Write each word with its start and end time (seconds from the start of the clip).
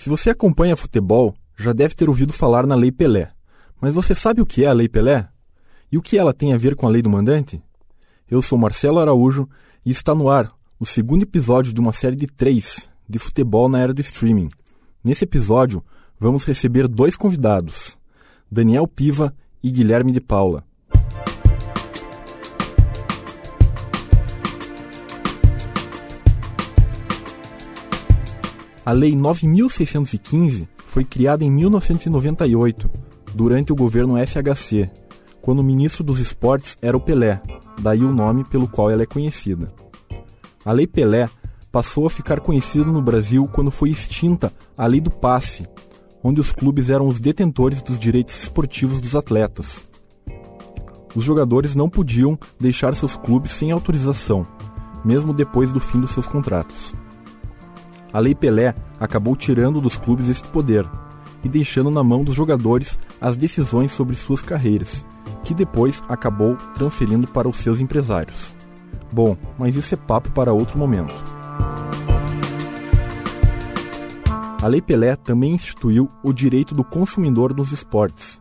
Se 0.00 0.08
você 0.08 0.30
acompanha 0.30 0.74
futebol, 0.76 1.34
já 1.54 1.74
deve 1.74 1.94
ter 1.94 2.08
ouvido 2.08 2.32
falar 2.32 2.66
na 2.66 2.74
Lei 2.74 2.90
Pelé. 2.90 3.32
Mas 3.78 3.94
você 3.94 4.14
sabe 4.14 4.40
o 4.40 4.46
que 4.46 4.64
é 4.64 4.66
a 4.66 4.72
Lei 4.72 4.88
Pelé? 4.88 5.28
E 5.92 5.98
o 5.98 6.00
que 6.00 6.16
ela 6.16 6.32
tem 6.32 6.54
a 6.54 6.56
ver 6.56 6.74
com 6.74 6.86
a 6.86 6.88
Lei 6.88 7.02
do 7.02 7.10
Mandante? 7.10 7.62
Eu 8.26 8.40
sou 8.40 8.56
Marcelo 8.56 8.98
Araújo 8.98 9.46
e 9.84 9.90
está 9.90 10.14
no 10.14 10.30
ar 10.30 10.50
o 10.78 10.86
segundo 10.86 11.24
episódio 11.24 11.74
de 11.74 11.80
uma 11.82 11.92
série 11.92 12.16
de 12.16 12.26
três 12.26 12.88
de 13.06 13.18
futebol 13.18 13.68
na 13.68 13.78
era 13.78 13.92
do 13.92 14.00
streaming. 14.00 14.48
Nesse 15.04 15.24
episódio, 15.24 15.84
vamos 16.18 16.46
receber 16.46 16.88
dois 16.88 17.14
convidados, 17.14 17.98
Daniel 18.50 18.86
Piva 18.86 19.36
e 19.62 19.70
Guilherme 19.70 20.12
de 20.12 20.20
Paula. 20.22 20.64
A 28.90 28.92
Lei 28.92 29.14
9615 29.14 30.68
foi 30.88 31.04
criada 31.04 31.44
em 31.44 31.50
1998, 31.52 32.90
durante 33.32 33.72
o 33.72 33.76
governo 33.76 34.16
FHC, 34.16 34.90
quando 35.40 35.60
o 35.60 35.62
ministro 35.62 36.02
dos 36.02 36.18
esportes 36.18 36.76
era 36.82 36.96
o 36.96 37.00
Pelé, 37.00 37.40
daí 37.80 38.02
o 38.02 38.12
nome 38.12 38.42
pelo 38.42 38.66
qual 38.66 38.90
ela 38.90 39.04
é 39.04 39.06
conhecida. 39.06 39.68
A 40.64 40.72
Lei 40.72 40.88
Pelé 40.88 41.28
passou 41.70 42.04
a 42.04 42.10
ficar 42.10 42.40
conhecida 42.40 42.86
no 42.86 43.00
Brasil 43.00 43.48
quando 43.52 43.70
foi 43.70 43.90
extinta 43.90 44.52
a 44.76 44.88
Lei 44.88 45.00
do 45.00 45.08
Passe, 45.08 45.68
onde 46.20 46.40
os 46.40 46.50
clubes 46.50 46.90
eram 46.90 47.06
os 47.06 47.20
detentores 47.20 47.80
dos 47.82 47.96
direitos 47.96 48.42
esportivos 48.42 49.00
dos 49.00 49.14
atletas. 49.14 49.84
Os 51.14 51.22
jogadores 51.22 51.76
não 51.76 51.88
podiam 51.88 52.36
deixar 52.58 52.96
seus 52.96 53.14
clubes 53.14 53.52
sem 53.52 53.70
autorização, 53.70 54.44
mesmo 55.04 55.32
depois 55.32 55.70
do 55.70 55.78
fim 55.78 56.00
dos 56.00 56.10
seus 56.10 56.26
contratos. 56.26 56.92
A 58.12 58.18
Lei 58.18 58.34
Pelé 58.34 58.74
acabou 58.98 59.36
tirando 59.36 59.80
dos 59.80 59.96
clubes 59.96 60.28
esse 60.28 60.42
poder 60.42 60.84
e 61.44 61.48
deixando 61.48 61.90
na 61.90 62.02
mão 62.02 62.24
dos 62.24 62.34
jogadores 62.34 62.98
as 63.20 63.36
decisões 63.36 63.92
sobre 63.92 64.16
suas 64.16 64.42
carreiras, 64.42 65.06
que 65.44 65.54
depois 65.54 66.02
acabou 66.08 66.56
transferindo 66.74 67.28
para 67.28 67.48
os 67.48 67.58
seus 67.58 67.78
empresários. 67.80 68.56
Bom, 69.12 69.36
mas 69.56 69.76
isso 69.76 69.94
é 69.94 69.96
papo 69.96 70.30
para 70.32 70.52
outro 70.52 70.76
momento. 70.76 71.14
A 74.60 74.66
Lei 74.66 74.82
Pelé 74.82 75.16
também 75.16 75.54
instituiu 75.54 76.08
o 76.22 76.32
direito 76.32 76.74
do 76.74 76.84
consumidor 76.84 77.54
nos 77.56 77.72
esportes, 77.72 78.40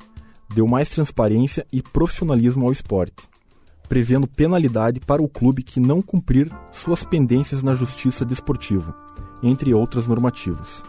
deu 0.53 0.67
mais 0.67 0.89
transparência 0.89 1.65
e 1.71 1.81
profissionalismo 1.81 2.65
ao 2.65 2.71
esporte, 2.71 3.29
prevendo 3.87 4.27
penalidade 4.27 4.99
para 4.99 5.21
o 5.21 5.29
clube 5.29 5.63
que 5.63 5.79
não 5.79 6.01
cumprir 6.01 6.51
suas 6.71 7.03
pendências 7.03 7.63
na 7.63 7.73
justiça 7.73 8.25
desportiva 8.25 8.93
entre 9.41 9.73
outras 9.73 10.05
normativas. 10.07 10.83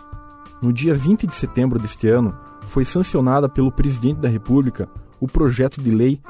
No 0.63 0.73
dia 0.73 0.95
20 0.95 1.27
de 1.27 1.35
setembro 1.35 1.79
deste 1.79 2.09
ano, 2.09 2.35
foi 2.67 2.85
sancionada 2.85 3.49
pelo 3.49 3.73
Presidente 3.73 4.21
da 4.21 4.29
República 4.29 4.89
o 5.19 5.27
projeto 5.27 5.83
de 5.83 5.91
lei 5.91 6.21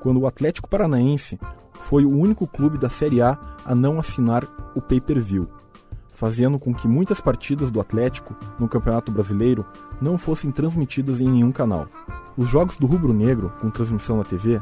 quando 0.00 0.18
o 0.18 0.26
Atlético 0.26 0.68
Paranaense 0.68 1.38
foi 1.82 2.04
o 2.04 2.10
único 2.10 2.48
clube 2.48 2.76
da 2.76 2.90
Série 2.90 3.22
A 3.22 3.38
a 3.64 3.76
não 3.76 4.00
assinar 4.00 4.42
o 4.74 4.82
pay-per-view 4.82 5.46
fazendo 6.18 6.58
com 6.58 6.74
que 6.74 6.88
muitas 6.88 7.20
partidas 7.20 7.70
do 7.70 7.80
Atlético 7.80 8.34
no 8.58 8.68
Campeonato 8.68 9.12
Brasileiro 9.12 9.64
não 10.02 10.18
fossem 10.18 10.50
transmitidas 10.50 11.20
em 11.20 11.28
nenhum 11.28 11.52
canal. 11.52 11.86
Os 12.36 12.48
jogos 12.48 12.76
do 12.76 12.88
Rubro 12.88 13.12
Negro, 13.12 13.52
com 13.60 13.70
transmissão 13.70 14.16
na 14.16 14.24
TV, 14.24 14.60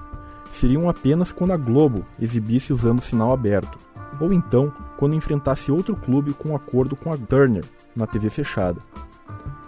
seriam 0.50 0.86
apenas 0.86 1.32
quando 1.32 1.54
a 1.54 1.56
Globo 1.56 2.04
exibisse 2.20 2.74
usando 2.74 3.00
sinal 3.00 3.32
aberto, 3.32 3.78
ou 4.20 4.34
então 4.34 4.70
quando 4.98 5.14
enfrentasse 5.14 5.72
outro 5.72 5.96
clube 5.96 6.34
com 6.34 6.54
acordo 6.54 6.94
com 6.94 7.10
a 7.10 7.16
Turner 7.16 7.64
na 7.96 8.06
TV 8.06 8.28
fechada. 8.28 8.82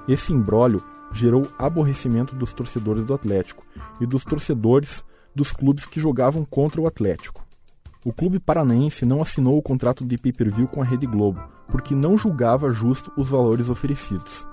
Esse 0.07 0.31
imbróglio 0.31 0.85
gerou 1.11 1.49
aborrecimento 1.59 2.35
dos 2.35 2.53
torcedores 2.53 3.07
do 3.07 3.15
Atlético 3.15 3.65
e 3.99 4.05
dos 4.05 4.27
torcedores 4.27 5.03
dos 5.35 5.53
clubes 5.53 5.87
que 5.87 5.99
jogavam 5.99 6.45
contra 6.45 6.83
o 6.83 6.87
Atlético. 6.87 7.48
O 8.05 8.13
clube 8.13 8.39
paranaense 8.39 9.05
não 9.05 9.21
assinou 9.21 9.59
o 9.59 9.63
contrato 9.63 10.05
de 10.05 10.17
pay-per-view 10.17 10.69
com 10.69 10.81
a 10.81 10.85
Rede 10.85 11.07
Globo, 11.07 11.43
porque 11.69 11.95
não 11.95 12.17
julgava 12.17 12.71
justo 12.71 13.13
os 13.17 13.31
valores 13.31 13.69
oferecidos. 13.69 14.47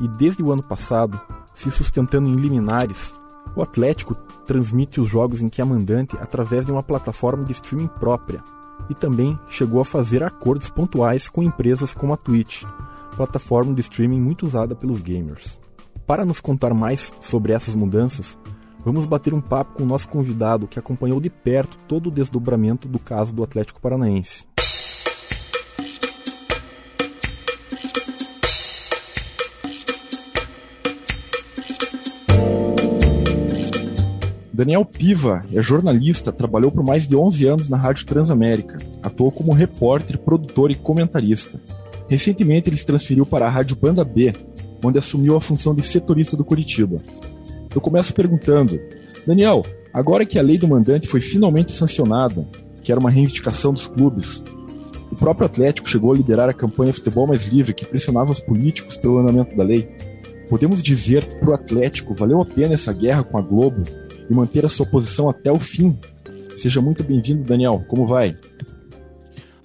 E 0.00 0.06
desde 0.06 0.42
o 0.42 0.52
ano 0.52 0.62
passado, 0.62 1.20
se 1.54 1.70
sustentando 1.70 2.28
em 2.28 2.34
liminares, 2.34 3.14
o 3.56 3.62
Atlético 3.62 4.14
transmite 4.46 5.00
os 5.00 5.08
jogos 5.08 5.40
em 5.40 5.48
que 5.48 5.60
é 5.60 5.64
mandante 5.64 6.16
através 6.18 6.66
de 6.66 6.72
uma 6.72 6.82
plataforma 6.82 7.44
de 7.44 7.52
streaming 7.52 7.88
própria 7.88 8.42
e 8.88 8.94
também 8.94 9.38
chegou 9.48 9.80
a 9.80 9.84
fazer 9.84 10.22
acordos 10.22 10.68
pontuais 10.68 11.28
com 11.28 11.42
empresas 11.42 11.94
como 11.94 12.12
a 12.12 12.16
Twitch, 12.16 12.64
plataforma 13.16 13.74
de 13.74 13.80
streaming 13.80 14.20
muito 14.20 14.46
usada 14.46 14.74
pelos 14.74 15.00
gamers. 15.00 15.60
Para 16.06 16.24
nos 16.24 16.40
contar 16.40 16.74
mais 16.74 17.12
sobre 17.20 17.52
essas 17.52 17.74
mudanças, 17.74 18.36
Vamos 18.84 19.06
bater 19.06 19.32
um 19.32 19.40
papo 19.40 19.74
com 19.74 19.84
o 19.84 19.86
nosso 19.86 20.08
convidado 20.08 20.66
que 20.66 20.78
acompanhou 20.78 21.20
de 21.20 21.30
perto 21.30 21.78
todo 21.86 22.08
o 22.08 22.10
desdobramento 22.10 22.88
do 22.88 22.98
caso 22.98 23.32
do 23.32 23.44
Atlético 23.44 23.80
Paranaense. 23.80 24.44
Daniel 34.52 34.84
Piva 34.84 35.44
é 35.52 35.62
jornalista, 35.62 36.32
trabalhou 36.32 36.70
por 36.70 36.84
mais 36.84 37.06
de 37.06 37.16
11 37.16 37.46
anos 37.46 37.68
na 37.68 37.76
Rádio 37.76 38.04
Transamérica, 38.04 38.78
atuou 39.02 39.30
como 39.30 39.52
repórter, 39.52 40.18
produtor 40.18 40.70
e 40.70 40.74
comentarista. 40.74 41.58
Recentemente 42.08 42.68
ele 42.68 42.76
se 42.76 42.84
transferiu 42.84 43.24
para 43.24 43.46
a 43.46 43.50
Rádio 43.50 43.76
Banda 43.76 44.04
B, 44.04 44.32
onde 44.84 44.98
assumiu 44.98 45.36
a 45.36 45.40
função 45.40 45.74
de 45.74 45.82
setorista 45.84 46.36
do 46.36 46.44
Curitiba. 46.44 47.00
Eu 47.74 47.80
começo 47.80 48.14
perguntando, 48.14 48.80
Daniel, 49.26 49.62
agora 49.92 50.26
que 50.26 50.38
a 50.38 50.42
lei 50.42 50.58
do 50.58 50.68
mandante 50.68 51.08
foi 51.08 51.20
finalmente 51.20 51.72
sancionada, 51.72 52.46
que 52.82 52.92
era 52.92 53.00
uma 53.00 53.10
reivindicação 53.10 53.72
dos 53.72 53.86
clubes, 53.86 54.42
o 55.12 55.14
próprio 55.14 55.44
Atlético 55.44 55.86
chegou 55.86 56.10
a 56.10 56.16
liderar 56.16 56.48
a 56.48 56.54
campanha 56.54 56.94
Futebol 56.94 57.26
Mais 57.26 57.44
Livre, 57.44 57.74
que 57.74 57.84
pressionava 57.84 58.32
os 58.32 58.40
políticos 58.40 58.96
pelo 58.96 59.18
andamento 59.18 59.54
da 59.54 59.62
lei. 59.62 59.86
Podemos 60.48 60.82
dizer 60.82 61.22
que 61.22 61.34
para 61.34 61.50
o 61.50 61.52
Atlético 61.52 62.14
valeu 62.14 62.40
a 62.40 62.46
pena 62.46 62.72
essa 62.72 62.94
guerra 62.94 63.22
com 63.22 63.36
a 63.36 63.42
Globo 63.42 63.82
e 64.28 64.34
manter 64.34 64.64
a 64.64 64.70
sua 64.70 64.86
posição 64.86 65.28
até 65.28 65.52
o 65.52 65.60
fim. 65.60 65.94
Seja 66.56 66.80
muito 66.80 67.04
bem-vindo, 67.04 67.44
Daniel. 67.44 67.84
Como 67.88 68.06
vai? 68.06 68.34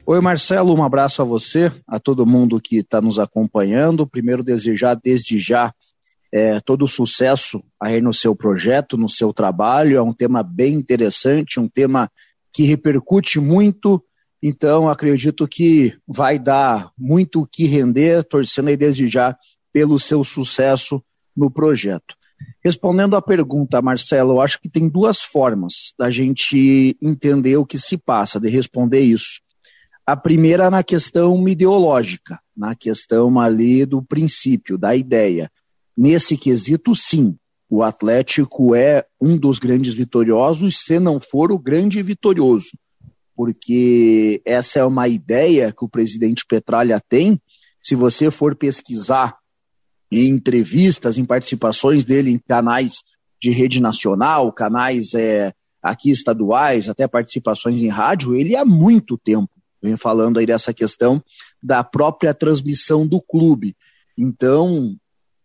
Oi, 0.05 0.19
Marcelo. 0.19 0.75
Um 0.75 0.83
abraço 0.83 1.21
a 1.21 1.25
você, 1.25 1.71
a 1.87 1.97
todo 1.97 2.25
mundo 2.25 2.59
que 2.59 2.79
está 2.79 2.99
nos 2.99 3.17
acompanhando. 3.17 4.05
Primeiro, 4.05 4.43
desejar 4.43 4.95
desde 5.01 5.39
já 5.39 5.73
é, 6.37 6.59
todo 6.59 6.85
o 6.85 6.87
sucesso 6.87 7.63
aí 7.81 7.99
no 7.99 8.13
seu 8.13 8.35
projeto, 8.35 8.95
no 8.95 9.09
seu 9.09 9.33
trabalho. 9.33 9.97
É 9.97 10.01
um 10.01 10.13
tema 10.13 10.43
bem 10.43 10.75
interessante, 10.75 11.59
um 11.59 11.67
tema 11.67 12.11
que 12.53 12.61
repercute 12.61 13.39
muito. 13.39 14.03
Então, 14.41 14.87
acredito 14.87 15.47
que 15.47 15.97
vai 16.07 16.37
dar 16.37 16.91
muito 16.95 17.41
o 17.41 17.47
que 17.47 17.65
render, 17.65 18.23
torcendo 18.23 18.67
aí 18.67 18.77
desde 18.77 19.07
já 19.07 19.35
pelo 19.73 19.99
seu 19.99 20.23
sucesso 20.23 21.03
no 21.35 21.49
projeto. 21.49 22.15
Respondendo 22.63 23.15
à 23.15 23.21
pergunta, 23.21 23.81
Marcelo, 23.81 24.33
eu 24.33 24.41
acho 24.41 24.61
que 24.61 24.69
tem 24.69 24.87
duas 24.87 25.23
formas 25.23 25.91
da 25.97 26.11
gente 26.11 26.95
entender 27.01 27.57
o 27.57 27.65
que 27.65 27.79
se 27.79 27.97
passa, 27.97 28.39
de 28.39 28.47
responder 28.47 28.99
isso. 28.99 29.41
A 30.05 30.15
primeira 30.15 30.69
na 30.69 30.83
questão 30.83 31.47
ideológica, 31.47 32.39
na 32.55 32.75
questão 32.75 33.39
ali 33.39 33.87
do 33.87 34.03
princípio, 34.03 34.77
da 34.77 34.95
ideia. 34.95 35.51
Nesse 35.97 36.37
quesito, 36.37 36.95
sim, 36.95 37.35
o 37.69 37.81
Atlético 37.81 38.75
é 38.75 39.05
um 39.19 39.37
dos 39.37 39.59
grandes 39.59 39.93
vitoriosos, 39.93 40.83
se 40.83 40.99
não 40.99 41.19
for 41.19 41.51
o 41.51 41.57
grande 41.57 42.01
vitorioso, 42.01 42.77
porque 43.35 44.41
essa 44.45 44.79
é 44.79 44.85
uma 44.85 45.07
ideia 45.07 45.73
que 45.73 45.83
o 45.83 45.89
presidente 45.89 46.45
Petralha 46.47 47.01
tem. 47.09 47.41
Se 47.81 47.95
você 47.95 48.29
for 48.29 48.55
pesquisar 48.55 49.37
em 50.11 50.27
entrevistas, 50.29 51.17
em 51.17 51.25
participações 51.25 52.05
dele 52.05 52.31
em 52.31 52.37
canais 52.37 53.03
de 53.41 53.49
rede 53.49 53.81
nacional, 53.81 54.53
canais 54.53 55.13
é, 55.13 55.53
aqui 55.81 56.11
estaduais, 56.11 56.87
até 56.87 57.07
participações 57.07 57.81
em 57.81 57.87
rádio, 57.87 58.35
ele 58.35 58.55
há 58.55 58.63
muito 58.63 59.17
tempo 59.17 59.49
vem 59.81 59.95
falando 59.95 60.39
aí 60.39 60.45
dessa 60.45 60.73
questão 60.73 61.23
da 61.61 61.83
própria 61.83 62.33
transmissão 62.33 63.05
do 63.07 63.21
clube. 63.21 63.75
Então, 64.17 64.95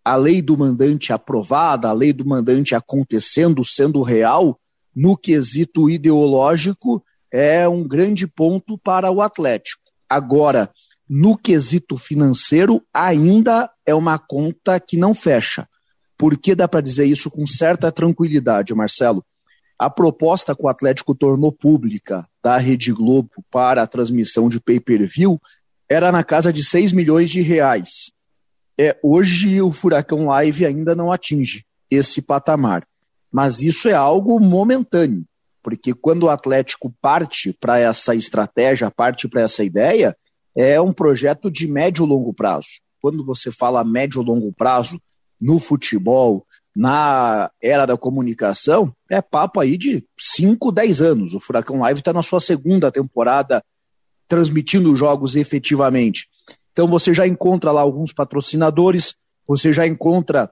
a 0.04 0.16
lei 0.16 0.42
do 0.42 0.56
mandante 0.56 1.12
aprovada, 1.12 1.88
a 1.88 1.92
lei 1.92 2.12
do 2.12 2.26
mandante 2.26 2.74
acontecendo, 2.74 3.64
sendo 3.64 4.02
real, 4.02 4.58
no 4.94 5.16
quesito 5.16 5.88
ideológico, 5.88 7.02
é 7.32 7.68
um 7.68 7.86
grande 7.86 8.26
ponto 8.26 8.76
para 8.76 9.10
o 9.10 9.22
Atlético. 9.22 9.82
Agora, 10.08 10.70
no 11.08 11.36
quesito 11.36 11.96
financeiro, 11.96 12.82
ainda 12.92 13.70
é 13.86 13.94
uma 13.94 14.18
conta 14.18 14.78
que 14.78 14.96
não 14.96 15.14
fecha. 15.14 15.66
Por 16.18 16.36
que 16.36 16.54
dá 16.54 16.68
para 16.68 16.80
dizer 16.80 17.04
isso 17.06 17.30
com 17.30 17.46
certa 17.46 17.90
tranquilidade, 17.90 18.74
Marcelo? 18.74 19.24
A 19.78 19.90
proposta 19.90 20.54
que 20.54 20.64
o 20.64 20.68
Atlético 20.68 21.14
tornou 21.14 21.50
pública 21.50 22.28
da 22.42 22.56
Rede 22.56 22.92
Globo 22.92 23.30
para 23.50 23.82
a 23.82 23.86
transmissão 23.86 24.48
de 24.48 24.60
pay-per-view 24.60 25.40
era 25.88 26.12
na 26.12 26.22
casa 26.22 26.52
de 26.52 26.62
6 26.62 26.92
milhões 26.92 27.30
de 27.30 27.40
reais. 27.40 28.12
É, 28.84 28.98
hoje 29.00 29.62
o 29.62 29.70
Furacão 29.70 30.26
Live 30.26 30.66
ainda 30.66 30.92
não 30.92 31.12
atinge 31.12 31.64
esse 31.88 32.20
patamar. 32.20 32.84
Mas 33.30 33.62
isso 33.62 33.88
é 33.88 33.92
algo 33.92 34.40
momentâneo, 34.40 35.24
porque 35.62 35.94
quando 35.94 36.24
o 36.24 36.28
Atlético 36.28 36.92
parte 37.00 37.56
para 37.60 37.78
essa 37.78 38.12
estratégia, 38.12 38.90
parte 38.90 39.28
para 39.28 39.42
essa 39.42 39.62
ideia, 39.62 40.16
é 40.52 40.80
um 40.80 40.92
projeto 40.92 41.48
de 41.48 41.68
médio 41.68 42.04
e 42.04 42.08
longo 42.08 42.34
prazo. 42.34 42.80
Quando 43.00 43.24
você 43.24 43.52
fala 43.52 43.84
médio 43.84 44.20
e 44.20 44.24
longo 44.24 44.52
prazo 44.52 45.00
no 45.40 45.60
futebol, 45.60 46.44
na 46.74 47.52
era 47.62 47.86
da 47.86 47.96
comunicação, 47.96 48.92
é 49.08 49.22
papo 49.22 49.60
aí 49.60 49.78
de 49.78 50.04
5, 50.18 50.72
10 50.72 51.00
anos. 51.00 51.34
O 51.34 51.40
Furacão 51.40 51.78
Live 51.78 52.00
está 52.00 52.12
na 52.12 52.24
sua 52.24 52.40
segunda 52.40 52.90
temporada 52.90 53.62
transmitindo 54.26 54.96
jogos 54.96 55.36
efetivamente. 55.36 56.31
Então 56.72 56.88
você 56.88 57.12
já 57.12 57.26
encontra 57.26 57.70
lá 57.70 57.80
alguns 57.80 58.12
patrocinadores, 58.12 59.14
você 59.46 59.72
já 59.72 59.86
encontra 59.86 60.50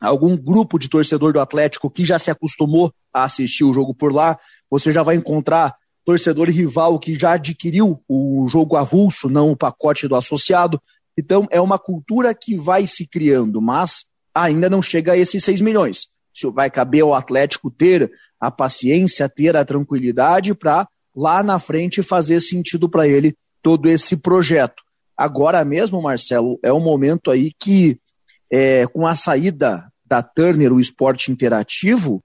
algum 0.00 0.36
grupo 0.36 0.78
de 0.78 0.88
torcedor 0.88 1.32
do 1.32 1.40
Atlético 1.40 1.90
que 1.90 2.04
já 2.04 2.18
se 2.18 2.30
acostumou 2.30 2.92
a 3.12 3.24
assistir 3.24 3.64
o 3.64 3.72
jogo 3.72 3.94
por 3.94 4.12
lá, 4.12 4.38
você 4.70 4.92
já 4.92 5.02
vai 5.02 5.16
encontrar 5.16 5.74
torcedor 6.06 6.48
rival 6.48 6.98
que 7.00 7.18
já 7.18 7.32
adquiriu 7.32 8.00
o 8.08 8.46
jogo 8.48 8.76
avulso, 8.76 9.28
não 9.28 9.50
o 9.50 9.56
pacote 9.56 10.06
do 10.06 10.14
associado. 10.14 10.80
Então, 11.18 11.48
é 11.50 11.60
uma 11.60 11.78
cultura 11.78 12.32
que 12.32 12.56
vai 12.56 12.86
se 12.86 13.06
criando, 13.06 13.60
mas 13.60 14.04
ainda 14.32 14.70
não 14.70 14.80
chega 14.80 15.12
a 15.12 15.16
esses 15.16 15.42
6 15.42 15.60
milhões. 15.60 16.06
Se 16.32 16.46
vai 16.48 16.70
caber 16.70 17.02
ao 17.02 17.14
Atlético 17.14 17.70
ter 17.70 18.10
a 18.38 18.50
paciência, 18.50 19.28
ter 19.28 19.56
a 19.56 19.64
tranquilidade 19.64 20.54
para 20.54 20.86
lá 21.14 21.42
na 21.42 21.58
frente 21.58 22.02
fazer 22.02 22.40
sentido 22.40 22.88
para 22.88 23.08
ele 23.08 23.34
todo 23.60 23.88
esse 23.88 24.16
projeto. 24.16 24.85
Agora 25.16 25.64
mesmo, 25.64 26.02
Marcelo, 26.02 26.58
é 26.62 26.72
um 26.72 26.80
momento 26.80 27.30
aí 27.30 27.52
que, 27.58 27.98
é, 28.50 28.86
com 28.88 29.06
a 29.06 29.16
saída 29.16 29.90
da 30.04 30.22
Turner, 30.22 30.72
o 30.72 30.80
esporte 30.80 31.32
interativo, 31.32 32.22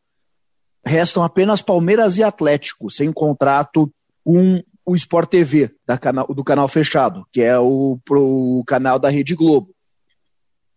restam 0.86 1.24
apenas 1.24 1.62
Palmeiras 1.62 2.18
e 2.18 2.24
Atlético, 2.24 2.90
sem 2.90 3.12
contrato 3.12 3.92
com 4.24 4.62
o 4.86 4.96
Sport 4.96 5.30
TV 5.30 5.72
canal, 6.00 6.28
do 6.28 6.44
canal 6.44 6.68
fechado, 6.68 7.26
que 7.32 7.42
é 7.42 7.58
o 7.58 8.00
pro 8.04 8.64
canal 8.68 9.00
da 9.00 9.10
Rede 9.10 9.36
Globo. 9.36 9.74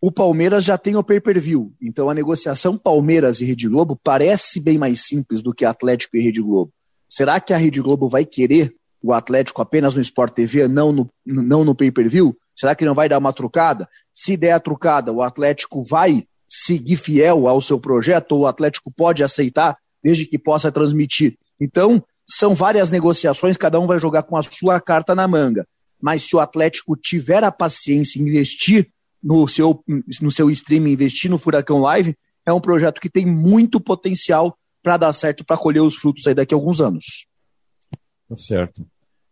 O 0.00 0.12
Palmeiras 0.12 0.64
já 0.64 0.76
tem 0.76 0.96
o 0.96 1.02
pay-per-view, 1.02 1.72
então 1.80 2.10
a 2.10 2.14
negociação 2.14 2.76
Palmeiras 2.76 3.40
e 3.40 3.44
Rede 3.46 3.68
Globo 3.68 3.98
parece 4.02 4.60
bem 4.60 4.76
mais 4.76 5.06
simples 5.06 5.42
do 5.42 5.54
que 5.54 5.64
Atlético 5.64 6.16
e 6.16 6.20
Rede 6.20 6.42
Globo. 6.42 6.70
Será 7.08 7.40
que 7.40 7.54
a 7.54 7.56
Rede 7.56 7.80
Globo 7.80 8.08
vai 8.08 8.24
querer 8.24 8.74
o 9.04 9.12
Atlético 9.12 9.60
apenas 9.60 9.94
no 9.94 10.00
Sport 10.00 10.32
TV, 10.32 10.66
não 10.66 10.90
no, 10.90 11.10
não 11.26 11.62
no 11.62 11.74
pay-per-view? 11.74 12.34
Será 12.56 12.74
que 12.74 12.86
não 12.86 12.94
vai 12.94 13.06
dar 13.06 13.18
uma 13.18 13.34
trucada? 13.34 13.86
Se 14.14 14.34
der 14.34 14.52
a 14.52 14.58
trucada, 14.58 15.12
o 15.12 15.22
Atlético 15.22 15.84
vai 15.84 16.24
seguir 16.48 16.96
fiel 16.96 17.46
ao 17.46 17.60
seu 17.60 17.78
projeto, 17.78 18.32
ou 18.32 18.40
o 18.40 18.46
Atlético 18.46 18.90
pode 18.90 19.22
aceitar 19.22 19.76
desde 20.02 20.24
que 20.24 20.38
possa 20.38 20.72
transmitir. 20.72 21.36
Então, 21.60 22.02
são 22.26 22.54
várias 22.54 22.90
negociações, 22.90 23.58
cada 23.58 23.78
um 23.78 23.86
vai 23.86 24.00
jogar 24.00 24.22
com 24.22 24.38
a 24.38 24.42
sua 24.42 24.80
carta 24.80 25.14
na 25.14 25.28
manga. 25.28 25.66
Mas 26.00 26.22
se 26.22 26.34
o 26.34 26.40
Atlético 26.40 26.96
tiver 26.96 27.44
a 27.44 27.52
paciência 27.52 28.18
em 28.18 28.22
investir 28.22 28.88
no 29.22 29.46
seu, 29.46 29.84
no 30.18 30.30
seu 30.30 30.50
streaming, 30.50 30.92
investir 30.92 31.30
no 31.30 31.36
Furacão 31.36 31.80
Live, 31.80 32.16
é 32.46 32.52
um 32.54 32.60
projeto 32.60 33.02
que 33.02 33.10
tem 33.10 33.26
muito 33.26 33.78
potencial 33.78 34.56
para 34.82 34.96
dar 34.96 35.12
certo, 35.12 35.44
para 35.44 35.58
colher 35.58 35.82
os 35.82 35.94
frutos 35.94 36.26
aí 36.26 36.34
daqui 36.34 36.54
a 36.54 36.56
alguns 36.56 36.80
anos. 36.80 37.26
Tá 38.28 38.36
certo. 38.36 38.86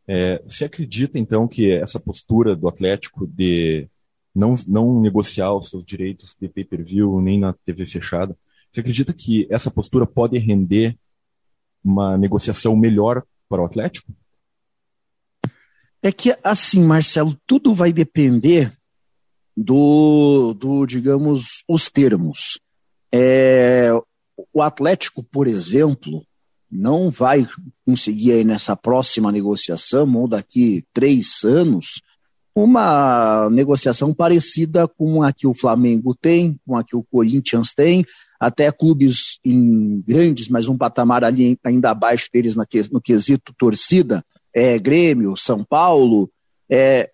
É, 0.06 0.43
você 0.44 0.64
acredita, 0.64 1.19
então, 1.19 1.46
que 1.46 1.70
essa 1.70 2.00
postura 2.00 2.56
do 2.56 2.69
Atlético 2.69 3.26
de 3.26 3.88
não, 4.34 4.54
não 4.66 5.00
negociar 5.00 5.54
os 5.54 5.69
seus 5.69 5.84
direitos 5.84 6.37
de 6.40 6.49
pay-per-view 6.49 7.20
nem 7.20 7.38
na 7.38 7.52
TV 7.52 7.87
fechada, 7.87 8.37
você 8.70 8.81
acredita 8.81 9.12
que 9.12 9.46
essa 9.50 9.70
postura 9.70 10.06
pode 10.06 10.38
render 10.38 10.96
uma 11.84 12.16
negociação 12.16 12.75
melhor 12.75 13.22
para 13.49 13.62
o 13.62 13.64
Atlético? 13.64 14.12
É 16.02 16.10
que, 16.10 16.37
assim, 16.43 16.82
Marcelo, 16.82 17.37
tudo 17.46 17.75
vai 17.75 17.93
depender 17.93 18.76
do, 19.56 20.54
do 20.54 20.87
digamos, 20.87 21.62
os 21.69 21.90
termos. 21.90 22.58
É, 23.12 23.90
o 24.52 24.62
Atlético, 24.62 25.22
por 25.22 25.46
exemplo, 25.46 26.25
não 26.72 27.10
vai 27.10 27.46
conseguir 27.84 28.32
aí 28.32 28.44
nessa 28.44 28.74
próxima 28.74 29.30
negociação, 29.30 30.10
ou 30.16 30.26
daqui 30.26 30.84
três 30.94 31.44
anos, 31.44 32.00
uma 32.54 33.48
negociação 33.50 34.14
parecida 34.14 34.88
com 34.88 35.22
a 35.22 35.32
que 35.32 35.46
o 35.46 35.54
Flamengo 35.54 36.14
tem, 36.14 36.58
com 36.66 36.76
a 36.76 36.82
que 36.82 36.96
o 36.96 37.02
Corinthians 37.02 37.72
tem, 37.74 38.04
até 38.40 38.72
clubes 38.72 39.38
em 39.44 40.00
grandes, 40.00 40.48
mas 40.48 40.66
um 40.66 40.76
patamar 40.76 41.24
ali 41.24 41.58
ainda 41.62 41.90
abaixo 41.90 42.28
deles 42.32 42.56
no 42.56 43.00
quesito 43.00 43.54
torcida, 43.56 44.25
é, 44.54 44.78
Grêmio, 44.78 45.36
São 45.36 45.64
Paulo, 45.64 46.30
é, 46.70 47.10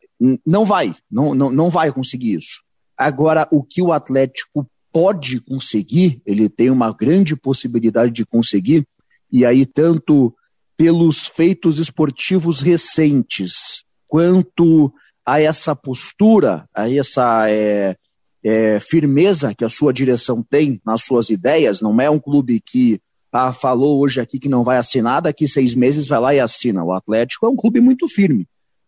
não 0.47 0.65
vai, 0.65 0.95
não, 1.11 1.35
não, 1.35 1.51
não 1.51 1.71
vai 1.71 1.93
conseguir 1.93 2.35
isso. 2.35 2.63
Agora, 2.97 3.47
o 3.53 3.63
que 3.63 3.81
o 3.81 3.93
Atlético 3.93 4.69
pode 4.93 5.41
conseguir, 5.41 6.21
ele 6.27 6.49
tem 6.49 6.71
uma 6.71 6.93
grande 6.93 7.37
possibilidade 7.37 8.11
de 8.13 8.27
conseguir, 8.27 8.87
e 9.31 9.45
aí 9.45 9.67
tanto 9.67 10.35
pelos 10.77 11.27
feitos 11.27 11.79
esportivos 11.79 12.61
recentes, 12.61 13.83
quanto 14.07 14.93
a 15.27 15.41
essa 15.41 15.75
postura, 15.75 16.67
a 16.75 16.91
essa 16.91 17.51
é, 17.51 17.97
é, 18.43 18.81
firmeza 18.81 19.55
que 19.55 19.65
a 19.65 19.69
sua 19.69 19.93
direção 19.93 20.43
tem 20.43 20.81
nas 20.87 21.05
suas 21.05 21.31
ideias, 21.31 21.81
não 21.81 22.01
é 22.01 22.09
um 22.09 22.19
clube 22.19 22.63
que 22.65 23.01
ah, 23.33 23.53
falou 23.53 24.01
hoje 24.01 24.21
aqui 24.21 24.39
que 24.39 24.49
não 24.49 24.65
vai 24.65 24.79
assinar, 24.79 25.21
daqui 25.21 25.47
seis 25.47 25.75
meses 25.75 26.07
vai 26.07 26.19
lá 26.19 26.35
e 26.35 26.41
assina. 26.41 26.83
O 26.83 26.93
Atlético 26.93 27.47
é 27.47 27.49
um 27.49 27.57
clube 27.57 27.81
muito 27.81 28.09
firme. 28.09 28.47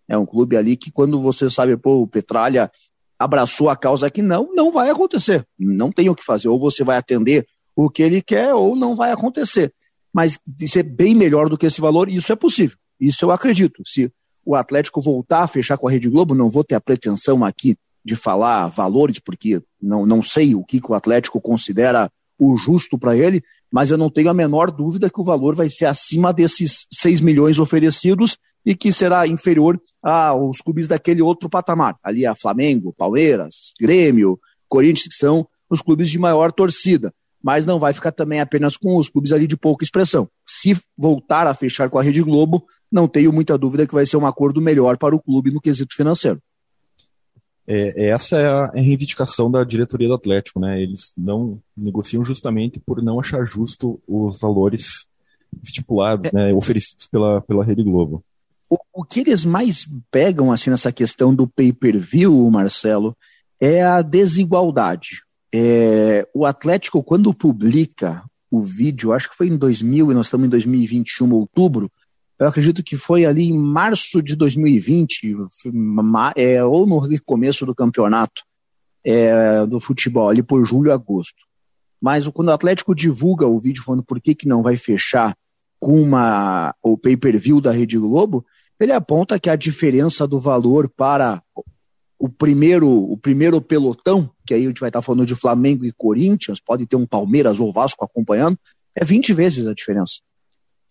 É 0.08 0.16
um 0.16 0.24
clube 0.24 0.56
ali 0.56 0.76
que 0.76 0.90
quando 0.90 1.20
você 1.20 1.50
sabe, 1.50 1.76
pô, 1.76 2.02
o 2.02 2.06
Petralha 2.06 2.70
abraçou 3.18 3.68
a 3.68 3.76
causa 3.76 4.10
que 4.10 4.22
não, 4.22 4.52
não 4.54 4.72
vai 4.72 4.90
acontecer. 4.90 5.46
Não 5.58 5.92
tem 5.92 6.08
o 6.08 6.14
que 6.14 6.24
fazer. 6.24 6.48
Ou 6.48 6.58
você 6.58 6.82
vai 6.82 6.96
atender 6.96 7.46
o 7.76 7.90
que 7.90 8.02
ele 8.02 8.22
quer, 8.22 8.54
ou 8.54 8.74
não 8.74 8.96
vai 8.96 9.12
acontecer. 9.12 9.72
Mas 10.12 10.38
de 10.46 10.68
ser 10.68 10.82
bem 10.82 11.14
melhor 11.14 11.48
do 11.48 11.56
que 11.56 11.66
esse 11.66 11.80
valor, 11.80 12.08
isso 12.08 12.32
é 12.32 12.36
possível. 12.36 12.76
Isso 13.00 13.24
eu 13.24 13.30
acredito. 13.30 13.82
Se 13.86 14.12
o 14.44 14.54
Atlético 14.54 15.00
voltar 15.00 15.42
a 15.42 15.48
fechar 15.48 15.78
com 15.78 15.88
a 15.88 15.90
Rede 15.90 16.08
Globo, 16.08 16.34
não 16.34 16.50
vou 16.50 16.64
ter 16.64 16.74
a 16.74 16.80
pretensão 16.80 17.44
aqui 17.44 17.76
de 18.04 18.16
falar 18.16 18.66
valores, 18.68 19.18
porque 19.18 19.62
não, 19.80 20.06
não 20.06 20.22
sei 20.22 20.54
o 20.54 20.64
que, 20.64 20.80
que 20.80 20.90
o 20.90 20.94
Atlético 20.94 21.40
considera 21.40 22.10
o 22.38 22.56
justo 22.56 22.98
para 22.98 23.16
ele, 23.16 23.42
mas 23.70 23.90
eu 23.90 23.98
não 23.98 24.10
tenho 24.10 24.30
a 24.30 24.34
menor 24.34 24.70
dúvida 24.70 25.10
que 25.10 25.20
o 25.20 25.24
valor 25.24 25.54
vai 25.54 25.68
ser 25.68 25.84
acima 25.84 26.32
desses 26.32 26.86
6 26.92 27.20
milhões 27.20 27.58
oferecidos 27.58 28.38
e 28.64 28.74
que 28.74 28.92
será 28.92 29.26
inferior 29.26 29.80
aos 30.02 30.60
clubes 30.60 30.88
daquele 30.88 31.22
outro 31.22 31.48
patamar. 31.48 31.96
Ali 32.02 32.26
a 32.26 32.34
Flamengo, 32.34 32.94
Palmeiras, 32.96 33.72
Grêmio, 33.78 34.38
Corinthians, 34.68 35.08
que 35.08 35.14
são 35.14 35.46
os 35.68 35.80
clubes 35.82 36.10
de 36.10 36.18
maior 36.18 36.50
torcida. 36.50 37.14
Mas 37.42 37.64
não 37.64 37.78
vai 37.78 37.92
ficar 37.92 38.12
também 38.12 38.40
apenas 38.40 38.76
com 38.76 38.96
os 38.96 39.08
clubes 39.08 39.32
ali 39.32 39.46
de 39.46 39.56
pouca 39.56 39.84
expressão. 39.84 40.28
Se 40.46 40.78
voltar 40.96 41.46
a 41.46 41.54
fechar 41.54 41.88
com 41.88 41.98
a 41.98 42.02
Rede 42.02 42.22
Globo, 42.22 42.64
não 42.90 43.08
tenho 43.08 43.32
muita 43.32 43.56
dúvida 43.56 43.86
que 43.86 43.94
vai 43.94 44.04
ser 44.04 44.16
um 44.16 44.26
acordo 44.26 44.60
melhor 44.60 44.98
para 44.98 45.14
o 45.14 45.20
clube 45.20 45.50
no 45.50 45.60
quesito 45.60 45.94
financeiro. 45.94 46.40
É, 47.66 48.08
essa 48.08 48.36
é 48.36 48.46
a 48.46 48.66
reivindicação 48.74 49.50
da 49.50 49.62
diretoria 49.62 50.08
do 50.08 50.14
Atlético, 50.14 50.58
né? 50.58 50.82
Eles 50.82 51.12
não 51.16 51.60
negociam 51.76 52.24
justamente 52.24 52.80
por 52.80 53.00
não 53.00 53.20
achar 53.20 53.44
justo 53.44 54.02
os 54.08 54.40
valores 54.40 55.08
estipulados, 55.62 56.32
é. 56.32 56.36
né, 56.36 56.52
oferecidos 56.52 57.06
pela, 57.06 57.40
pela 57.42 57.64
Rede 57.64 57.82
Globo. 57.82 58.24
O, 58.68 58.76
o 58.92 59.04
que 59.04 59.20
eles 59.20 59.44
mais 59.44 59.86
pegam 60.10 60.52
assim 60.52 60.70
nessa 60.70 60.92
questão 60.92 61.34
do 61.34 61.46
pay-per-view, 61.46 62.50
Marcelo, 62.50 63.16
é 63.60 63.82
a 63.84 64.02
desigualdade. 64.02 65.22
É, 65.52 66.26
o 66.34 66.46
Atlético, 66.46 67.02
quando 67.02 67.34
publica 67.34 68.24
o 68.50 68.62
vídeo, 68.62 69.12
acho 69.12 69.30
que 69.30 69.36
foi 69.36 69.48
em 69.48 69.56
2000 69.56 70.10
e 70.10 70.14
nós 70.14 70.26
estamos 70.26 70.46
em 70.46 70.50
2021, 70.50 71.32
outubro. 71.32 71.90
Eu 72.38 72.48
acredito 72.48 72.82
que 72.82 72.96
foi 72.96 73.24
ali 73.24 73.48
em 73.48 73.58
março 73.58 74.22
de 74.22 74.34
2020, 74.34 75.36
é, 76.36 76.64
ou 76.64 76.86
no 76.86 77.00
começo 77.24 77.66
do 77.66 77.74
campeonato 77.74 78.42
é, 79.04 79.66
do 79.66 79.78
futebol, 79.78 80.28
ali 80.28 80.42
por 80.42 80.64
julho, 80.64 80.92
agosto. 80.92 81.38
Mas 82.00 82.26
quando 82.28 82.48
o 82.48 82.52
Atlético 82.52 82.94
divulga 82.94 83.46
o 83.46 83.58
vídeo 83.58 83.82
falando 83.82 84.02
por 84.02 84.20
que, 84.20 84.34
que 84.34 84.48
não 84.48 84.62
vai 84.62 84.76
fechar 84.76 85.36
com 85.78 86.00
uma, 86.00 86.74
o 86.82 86.96
pay-per-view 86.96 87.60
da 87.60 87.72
Rede 87.72 87.98
Globo, 87.98 88.44
ele 88.78 88.92
aponta 88.92 89.38
que 89.38 89.50
a 89.50 89.56
diferença 89.56 90.26
do 90.26 90.40
valor 90.40 90.88
para 90.88 91.42
o 92.20 92.28
primeiro, 92.28 92.86
o 92.86 93.16
primeiro 93.16 93.62
pelotão, 93.62 94.30
que 94.46 94.52
aí 94.52 94.64
a 94.64 94.68
gente 94.68 94.78
vai 94.78 94.90
estar 94.90 95.00
falando 95.00 95.24
de 95.24 95.34
Flamengo 95.34 95.86
e 95.86 95.92
Corinthians, 95.92 96.60
pode 96.60 96.86
ter 96.86 96.94
um 96.94 97.06
Palmeiras 97.06 97.58
ou 97.58 97.72
Vasco 97.72 98.04
acompanhando, 98.04 98.58
é 98.94 99.02
20 99.02 99.32
vezes 99.32 99.66
a 99.66 99.72
diferença. 99.72 100.20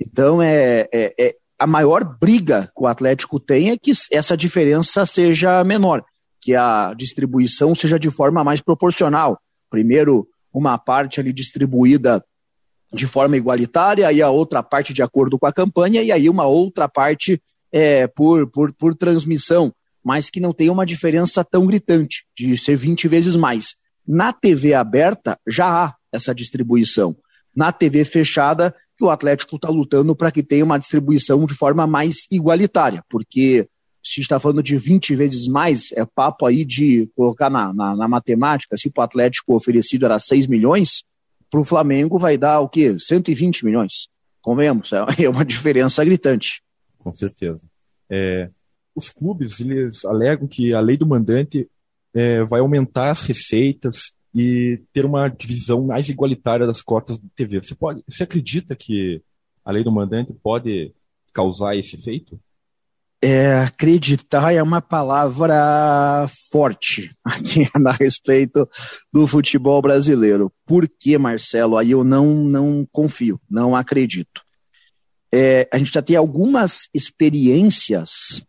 Então 0.02 0.42
é, 0.42 0.90
é, 0.92 1.14
é 1.20 1.36
a 1.60 1.68
maior 1.68 2.04
briga 2.04 2.72
que 2.76 2.84
o 2.84 2.88
Atlético 2.88 3.40
tem 3.40 3.70
é 3.70 3.78
que 3.78 3.92
essa 4.12 4.36
diferença 4.36 5.06
seja 5.06 5.64
menor, 5.64 6.04
que 6.42 6.56
a 6.56 6.96
distribuição 6.98 7.76
seja 7.76 8.00
de 8.00 8.10
forma 8.10 8.44
mais 8.44 8.60
proporcional. 8.60 9.40
Primeiro 9.70 10.28
uma 10.52 10.80
parte 10.80 11.20
ali 11.20 11.32
distribuída 11.32 12.26
de 12.92 13.06
forma 13.06 13.38
igualitária 13.38 14.12
e 14.12 14.20
a 14.20 14.32
outra 14.32 14.64
parte 14.64 14.94
de 14.94 15.04
acordo 15.04 15.38
com 15.38 15.46
a 15.46 15.54
campanha 15.54 16.02
e 16.02 16.12
aí 16.12 16.28
uma 16.28 16.48
outra 16.48 16.90
parte 16.90 17.40
é, 17.72 18.08
por, 18.08 18.50
por, 18.50 18.74
por 18.74 18.96
transmissão, 18.96 19.72
mas 20.04 20.30
que 20.30 20.40
não 20.40 20.54
tem 20.54 20.70
uma 20.70 20.86
diferença 20.86 21.44
tão 21.44 21.66
gritante, 21.66 22.26
de 22.38 22.58
ser 22.58 22.76
20 22.76 23.08
vezes 23.08 23.36
mais. 23.36 23.76
Na 24.08 24.34
TV 24.34 24.74
aberta 24.74 25.38
já 25.48 25.86
há 25.86 25.96
essa 26.12 26.34
distribuição. 26.34 27.16
Na 27.56 27.72
TV 27.72 28.06
fechada, 28.06 28.74
que 28.98 29.04
o 29.04 29.10
Atlético 29.10 29.56
está 29.56 29.70
lutando 29.70 30.16
para 30.16 30.32
que 30.32 30.44
tenha 30.44 30.66
uma 30.66 30.78
distribuição 30.78 31.46
de 31.46 31.54
forma 31.54 31.88
mais 31.88 32.26
igualitária, 32.32 33.04
porque 33.10 33.68
se 34.04 34.22
está 34.22 34.40
falando 34.40 34.64
de 34.64 34.78
20 34.78 35.16
vezes 35.16 35.48
mais, 35.48 35.92
é 35.92 36.06
papo 36.06 36.46
aí 36.46 36.66
de 36.66 37.10
colocar 37.16 37.50
na, 37.50 37.74
na, 37.74 37.96
na 37.96 38.08
matemática, 38.08 38.78
se 38.78 38.92
o 38.96 39.02
Atlético 39.02 39.56
oferecido 39.56 40.06
era 40.06 40.20
6 40.20 40.48
milhões, 40.48 41.04
para 41.50 41.60
o 41.60 41.66
Flamengo 41.66 42.18
vai 42.18 42.38
dar 42.38 42.60
o 42.60 42.70
quê? 42.70 42.98
120 43.00 43.66
milhões. 43.66 44.08
Convenhamos, 44.42 44.92
é, 45.18 45.30
uma 45.30 45.46
diferença 45.46 46.04
gritante. 46.04 46.62
Com 46.98 47.14
certeza. 47.14 47.60
É, 48.10 48.50
os 49.00 49.10
clubes, 49.10 49.60
eles 49.60 50.06
alegam 50.06 50.48
que 50.48 50.74
a 50.74 50.80
lei 50.80 50.96
do 50.96 51.08
mandante 51.08 51.68
é, 52.14 52.44
vai 52.44 52.60
aumentar 52.60 53.12
as 53.12 53.24
receitas 53.24 54.14
e 54.34 54.82
ter 54.94 55.06
uma 55.06 55.28
divisão 55.28 55.86
mais 55.86 56.10
igualitária 56.10 56.68
das 56.68 56.82
cotas 56.82 57.20
de 57.20 57.28
TV. 57.36 57.64
Você, 57.64 57.74
pode, 57.74 58.04
você 58.08 58.24
acredita 58.24 58.76
que 58.76 59.22
a 59.66 59.72
lei 59.72 59.84
do 59.84 59.92
mandante 59.92 60.34
pode 60.44 60.92
causar 61.34 61.76
esse 61.76 61.96
efeito? 61.96 62.40
É, 63.22 63.54
acreditar 63.56 64.54
é 64.54 64.64
uma 64.64 64.82
palavra 64.82 66.26
forte 66.50 67.14
aqui 67.24 67.68
a 67.86 67.92
respeito 67.92 68.68
do 69.12 69.28
futebol 69.28 69.82
brasileiro. 69.82 70.52
Por 70.66 70.88
que, 70.88 71.18
Marcelo? 71.18 71.78
Aí 71.78 71.92
eu 71.92 72.04
não, 72.04 72.28
não 72.34 72.88
confio, 72.92 73.40
não 73.50 73.76
acredito. 73.76 74.42
É, 75.34 75.68
a 75.72 75.78
gente 75.78 75.92
já 75.92 76.02
tem 76.02 76.16
algumas 76.16 76.88
experiências 76.94 78.42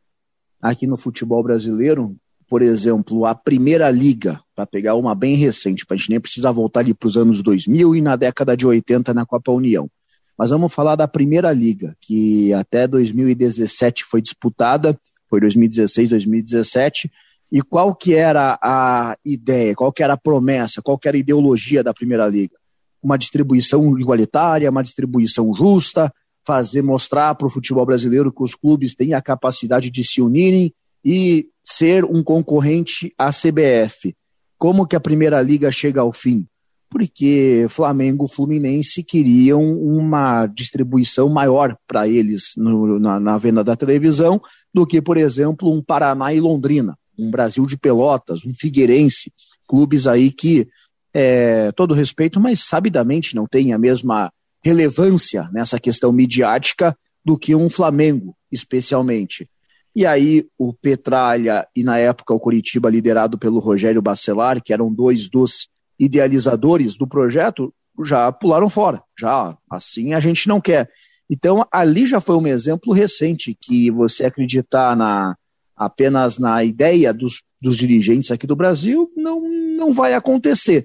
aqui 0.61 0.87
no 0.87 0.97
futebol 0.97 1.43
brasileiro, 1.43 2.17
por 2.49 2.63
exemplo, 2.63 3.25
a 3.27 3.35
Primeira 3.35 3.91
Liga, 3.91 4.41
para 4.55 4.67
pegar 4.67 4.97
uma 4.97 5.15
bem 5.15 5.37
recente, 5.37 5.87
para 5.87 5.95
a 5.95 5.99
gente 5.99 6.11
nem 6.11 6.21
precisar 6.21 6.51
voltar 6.51 6.81
ali 6.81 6.93
para 6.93 7.07
os 7.07 7.17
anos 7.17 7.43
2000 7.43 7.95
e 7.95 8.01
na 8.01 8.17
década 8.17 8.57
de 8.57 8.67
80 8.67 9.15
na 9.15 9.25
Copa 9.25 9.53
União. 9.53 9.89
Mas 10.37 10.51
vamos 10.51 10.73
falar 10.73 10.97
da 10.97 11.07
Primeira 11.07 11.53
Liga, 11.53 11.95
que 12.01 12.53
até 12.53 12.89
2017 12.89 14.05
foi 14.05 14.21
disputada, 14.21 14.99
foi 15.29 15.41
2016, 15.41 16.11
2017. 16.11 17.11
E 17.53 17.63
qual 17.63 17.95
que 17.95 18.15
era 18.15 18.59
a 18.63 19.17
ideia, 19.25 19.75
qual 19.75 19.93
que 19.93 20.03
era 20.03 20.15
a 20.15 20.17
promessa, 20.17 20.83
qual 20.83 20.99
que 20.99 21.07
era 21.07 21.17
a 21.17 21.21
ideologia 21.21 21.85
da 21.85 21.95
Primeira 21.95 22.27
Liga? 22.27 22.57
Uma 23.03 23.17
distribuição 23.17 23.99
igualitária, 23.99 24.71
uma 24.71 24.83
distribuição 24.83 25.55
justa, 25.55 26.13
fazer 26.47 26.83
mostrar 26.83 27.35
para 27.35 27.47
o 27.47 27.51
futebol 27.51 27.85
brasileiro 27.85 28.33
que 28.33 28.43
os 28.43 28.55
clubes 28.55 28.95
têm 28.95 29.15
a 29.15 29.23
capacidade 29.23 29.91
de 29.91 30.05
se 30.05 30.21
unirem 30.21 30.75
e 31.05 31.49
ser 31.65 32.05
um 32.05 32.23
concorrente 32.23 33.13
à 33.17 33.31
CBF. 33.31 34.15
Como 34.59 34.87
que 34.87 34.97
a 34.97 35.01
Primeira 35.01 35.41
Liga 35.41 35.71
chega 35.71 36.01
ao 36.01 36.13
fim? 36.13 36.47
porque 36.91 37.67
Flamengo 37.69 38.27
e 38.27 38.35
Fluminense 38.35 39.05
queriam 39.05 39.63
uma 39.63 40.47
distribuição 40.47 41.29
maior 41.29 41.77
para 41.87 42.09
eles 42.09 42.53
no, 42.57 42.99
na, 42.99 43.21
na, 43.21 43.39
venda 43.39 43.63
da 43.63 43.77
televisão 43.77 44.43
do 44.75 44.85
que, 44.85 45.01
por 45.01 45.17
exemplo, 45.17 45.73
um 45.73 45.81
Paraná 45.81 46.35
e 46.35 46.41
Londrina, 46.41 46.99
um 47.17 47.31
Brasil 47.31 47.65
de 47.65 47.79
Pelotas, 47.79 48.45
um 48.45 48.53
Figueirense, 48.53 49.33
clubes 49.69 50.09
aí 50.09 50.33
que, 50.33 50.67
é, 51.15 51.71
todo 51.73 51.95
respeito, 51.95 52.41
mas 52.41 52.61
sabidamente 52.61 53.37
não 53.37 53.47
têm 53.47 53.73
a 53.73 53.79
mesma 53.79 54.33
relevância 54.63 55.49
nessa 55.53 55.79
questão 55.79 56.13
midiática 56.13 56.97
do 57.25 57.39
que 57.39 57.55
um 57.55 57.69
Flamengo, 57.69 58.37
especialmente. 58.51 59.49
E 59.95 60.07
aí 60.07 60.47
o 60.59 60.73
Petralha 60.73 61.67
e 61.75 61.83
na 61.83 61.99
época 61.99 62.35
o 62.35 62.41
Curitiba 62.41 62.91
liderado 62.91 63.39
pelo 63.39 63.59
Rogério 63.59 64.01
Bacelar, 64.01 64.63
que 64.63 64.73
eram 64.73 64.93
dois 64.93 65.29
dos 65.29 65.69
idealizadores 65.99 66.97
do 66.97 67.07
projeto 67.07 67.75
já 68.05 68.31
pularam 68.31 68.71
fora. 68.71 69.03
Já 69.19 69.57
assim 69.69 70.13
a 70.15 70.21
gente 70.21 70.49
não 70.49 70.61
quer. 70.61 70.89
Então 71.29 71.67
ali 71.71 72.07
já 72.07 72.21
foi 72.21 72.37
um 72.37 72.47
exemplo 72.47 72.93
recente 72.93 73.57
que 73.61 73.91
você 73.91 74.27
acreditar 74.27 74.97
na 74.97 75.37
apenas 75.81 76.37
na 76.37 76.63
ideia 76.63 77.11
dos, 77.11 77.43
dos 77.59 77.75
dirigentes 77.75 78.31
aqui 78.31 78.47
do 78.47 78.55
Brasil 78.55 79.11
não, 79.17 79.41
não 79.41 79.93
vai 79.95 80.13
acontecer. 80.13 80.85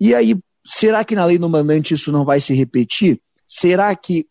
E 0.00 0.14
aí, 0.14 0.36
será 0.66 1.04
que 1.04 1.14
na 1.14 1.24
lei 1.24 1.38
do 1.38 1.48
mandante 1.48 1.94
isso 1.94 2.12
não 2.12 2.24
vai 2.24 2.40
se 2.40 2.54
repetir? 2.54 3.20
Será 3.48 3.94
que 3.94 4.26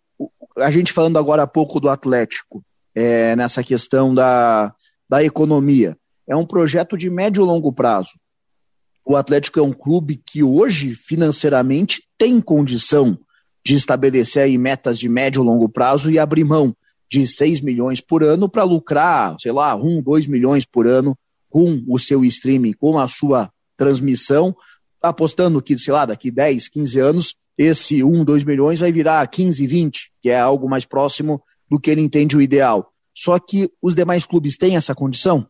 a 0.58 0.72
gente 0.72 0.94
falando 0.94 1.18
agora 1.18 1.44
há 1.44 1.48
pouco 1.48 1.80
do 1.80 1.90
Atlético, 1.90 2.63
é, 2.96 3.36
nessa 3.36 3.63
questão 3.63 4.13
da, 4.13 4.74
da 5.10 5.24
economia, 5.24 5.98
é 6.28 6.36
um 6.36 6.46
projeto 6.46 6.98
de 6.98 7.10
médio 7.10 7.44
e 7.44 7.46
longo 7.46 7.74
prazo 7.74 8.12
o 9.06 9.16
Atlético 9.16 9.60
é 9.60 9.63
um 9.63 9.74
clube 9.74 10.22
que 10.25 10.42
hoje, 10.42 10.92
financeiramente, 10.96 12.04
tem 12.18 12.40
condição 12.40 13.18
de 13.66 13.75
estabelecer 13.75 14.44
aí 14.44 14.58
metas 14.58 14.98
de 14.98 15.10
médio 15.10 15.42
e 15.42 15.46
longo 15.46 15.68
prazo 15.68 16.10
e 16.10 16.18
abrir 16.18 16.44
mão 16.44 16.75
de 17.10 17.28
6 17.28 17.62
milhões 17.62 18.02
por 18.02 18.24
ano 18.24 18.50
para 18.50 18.63
lucrar, 18.63 19.36
sei 19.40 19.52
lá, 19.52 19.75
1, 19.75 20.02
2 20.02 20.28
milhões 20.28 20.66
por 20.66 20.88
ano 20.88 21.18
com 21.50 21.84
o 21.88 22.00
seu 22.00 22.24
streaming, 22.25 22.74
com 22.74 22.98
a 22.98 23.08
sua 23.08 23.52
transmissão, 23.78 24.56
apostando 25.03 25.62
que, 25.62 25.77
sei 25.77 25.93
lá, 25.93 26.05
daqui 26.05 26.31
10, 26.31 26.69
15 26.69 27.00
anos, 27.00 27.36
esse 27.57 28.03
1, 28.03 28.24
2 28.24 28.43
milhões 28.45 28.79
vai 28.79 28.91
virar 28.91 29.27
15, 29.27 29.67
20, 29.67 30.12
que 30.22 30.29
é 30.29 30.39
algo 30.39 30.69
mais 30.69 30.86
próximo 30.86 31.43
do 31.69 31.79
que 31.79 31.91
ele 31.91 32.01
entende 32.01 32.38
o 32.38 32.41
ideal. 32.41 32.91
Só 33.15 33.38
que 33.38 33.69
os 33.81 33.93
demais 33.93 34.25
clubes 34.25 34.57
têm 34.57 34.75
essa 34.75 34.95
condição? 34.95 35.45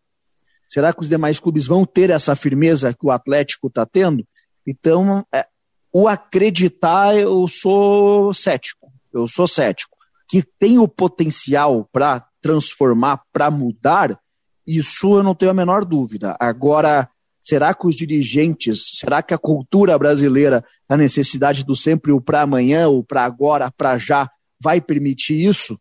Será 0.67 0.91
que 0.91 1.01
os 1.01 1.09
demais 1.09 1.39
clubes 1.39 1.65
vão 1.65 1.85
ter 1.85 2.09
essa 2.09 2.35
firmeza 2.35 2.93
que 2.93 3.05
o 3.05 3.11
Atlético 3.11 3.67
está 3.67 3.85
tendo? 3.85 4.27
Então, 4.65 5.25
é, 5.31 5.45
o 5.93 6.07
acreditar, 6.07 7.15
eu 7.15 7.47
sou 7.47 8.33
cético. 8.33 8.91
Eu 9.13 9.27
sou 9.27 9.47
cético. 9.47 9.95
Que 10.27 10.41
tem 10.41 10.79
o 10.79 10.87
potencial 10.87 11.87
para 11.91 12.25
transformar, 12.41 13.21
para 13.31 13.51
mudar, 13.51 14.19
isso 14.65 15.17
eu 15.17 15.23
não 15.23 15.35
tenho 15.35 15.51
a 15.51 15.53
menor 15.53 15.85
dúvida. 15.85 16.35
Agora, 16.39 17.09
será 17.43 17.73
que 17.73 17.85
os 17.85 17.95
dirigentes, 17.95 18.91
será 18.95 19.21
que 19.21 19.33
a 19.33 19.37
cultura 19.37 19.97
brasileira, 19.99 20.63
a 20.89 20.97
necessidade 20.97 21.63
do 21.63 21.75
sempre 21.75 22.11
o 22.11 22.21
para 22.21 22.41
amanhã, 22.41 22.87
o 22.87 23.03
para 23.03 23.23
agora, 23.23 23.71
para 23.71 23.97
já, 23.97 24.29
vai 24.59 24.81
permitir 24.81 25.45
isso? 25.45 25.77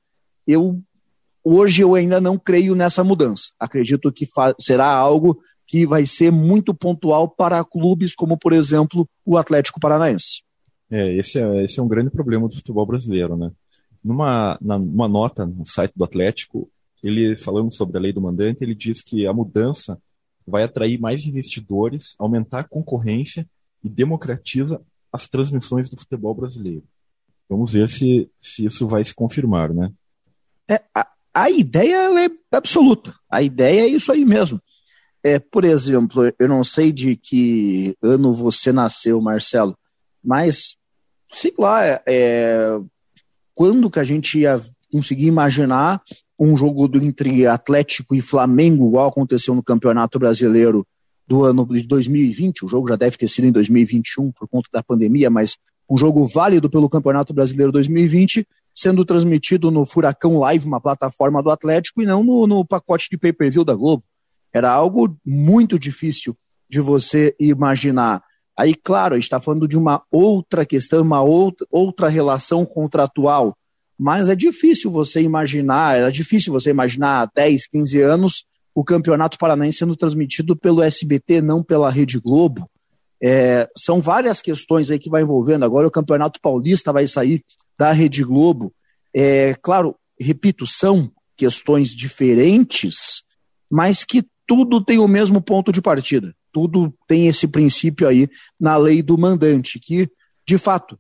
Eu 0.46 0.82
Hoje 1.44 1.82
eu 1.82 1.94
ainda 1.94 2.20
não 2.20 2.38
creio 2.38 2.74
nessa 2.74 3.02
mudança. 3.02 3.50
Acredito 3.58 4.12
que 4.12 4.28
será 4.60 4.86
algo 4.86 5.40
que 5.66 5.84
vai 5.84 6.06
ser 6.06 6.30
muito 6.30 6.72
pontual 6.72 7.28
para 7.28 7.64
clubes 7.64 8.14
como, 8.14 8.38
por 8.38 8.52
exemplo, 8.52 9.08
o 9.24 9.36
Atlético 9.36 9.80
Paranaense. 9.80 10.42
É, 10.90 11.16
esse 11.16 11.40
é, 11.40 11.64
esse 11.64 11.80
é 11.80 11.82
um 11.82 11.88
grande 11.88 12.10
problema 12.10 12.48
do 12.48 12.54
futebol 12.54 12.86
brasileiro, 12.86 13.36
né? 13.36 13.50
Numa, 14.04 14.58
numa 14.60 15.08
nota 15.08 15.46
no 15.46 15.66
site 15.66 15.92
do 15.96 16.04
Atlético, 16.04 16.68
ele 17.02 17.36
falando 17.36 17.74
sobre 17.74 17.96
a 17.96 18.00
lei 18.00 18.12
do 18.12 18.20
mandante, 18.20 18.62
ele 18.62 18.74
diz 18.74 19.02
que 19.02 19.26
a 19.26 19.32
mudança 19.32 19.98
vai 20.46 20.64
atrair 20.64 20.98
mais 20.98 21.24
investidores, 21.24 22.14
aumentar 22.18 22.60
a 22.60 22.68
concorrência 22.68 23.48
e 23.82 23.88
democratiza 23.88 24.80
as 25.12 25.28
transmissões 25.28 25.88
do 25.88 25.98
futebol 25.98 26.34
brasileiro. 26.34 26.84
Vamos 27.48 27.72
ver 27.72 27.88
se, 27.88 28.30
se 28.40 28.64
isso 28.64 28.88
vai 28.88 29.04
se 29.04 29.14
confirmar, 29.14 29.72
né? 29.72 29.92
É, 30.68 30.80
a, 30.94 31.06
a 31.34 31.50
ideia 31.50 32.24
é 32.24 32.30
absoluta. 32.50 33.14
A 33.30 33.42
ideia 33.42 33.82
é 33.82 33.88
isso 33.88 34.10
aí 34.10 34.24
mesmo. 34.24 34.60
É, 35.22 35.38
por 35.38 35.64
exemplo, 35.64 36.32
eu 36.38 36.48
não 36.48 36.64
sei 36.64 36.90
de 36.90 37.14
que 37.14 37.96
ano 38.02 38.32
você 38.34 38.72
nasceu, 38.72 39.20
Marcelo, 39.20 39.78
mas 40.22 40.76
sei 41.32 41.54
lá, 41.58 41.84
é, 41.84 42.02
é, 42.06 42.80
quando 43.54 43.90
que 43.90 44.00
a 44.00 44.04
gente 44.04 44.40
ia 44.40 44.60
conseguir 44.90 45.26
imaginar 45.26 46.02
um 46.42 46.56
jogo 46.56 46.88
do, 46.88 47.02
entre 47.02 47.46
Atlético 47.46 48.14
e 48.16 48.20
Flamengo, 48.20 48.88
igual 48.88 49.08
aconteceu 49.08 49.54
no 49.54 49.62
Campeonato 49.62 50.18
Brasileiro 50.18 50.84
do 51.26 51.44
ano 51.44 51.64
de 51.64 51.86
2020, 51.86 52.64
o 52.64 52.68
jogo 52.68 52.88
já 52.88 52.96
deve 52.96 53.16
ter 53.16 53.28
sido 53.28 53.46
em 53.46 53.52
2021 53.52 54.32
por 54.32 54.48
conta 54.48 54.68
da 54.72 54.82
pandemia, 54.82 55.30
mas 55.30 55.56
um 55.88 55.96
jogo 55.96 56.26
válido 56.26 56.68
pelo 56.68 56.88
Campeonato 56.88 57.32
Brasileiro 57.32 57.70
2020, 57.70 58.46
sendo 58.74 59.04
transmitido 59.04 59.70
no 59.70 59.86
Furacão 59.86 60.38
Live, 60.40 60.66
uma 60.66 60.80
plataforma 60.80 61.40
do 61.42 61.50
Atlético, 61.50 62.02
e 62.02 62.06
não 62.06 62.24
no, 62.24 62.46
no 62.46 62.64
pacote 62.64 63.08
de 63.08 63.16
pay-per-view 63.16 63.64
da 63.64 63.74
Globo. 63.74 64.02
Era 64.52 64.72
algo 64.72 65.16
muito 65.24 65.78
difícil 65.78 66.36
de 66.68 66.80
você 66.80 67.36
imaginar. 67.38 68.22
Aí, 68.58 68.74
claro, 68.74 69.14
a 69.14 69.16
gente 69.16 69.24
está 69.24 69.40
falando 69.40 69.68
de 69.68 69.78
uma 69.78 70.02
outra 70.10 70.66
questão, 70.66 71.02
uma 71.02 71.22
outra, 71.22 71.66
outra 71.70 72.08
relação 72.08 72.66
contratual, 72.66 73.56
mas 73.98 74.28
é 74.28 74.34
difícil 74.34 74.90
você 74.90 75.20
imaginar, 75.20 75.96
era 75.96 76.10
difícil 76.10 76.52
você 76.52 76.70
imaginar 76.70 77.22
há 77.22 77.30
10, 77.34 77.66
15 77.68 78.00
anos 78.00 78.44
o 78.74 78.82
Campeonato 78.82 79.38
Paranaense 79.38 79.78
sendo 79.78 79.96
transmitido 79.96 80.56
pelo 80.56 80.82
SBT, 80.82 81.40
não 81.42 81.62
pela 81.62 81.90
Rede 81.90 82.18
Globo. 82.18 82.68
É, 83.22 83.68
são 83.76 84.00
várias 84.00 84.40
questões 84.40 84.90
aí 84.90 84.98
que 84.98 85.10
vai 85.10 85.22
envolvendo. 85.22 85.64
Agora 85.64 85.86
o 85.86 85.90
Campeonato 85.90 86.40
Paulista 86.40 86.92
vai 86.92 87.06
sair 87.06 87.44
da 87.78 87.92
Rede 87.92 88.24
Globo. 88.24 88.72
É, 89.14 89.54
claro, 89.62 89.94
repito, 90.18 90.66
são 90.66 91.10
questões 91.36 91.90
diferentes, 91.90 93.22
mas 93.70 94.04
que 94.04 94.24
tudo 94.46 94.84
tem 94.84 94.98
o 94.98 95.08
mesmo 95.08 95.40
ponto 95.40 95.70
de 95.70 95.80
partida. 95.80 96.34
Tudo 96.50 96.92
tem 97.06 97.26
esse 97.26 97.46
princípio 97.46 98.08
aí 98.08 98.28
na 98.58 98.76
lei 98.76 99.02
do 99.02 99.16
mandante, 99.16 99.78
que, 99.78 100.10
de 100.46 100.58
fato, 100.58 100.98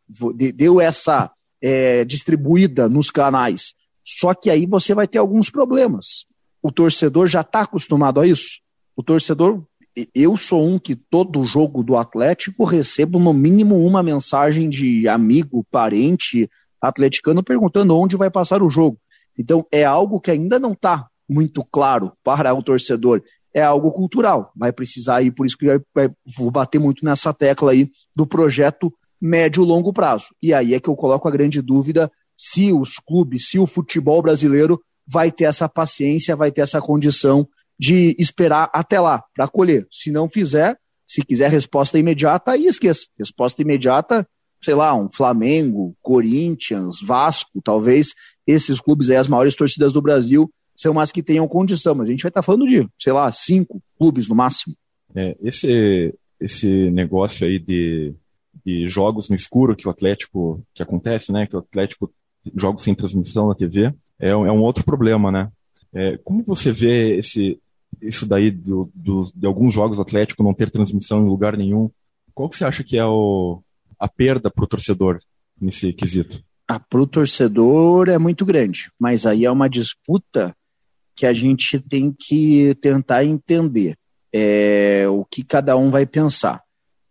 deu 0.54 0.80
essa 0.80 1.30
é, 1.62 2.04
distribuída 2.04 2.88
nos 2.88 3.10
canais. 3.10 3.72
Só 4.04 4.34
que 4.34 4.50
aí 4.50 4.66
você 4.66 4.94
vai 4.94 5.06
ter 5.06 5.18
alguns 5.18 5.48
problemas 5.48 6.26
o 6.62 6.70
torcedor 6.70 7.26
já 7.26 7.40
está 7.40 7.62
acostumado 7.62 8.20
a 8.20 8.26
isso. 8.26 8.60
O 8.96 9.02
torcedor, 9.02 9.64
eu 10.14 10.36
sou 10.36 10.66
um 10.66 10.78
que 10.78 10.94
todo 10.94 11.44
jogo 11.44 11.82
do 11.82 11.96
Atlético 11.96 12.64
recebo 12.64 13.18
no 13.18 13.32
mínimo 13.32 13.84
uma 13.84 14.02
mensagem 14.02 14.70
de 14.70 15.08
amigo, 15.08 15.66
parente 15.70 16.48
atleticano 16.80 17.42
perguntando 17.42 17.96
onde 17.96 18.16
vai 18.16 18.30
passar 18.30 18.62
o 18.62 18.70
jogo. 18.70 18.98
Então 19.36 19.66
é 19.72 19.82
algo 19.82 20.20
que 20.20 20.30
ainda 20.30 20.58
não 20.58 20.72
está 20.72 21.08
muito 21.28 21.64
claro 21.64 22.12
para 22.22 22.54
o 22.54 22.62
torcedor. 22.62 23.22
É 23.52 23.62
algo 23.62 23.90
cultural. 23.90 24.52
Vai 24.56 24.72
precisar 24.72 25.22
ir, 25.22 25.30
por 25.32 25.44
isso 25.44 25.58
que 25.58 25.66
eu 25.66 25.82
vou 26.36 26.50
bater 26.50 26.78
muito 26.78 27.04
nessa 27.04 27.34
tecla 27.34 27.72
aí 27.72 27.90
do 28.14 28.26
projeto 28.26 28.92
médio 29.22 29.62
longo 29.62 29.92
prazo. 29.92 30.34
E 30.42 30.52
aí 30.52 30.74
é 30.74 30.80
que 30.80 30.88
eu 30.88 30.96
coloco 30.96 31.28
a 31.28 31.30
grande 31.30 31.62
dúvida 31.62 32.10
se 32.36 32.72
os 32.72 32.96
clubes, 32.96 33.48
se 33.48 33.58
o 33.58 33.68
futebol 33.68 34.20
brasileiro 34.20 34.82
vai 35.06 35.30
ter 35.30 35.44
essa 35.44 35.68
paciência, 35.68 36.34
vai 36.34 36.50
ter 36.50 36.62
essa 36.62 36.80
condição 36.80 37.46
de 37.78 38.16
esperar 38.18 38.68
até 38.72 38.98
lá 38.98 39.22
para 39.34 39.46
colher. 39.46 39.86
Se 39.92 40.10
não 40.10 40.28
fizer, 40.28 40.76
se 41.06 41.22
quiser 41.22 41.50
resposta 41.50 41.98
imediata, 41.98 42.50
aí 42.50 42.66
esqueça. 42.66 43.06
Resposta 43.16 43.62
imediata, 43.62 44.26
sei 44.60 44.74
lá, 44.74 44.92
um 44.94 45.08
Flamengo, 45.08 45.94
Corinthians, 46.02 47.00
Vasco, 47.00 47.62
talvez 47.62 48.14
esses 48.44 48.80
clubes 48.80 49.08
aí, 49.08 49.16
as 49.16 49.28
maiores 49.28 49.54
torcidas 49.54 49.92
do 49.92 50.02
Brasil, 50.02 50.50
são 50.74 50.98
as 50.98 51.12
que 51.12 51.22
tenham 51.22 51.46
condição. 51.46 51.94
Mas 51.94 52.08
a 52.08 52.10
gente 52.10 52.22
vai 52.22 52.30
estar 52.30 52.40
tá 52.40 52.46
falando 52.46 52.66
de, 52.66 52.88
sei 52.98 53.12
lá, 53.12 53.30
cinco 53.30 53.80
clubes 53.96 54.26
no 54.26 54.34
máximo. 54.34 54.74
É, 55.14 55.36
esse, 55.42 56.12
esse 56.40 56.90
negócio 56.90 57.46
aí 57.46 57.58
de, 57.58 58.14
de 58.64 58.86
jogos 58.88 59.28
no 59.28 59.36
escuro 59.36 59.76
que 59.76 59.86
o 59.86 59.90
Atlético, 59.90 60.64
que 60.74 60.82
acontece, 60.82 61.32
né? 61.32 61.46
Que 61.46 61.56
o 61.56 61.60
Atlético 61.60 62.12
jogos 62.54 62.82
sem 62.82 62.94
transmissão 62.94 63.48
na 63.48 63.54
TV, 63.54 63.92
é 64.18 64.30
é 64.30 64.34
um 64.34 64.62
outro 64.62 64.84
problema, 64.84 65.30
né? 65.30 65.50
É, 65.94 66.16
como 66.18 66.42
você 66.42 66.72
vê 66.72 67.18
esse, 67.18 67.60
isso 68.00 68.26
daí 68.26 68.50
do, 68.50 68.90
do, 68.94 69.24
de 69.34 69.46
alguns 69.46 69.74
jogos 69.74 70.00
Atlético 70.00 70.42
não 70.42 70.54
ter 70.54 70.70
transmissão 70.70 71.20
em 71.20 71.28
lugar 71.28 71.56
nenhum? 71.56 71.90
Qual 72.34 72.48
que 72.48 72.56
você 72.56 72.64
acha 72.64 72.82
que 72.82 72.96
é 72.96 73.04
o, 73.04 73.62
a 73.98 74.08
perda 74.08 74.50
para 74.50 74.64
o 74.64 74.66
torcedor 74.66 75.18
nesse 75.60 75.92
quesito? 75.92 76.42
Ah, 76.66 76.80
para 76.80 77.00
o 77.00 77.06
torcedor 77.06 78.08
é 78.08 78.18
muito 78.18 78.46
grande, 78.46 78.90
mas 78.98 79.26
aí 79.26 79.44
é 79.44 79.50
uma 79.50 79.68
disputa 79.68 80.54
que 81.14 81.26
a 81.26 81.32
gente 81.34 81.78
tem 81.78 82.14
que 82.18 82.74
tentar 82.80 83.24
entender 83.24 83.96
é, 84.32 85.06
o 85.08 85.26
que 85.26 85.44
cada 85.44 85.76
um 85.76 85.90
vai 85.90 86.06
pensar 86.06 86.62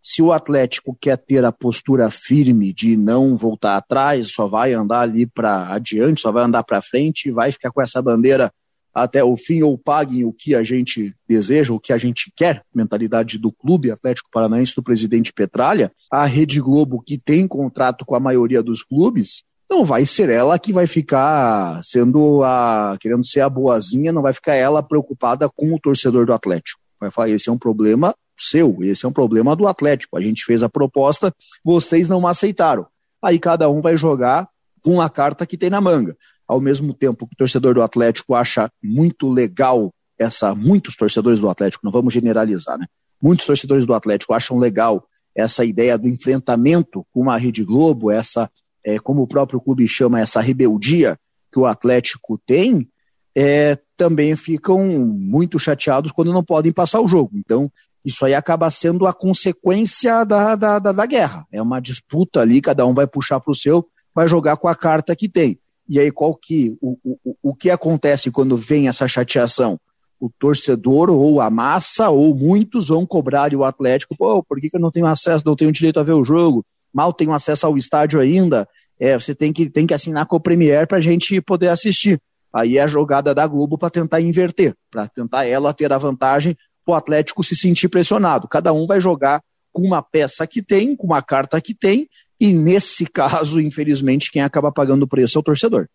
se 0.02 0.20
o 0.20 0.32
Atlético 0.32 0.96
quer 1.00 1.16
ter 1.16 1.44
a 1.44 1.52
postura 1.52 2.10
firme 2.10 2.72
de 2.72 2.96
não 2.96 3.36
voltar 3.36 3.76
atrás, 3.76 4.32
só 4.32 4.48
vai 4.48 4.74
andar 4.74 5.02
ali 5.02 5.26
para 5.26 5.72
adiante, 5.72 6.20
só 6.20 6.32
vai 6.32 6.44
andar 6.44 6.64
para 6.64 6.82
frente, 6.82 7.30
vai 7.30 7.52
ficar 7.52 7.70
com 7.70 7.80
essa 7.80 8.02
bandeira 8.02 8.52
até 8.92 9.24
o 9.24 9.36
fim 9.36 9.62
ou 9.62 9.78
paguem 9.78 10.24
o 10.24 10.32
que 10.32 10.54
a 10.54 10.62
gente 10.62 11.14
deseja, 11.26 11.72
o 11.72 11.80
que 11.80 11.92
a 11.92 11.98
gente 11.98 12.30
quer, 12.36 12.62
mentalidade 12.74 13.38
do 13.38 13.50
clube 13.50 13.90
Atlético 13.90 14.28
Paranaense 14.30 14.74
do 14.74 14.82
presidente 14.82 15.32
Petralha, 15.32 15.90
a 16.10 16.26
Rede 16.26 16.60
Globo, 16.60 17.00
que 17.00 17.16
tem 17.16 17.46
contrato 17.46 18.04
com 18.04 18.14
a 18.14 18.20
maioria 18.20 18.62
dos 18.62 18.82
clubes, 18.82 19.44
não 19.70 19.84
vai 19.84 20.04
ser 20.04 20.28
ela 20.28 20.58
que 20.58 20.72
vai 20.72 20.86
ficar 20.86 21.80
sendo 21.82 22.42
a 22.42 22.98
querendo 23.00 23.26
ser 23.26 23.40
a 23.40 23.48
boazinha, 23.48 24.12
não 24.12 24.20
vai 24.20 24.34
ficar 24.34 24.54
ela 24.54 24.82
preocupada 24.82 25.48
com 25.48 25.72
o 25.72 25.80
torcedor 25.80 26.26
do 26.26 26.34
Atlético. 26.34 26.78
Vai 27.00 27.10
falar, 27.10 27.30
esse 27.30 27.48
é 27.48 27.52
um 27.52 27.58
problema 27.58 28.14
seu, 28.38 28.78
esse 28.82 29.04
é 29.04 29.08
um 29.08 29.12
problema 29.12 29.54
do 29.54 29.66
Atlético. 29.66 30.16
A 30.16 30.20
gente 30.20 30.44
fez 30.44 30.62
a 30.62 30.68
proposta, 30.68 31.34
vocês 31.64 32.08
não 32.08 32.26
aceitaram. 32.26 32.86
Aí 33.22 33.38
cada 33.38 33.68
um 33.70 33.80
vai 33.80 33.96
jogar 33.96 34.48
com 34.82 35.00
a 35.00 35.08
carta 35.08 35.46
que 35.46 35.56
tem 35.56 35.70
na 35.70 35.80
manga. 35.80 36.16
Ao 36.46 36.60
mesmo 36.60 36.92
tempo 36.92 37.26
que 37.26 37.34
o 37.34 37.36
torcedor 37.36 37.74
do 37.74 37.82
Atlético 37.82 38.34
acha 38.34 38.70
muito 38.82 39.28
legal 39.28 39.92
essa, 40.18 40.54
muitos 40.54 40.96
torcedores 40.96 41.40
do 41.40 41.48
Atlético, 41.48 41.84
não 41.84 41.92
vamos 41.92 42.12
generalizar, 42.12 42.78
né? 42.78 42.86
Muitos 43.20 43.46
torcedores 43.46 43.86
do 43.86 43.94
Atlético 43.94 44.34
acham 44.34 44.58
legal 44.58 45.06
essa 45.34 45.64
ideia 45.64 45.96
do 45.96 46.08
enfrentamento 46.08 47.06
com 47.12 47.30
a 47.30 47.36
Rede 47.36 47.64
Globo, 47.64 48.10
essa, 48.10 48.50
é, 48.84 48.98
como 48.98 49.22
o 49.22 49.26
próprio 49.26 49.60
clube 49.60 49.86
chama, 49.88 50.20
essa 50.20 50.40
rebeldia 50.40 51.18
que 51.50 51.58
o 51.58 51.66
Atlético 51.66 52.40
tem, 52.46 52.88
é, 53.34 53.78
também 53.96 54.34
ficam 54.36 54.86
muito 54.88 55.58
chateados 55.58 56.12
quando 56.12 56.32
não 56.32 56.44
podem 56.44 56.72
passar 56.72 57.00
o 57.00 57.08
jogo. 57.08 57.30
Então, 57.34 57.70
isso 58.04 58.24
aí 58.24 58.34
acaba 58.34 58.70
sendo 58.70 59.06
a 59.06 59.12
consequência 59.12 60.24
da, 60.24 60.56
da, 60.56 60.78
da, 60.78 60.92
da 60.92 61.06
guerra. 61.06 61.46
É 61.52 61.62
uma 61.62 61.80
disputa 61.80 62.40
ali, 62.40 62.60
cada 62.60 62.84
um 62.86 62.94
vai 62.94 63.06
puxar 63.06 63.38
para 63.40 63.52
o 63.52 63.54
seu, 63.54 63.86
vai 64.14 64.26
jogar 64.26 64.56
com 64.56 64.68
a 64.68 64.74
carta 64.74 65.14
que 65.14 65.28
tem. 65.28 65.58
E 65.88 65.98
aí, 65.98 66.10
qual 66.10 66.34
que 66.34 66.76
o, 66.80 66.96
o, 67.04 67.36
o 67.42 67.54
que 67.54 67.70
acontece 67.70 68.30
quando 68.30 68.56
vem 68.56 68.88
essa 68.88 69.06
chateação? 69.06 69.78
O 70.18 70.30
torcedor, 70.38 71.10
ou 71.10 71.40
a 71.40 71.50
massa, 71.50 72.08
ou 72.08 72.34
muitos 72.34 72.88
vão 72.88 73.04
cobrar 73.04 73.52
o 73.54 73.64
Atlético, 73.64 74.16
pô, 74.16 74.42
por 74.42 74.60
que, 74.60 74.70
que 74.70 74.76
eu 74.76 74.80
não 74.80 74.90
tenho 74.90 75.06
acesso, 75.06 75.42
não 75.44 75.56
tenho 75.56 75.72
direito 75.72 75.98
a 75.98 76.02
ver 76.02 76.12
o 76.12 76.24
jogo? 76.24 76.64
Mal 76.92 77.12
tenho 77.12 77.32
acesso 77.32 77.66
ao 77.66 77.76
estádio 77.76 78.20
ainda. 78.20 78.68
É, 78.98 79.18
você 79.18 79.34
tem 79.34 79.52
que, 79.52 79.68
tem 79.68 79.86
que 79.86 79.94
assinar 79.94 80.26
com 80.26 80.36
o 80.36 80.40
Premier 80.40 80.86
para 80.86 80.98
a 80.98 81.00
gente 81.00 81.40
poder 81.40 81.68
assistir. 81.68 82.20
Aí 82.52 82.76
é 82.76 82.82
a 82.82 82.86
jogada 82.86 83.34
da 83.34 83.46
Globo 83.46 83.78
para 83.78 83.90
tentar 83.90 84.20
inverter, 84.20 84.74
para 84.90 85.08
tentar 85.08 85.44
ela 85.44 85.72
ter 85.72 85.92
a 85.92 85.98
vantagem 85.98 86.56
o 86.86 86.94
Atlético 86.94 87.44
se 87.44 87.54
sentir 87.54 87.88
pressionado. 87.88 88.48
Cada 88.48 88.72
um 88.72 88.86
vai 88.86 89.00
jogar 89.00 89.42
com 89.72 89.82
uma 89.82 90.02
peça 90.02 90.46
que 90.46 90.62
tem, 90.62 90.94
com 90.94 91.06
uma 91.06 91.22
carta 91.22 91.60
que 91.60 91.74
tem, 91.74 92.08
e 92.40 92.52
nesse 92.52 93.06
caso, 93.06 93.60
infelizmente, 93.60 94.30
quem 94.30 94.42
acaba 94.42 94.72
pagando 94.72 95.04
o 95.04 95.08
preço 95.08 95.38
é 95.38 95.40
o 95.40 95.44
torcedor. 95.44 95.88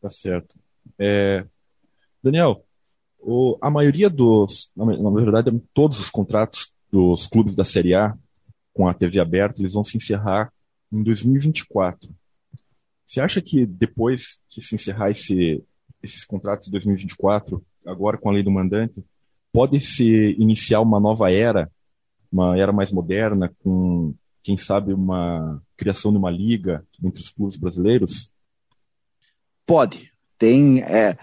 Tá 0.00 0.10
certo. 0.10 0.54
É... 0.98 1.44
Daniel, 2.22 2.64
o, 3.18 3.58
a 3.60 3.70
maioria 3.70 4.08
dos, 4.08 4.70
na 4.76 5.10
verdade, 5.10 5.50
todos 5.72 5.98
os 5.98 6.10
contratos 6.10 6.72
dos 6.90 7.26
clubes 7.26 7.54
da 7.54 7.64
Série 7.64 7.94
A 7.94 8.14
com 8.72 8.88
a 8.88 8.94
TV 8.94 9.18
aberta, 9.18 9.60
eles 9.60 9.72
vão 9.72 9.82
se 9.82 9.96
encerrar 9.96 10.52
em 10.92 11.02
2024. 11.02 12.08
Você 13.06 13.20
acha 13.20 13.40
que 13.40 13.66
depois 13.66 14.40
que 14.48 14.60
se 14.60 14.74
encerrar 14.74 15.10
esse, 15.10 15.64
esses 16.02 16.24
contratos 16.24 16.66
de 16.66 16.72
2024, 16.72 17.64
agora 17.86 18.18
com 18.18 18.28
a 18.28 18.32
lei 18.32 18.42
do 18.42 18.50
mandante, 18.50 19.02
pode 19.58 19.80
se 19.80 20.36
iniciar 20.38 20.80
uma 20.80 21.00
nova 21.00 21.32
era, 21.32 21.68
uma 22.30 22.56
era 22.56 22.70
mais 22.70 22.92
moderna, 22.92 23.52
com, 23.58 24.14
quem 24.40 24.56
sabe, 24.56 24.92
uma 24.92 25.60
criação 25.76 26.12
de 26.12 26.16
uma 26.16 26.30
liga 26.30 26.86
entre 27.02 27.20
os 27.20 27.28
clubes 27.28 27.58
brasileiros? 27.58 28.30
Pode. 29.66 30.12
Tem. 30.38 30.80
É, 30.84 31.18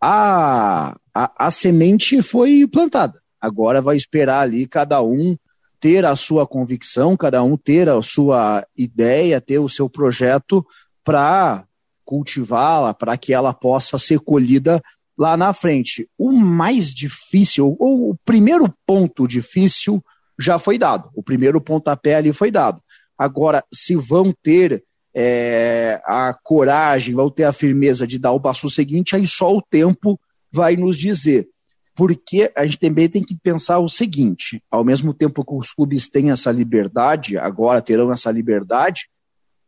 a, 0.00 0.96
a, 1.14 1.46
a 1.46 1.50
semente 1.50 2.22
foi 2.22 2.66
plantada. 2.66 3.20
Agora 3.38 3.82
vai 3.82 3.98
esperar 3.98 4.40
ali 4.40 4.66
cada 4.66 5.02
um 5.02 5.36
ter 5.78 6.06
a 6.06 6.16
sua 6.16 6.46
convicção, 6.46 7.14
cada 7.14 7.42
um 7.42 7.58
ter 7.58 7.90
a 7.90 8.00
sua 8.00 8.66
ideia, 8.74 9.38
ter 9.38 9.58
o 9.58 9.68
seu 9.68 9.86
projeto 9.86 10.66
para 11.04 11.66
cultivá-la, 12.06 12.94
para 12.94 13.18
que 13.18 13.34
ela 13.34 13.52
possa 13.52 13.98
ser 13.98 14.20
colhida 14.20 14.82
lá 15.16 15.36
na 15.36 15.52
frente. 15.52 16.08
O 16.18 16.32
mais 16.32 16.94
difícil, 16.94 17.76
ou 17.78 18.10
o 18.10 18.16
primeiro 18.24 18.72
ponto 18.86 19.26
difícil 19.26 20.04
já 20.38 20.58
foi 20.58 20.78
dado. 20.78 21.10
O 21.14 21.22
primeiro 21.22 21.60
pontapé 21.60 22.16
ali 22.16 22.32
foi 22.32 22.50
dado. 22.50 22.80
Agora, 23.18 23.64
se 23.72 23.96
vão 23.96 24.32
ter 24.42 24.84
é, 25.14 26.00
a 26.04 26.34
coragem, 26.42 27.14
vão 27.14 27.30
ter 27.30 27.44
a 27.44 27.52
firmeza 27.52 28.06
de 28.06 28.18
dar 28.18 28.32
o 28.32 28.40
passo 28.40 28.70
seguinte, 28.70 29.16
aí 29.16 29.26
só 29.26 29.56
o 29.56 29.62
tempo 29.62 30.20
vai 30.52 30.76
nos 30.76 30.98
dizer. 30.98 31.48
Porque 31.94 32.52
a 32.54 32.66
gente 32.66 32.78
também 32.78 33.08
tem 33.08 33.22
que 33.22 33.34
pensar 33.34 33.78
o 33.78 33.88
seguinte: 33.88 34.62
ao 34.70 34.84
mesmo 34.84 35.14
tempo 35.14 35.42
que 35.42 35.54
os 35.54 35.72
clubes 35.72 36.06
têm 36.06 36.30
essa 36.30 36.52
liberdade, 36.52 37.38
agora 37.38 37.80
terão 37.80 38.12
essa 38.12 38.30
liberdade, 38.30 39.08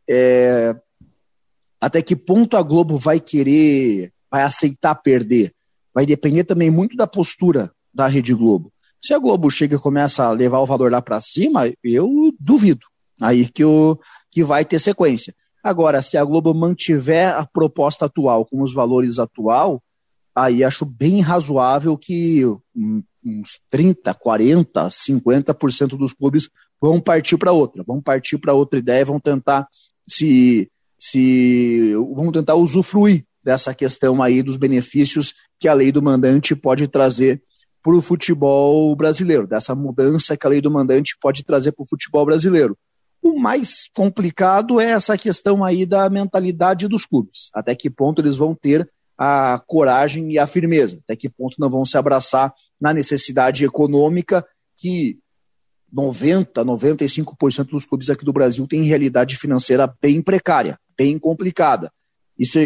é, 0.07 0.75
até 1.81 2.03
que 2.03 2.15
ponto 2.15 2.55
a 2.55 2.61
Globo 2.61 2.99
vai 2.99 3.19
querer, 3.19 4.13
vai 4.31 4.43
aceitar 4.43 4.95
perder? 4.95 5.53
Vai 5.93 6.05
depender 6.05 6.43
também 6.43 6.69
muito 6.69 6.95
da 6.95 7.07
postura 7.07 7.71
da 7.93 8.07
Rede 8.07 8.33
Globo. 8.33 8.71
Se 9.01 9.13
a 9.13 9.19
Globo 9.19 9.49
chega 9.49 9.75
e 9.75 9.79
começa 9.79 10.25
a 10.25 10.31
levar 10.31 10.59
o 10.59 10.65
valor 10.65 10.91
lá 10.91 11.01
para 11.01 11.21
cima, 11.21 11.71
eu 11.83 12.33
duvido. 12.39 12.85
Aí 13.21 13.47
que, 13.49 13.63
o, 13.63 13.97
que 14.31 14.43
vai 14.43 14.65
ter 14.65 14.79
sequência. 14.79 15.33
Agora, 15.63 16.01
se 16.01 16.17
a 16.17 16.23
Globo 16.23 16.53
mantiver 16.53 17.35
a 17.35 17.45
proposta 17.45 18.05
atual 18.05 18.45
com 18.45 18.61
os 18.61 18.73
valores 18.73 19.19
atual, 19.19 19.81
aí 20.35 20.63
acho 20.63 20.85
bem 20.85 21.21
razoável 21.21 21.97
que 21.97 22.43
uns 23.25 23.59
30, 23.69 24.13
40, 24.13 24.87
50% 24.87 25.97
dos 25.97 26.13
clubes 26.13 26.49
vão 26.79 27.01
partir 27.01 27.37
para 27.37 27.51
outra, 27.51 27.83
vão 27.83 28.01
partir 28.01 28.37
para 28.37 28.53
outra 28.53 28.79
ideia, 28.79 29.03
vão 29.03 29.19
tentar 29.19 29.67
se 30.07 30.69
se 31.01 31.93
vão 32.13 32.29
tentar 32.31 32.55
usufruir 32.55 33.25
dessa 33.43 33.73
questão 33.73 34.21
aí 34.21 34.43
dos 34.43 34.57
benefícios 34.57 35.33
que 35.59 35.67
a 35.67 35.73
lei 35.73 35.91
do 35.91 36.01
mandante 36.01 36.55
pode 36.55 36.87
trazer 36.87 37.41
para 37.81 37.95
o 37.95 38.01
futebol 38.01 38.95
brasileiro, 38.95 39.47
dessa 39.47 39.73
mudança 39.73 40.35
que 40.35 40.45
a 40.45 40.49
lei 40.49 40.61
do 40.61 40.71
mandante 40.71 41.15
pode 41.21 41.43
trazer 41.43 41.71
para 41.71 41.83
o 41.83 41.87
futebol 41.87 42.25
brasileiro. 42.25 42.77
O 43.21 43.37
mais 43.37 43.89
complicado 43.93 44.79
é 44.79 44.91
essa 44.91 45.17
questão 45.17 45.63
aí 45.63 45.85
da 45.85 46.09
mentalidade 46.09 46.87
dos 46.87 47.05
clubes. 47.05 47.49
Até 47.53 47.75
que 47.75 47.89
ponto 47.89 48.21
eles 48.21 48.35
vão 48.35 48.55
ter 48.55 48.89
a 49.17 49.61
coragem 49.67 50.31
e 50.31 50.39
a 50.39 50.47
firmeza? 50.47 50.99
Até 51.03 51.15
que 51.15 51.29
ponto 51.29 51.55
não 51.59 51.69
vão 51.69 51.85
se 51.85 51.97
abraçar 51.97 52.53
na 52.79 52.93
necessidade 52.93 53.65
econômica 53.65 54.45
que 54.77 55.19
90, 55.91 56.63
95% 56.63 57.69
dos 57.69 57.85
clubes 57.85 58.09
aqui 58.09 58.23
do 58.23 58.31
Brasil 58.31 58.65
têm 58.67 58.83
realidade 58.83 59.35
financeira 59.35 59.93
bem 60.01 60.21
precária, 60.21 60.79
bem 60.97 61.17
complicada. 61.19 61.91
Isso, 62.39 62.57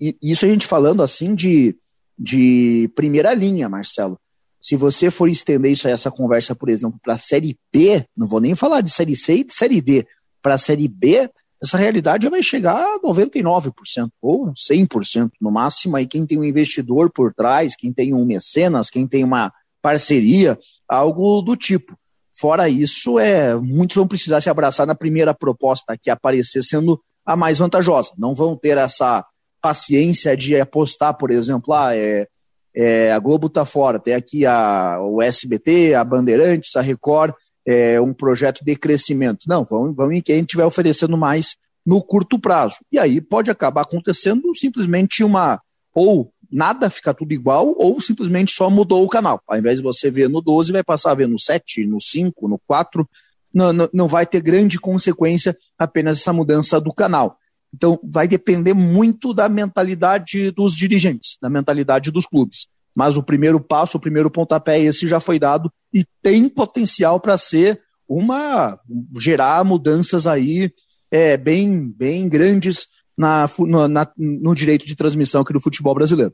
isso 0.00 0.44
a 0.46 0.48
gente 0.48 0.66
falando 0.66 1.02
assim 1.02 1.34
de, 1.34 1.76
de 2.18 2.90
primeira 2.96 3.34
linha, 3.34 3.68
Marcelo. 3.68 4.18
Se 4.60 4.76
você 4.76 5.10
for 5.10 5.28
estender 5.28 5.72
isso 5.72 5.86
aí, 5.86 5.92
essa 5.92 6.10
conversa, 6.10 6.54
por 6.54 6.70
exemplo, 6.70 6.98
para 7.02 7.14
a 7.14 7.18
Série 7.18 7.58
B, 7.70 8.06
não 8.16 8.26
vou 8.26 8.40
nem 8.40 8.54
falar 8.54 8.80
de 8.80 8.90
Série 8.90 9.14
C 9.14 9.34
e 9.34 9.44
de 9.44 9.54
Série 9.54 9.82
D, 9.82 10.06
para 10.40 10.54
a 10.54 10.58
Série 10.58 10.88
B, 10.88 11.30
essa 11.62 11.76
realidade 11.76 12.28
vai 12.28 12.42
chegar 12.42 12.76
a 12.76 12.98
99% 13.00 14.08
ou 14.20 14.52
100% 14.52 15.30
no 15.40 15.50
máximo. 15.50 15.96
Aí 15.96 16.06
quem 16.06 16.26
tem 16.26 16.38
um 16.38 16.44
investidor 16.44 17.10
por 17.10 17.32
trás, 17.32 17.76
quem 17.76 17.92
tem 17.92 18.14
um 18.14 18.24
mecenas, 18.24 18.90
quem 18.90 19.06
tem 19.06 19.22
uma 19.22 19.52
parceria, 19.82 20.58
algo 20.88 21.42
do 21.42 21.56
tipo. 21.56 21.94
Fora 22.36 22.68
isso, 22.68 23.18
é, 23.18 23.54
muitos 23.54 23.96
vão 23.96 24.08
precisar 24.08 24.40
se 24.40 24.50
abraçar 24.50 24.86
na 24.86 24.94
primeira 24.94 25.32
proposta 25.32 25.96
que 25.96 26.10
aparecer 26.10 26.62
sendo 26.62 27.00
a 27.24 27.36
mais 27.36 27.58
vantajosa. 27.58 28.12
Não 28.18 28.34
vão 28.34 28.56
ter 28.56 28.76
essa 28.78 29.24
paciência 29.60 30.36
de 30.36 30.60
apostar, 30.60 31.14
por 31.14 31.30
exemplo, 31.30 31.72
ah, 31.72 31.96
é, 31.96 32.28
é, 32.74 33.12
a 33.12 33.18
Globo 33.18 33.46
está 33.46 33.64
fora, 33.64 33.98
tem 33.98 34.14
aqui 34.14 34.44
a, 34.44 34.98
o 35.00 35.22
SBT, 35.22 35.94
a 35.94 36.04
Bandeirantes, 36.04 36.76
a 36.76 36.80
Record, 36.80 37.32
é, 37.66 38.00
um 38.00 38.12
projeto 38.12 38.64
de 38.64 38.76
crescimento. 38.76 39.46
Não, 39.48 39.64
vamos, 39.64 39.96
vamos 39.96 40.14
em 40.14 40.20
quem 40.20 40.40
estiver 40.40 40.66
oferecendo 40.66 41.16
mais 41.16 41.56
no 41.84 42.02
curto 42.02 42.38
prazo. 42.38 42.76
E 42.90 42.98
aí 42.98 43.20
pode 43.20 43.50
acabar 43.50 43.82
acontecendo 43.82 44.54
simplesmente 44.54 45.22
uma 45.22 45.60
ou 45.94 46.32
nada, 46.50 46.90
fica 46.90 47.14
tudo 47.14 47.32
igual, 47.32 47.74
ou 47.78 48.00
simplesmente 48.00 48.52
só 48.52 48.68
mudou 48.68 49.04
o 49.04 49.08
canal. 49.08 49.40
Ao 49.46 49.58
invés 49.58 49.78
de 49.78 49.82
você 49.82 50.10
ver 50.10 50.28
no 50.28 50.40
12, 50.40 50.72
vai 50.72 50.84
passar 50.84 51.12
a 51.12 51.14
ver 51.14 51.28
no 51.28 51.38
7, 51.38 51.86
no 51.86 52.00
5, 52.00 52.48
no 52.48 52.58
4. 52.66 53.08
Não, 53.54 53.72
não, 53.72 53.88
não 53.92 54.08
vai 54.08 54.26
ter 54.26 54.40
grande 54.40 54.78
consequência 54.80 55.56
apenas 55.78 56.18
essa 56.18 56.32
mudança 56.32 56.80
do 56.80 56.92
canal. 56.92 57.38
Então, 57.72 57.98
vai 58.04 58.28
depender 58.28 58.74
muito 58.74 59.32
da 59.32 59.48
mentalidade 59.48 60.50
dos 60.50 60.76
dirigentes, 60.76 61.36
da 61.40 61.48
mentalidade 61.48 62.10
dos 62.10 62.26
clubes. 62.26 62.68
Mas 62.94 63.16
o 63.16 63.22
primeiro 63.22 63.60
passo, 63.60 63.96
o 63.96 64.00
primeiro 64.00 64.30
pontapé, 64.30 64.80
esse 64.80 65.08
já 65.08 65.18
foi 65.18 65.38
dado 65.38 65.72
e 65.92 66.04
tem 66.22 66.48
potencial 66.48 67.18
para 67.18 67.36
ser 67.36 67.80
uma. 68.08 68.78
gerar 69.18 69.64
mudanças 69.64 70.26
aí 70.26 70.70
é, 71.10 71.36
bem, 71.36 71.90
bem 71.90 72.28
grandes 72.28 72.86
na, 73.16 73.46
na, 73.88 74.12
no 74.16 74.54
direito 74.54 74.86
de 74.86 74.94
transmissão 74.96 75.42
aqui 75.42 75.52
do 75.52 75.60
futebol 75.60 75.94
brasileiro. 75.94 76.32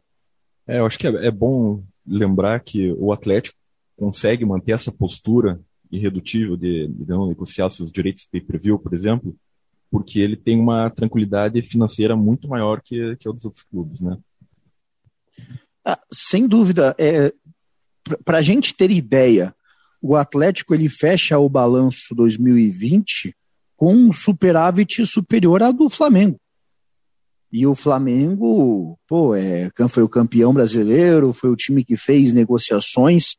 É, 0.66 0.78
eu 0.78 0.86
acho 0.86 0.98
que 0.98 1.06
é, 1.06 1.26
é 1.26 1.30
bom 1.30 1.82
lembrar 2.06 2.60
que 2.60 2.92
o 2.98 3.12
Atlético 3.12 3.58
consegue 3.96 4.44
manter 4.44 4.72
essa 4.72 4.92
postura 4.92 5.60
irredutível 5.90 6.56
de, 6.56 6.88
de 6.88 7.08
não 7.08 7.28
negociar 7.28 7.70
seus 7.70 7.90
direitos 7.90 8.22
de 8.24 8.30
pay-per-view, 8.30 8.78
por 8.78 8.94
exemplo, 8.94 9.34
porque 9.90 10.20
ele 10.20 10.36
tem 10.36 10.58
uma 10.58 10.88
tranquilidade 10.90 11.60
financeira 11.62 12.16
muito 12.16 12.48
maior 12.48 12.80
que, 12.80 13.16
que 13.16 13.28
a 13.28 13.32
dos 13.32 13.44
outros 13.44 13.64
clubes, 13.64 14.00
né? 14.00 14.16
Ah, 15.84 15.98
sem 16.12 16.46
dúvida. 16.46 16.94
É, 16.98 17.32
Para 18.24 18.38
a 18.38 18.42
gente 18.42 18.74
ter 18.74 18.90
ideia, 18.90 19.54
o 20.00 20.14
Atlético 20.16 20.74
ele 20.74 20.88
fecha 20.88 21.38
o 21.38 21.48
balanço 21.48 22.14
2020 22.14 23.34
com 23.76 23.94
um 23.94 24.12
superávit 24.12 25.04
superior 25.06 25.62
ao 25.62 25.72
do 25.72 25.88
Flamengo. 25.88 26.38
E 27.52 27.66
o 27.66 27.74
Flamengo, 27.74 28.96
pô, 29.08 29.34
é, 29.34 29.70
foi 29.88 30.02
o 30.04 30.08
campeão 30.08 30.52
brasileiro, 30.52 31.32
foi 31.32 31.50
o 31.50 31.56
time 31.56 31.84
que 31.84 31.96
fez 31.96 32.32
negociações. 32.32 33.34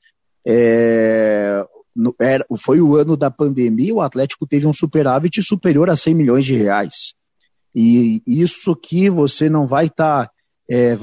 É, 0.46 1.66
no, 1.95 2.15
era, 2.19 2.45
foi 2.60 2.82
o 2.82 2.95
ano 2.95 3.17
da 3.17 3.30
pandemia, 3.30 3.93
o 3.93 4.01
Atlético 4.01 4.47
teve 4.47 4.65
um 4.65 4.73
superávit 4.73 5.41
superior 5.43 5.89
a 5.89 5.97
100 5.97 6.13
milhões 6.13 6.45
de 6.45 6.56
reais. 6.56 7.13
E 7.73 8.21
isso 8.25 8.75
que 8.75 9.10
você 9.10 9.49
não 9.49 9.65
vai 9.65 9.88
estar. 9.88 10.27
Tá, 10.27 10.32
é, 10.69 10.97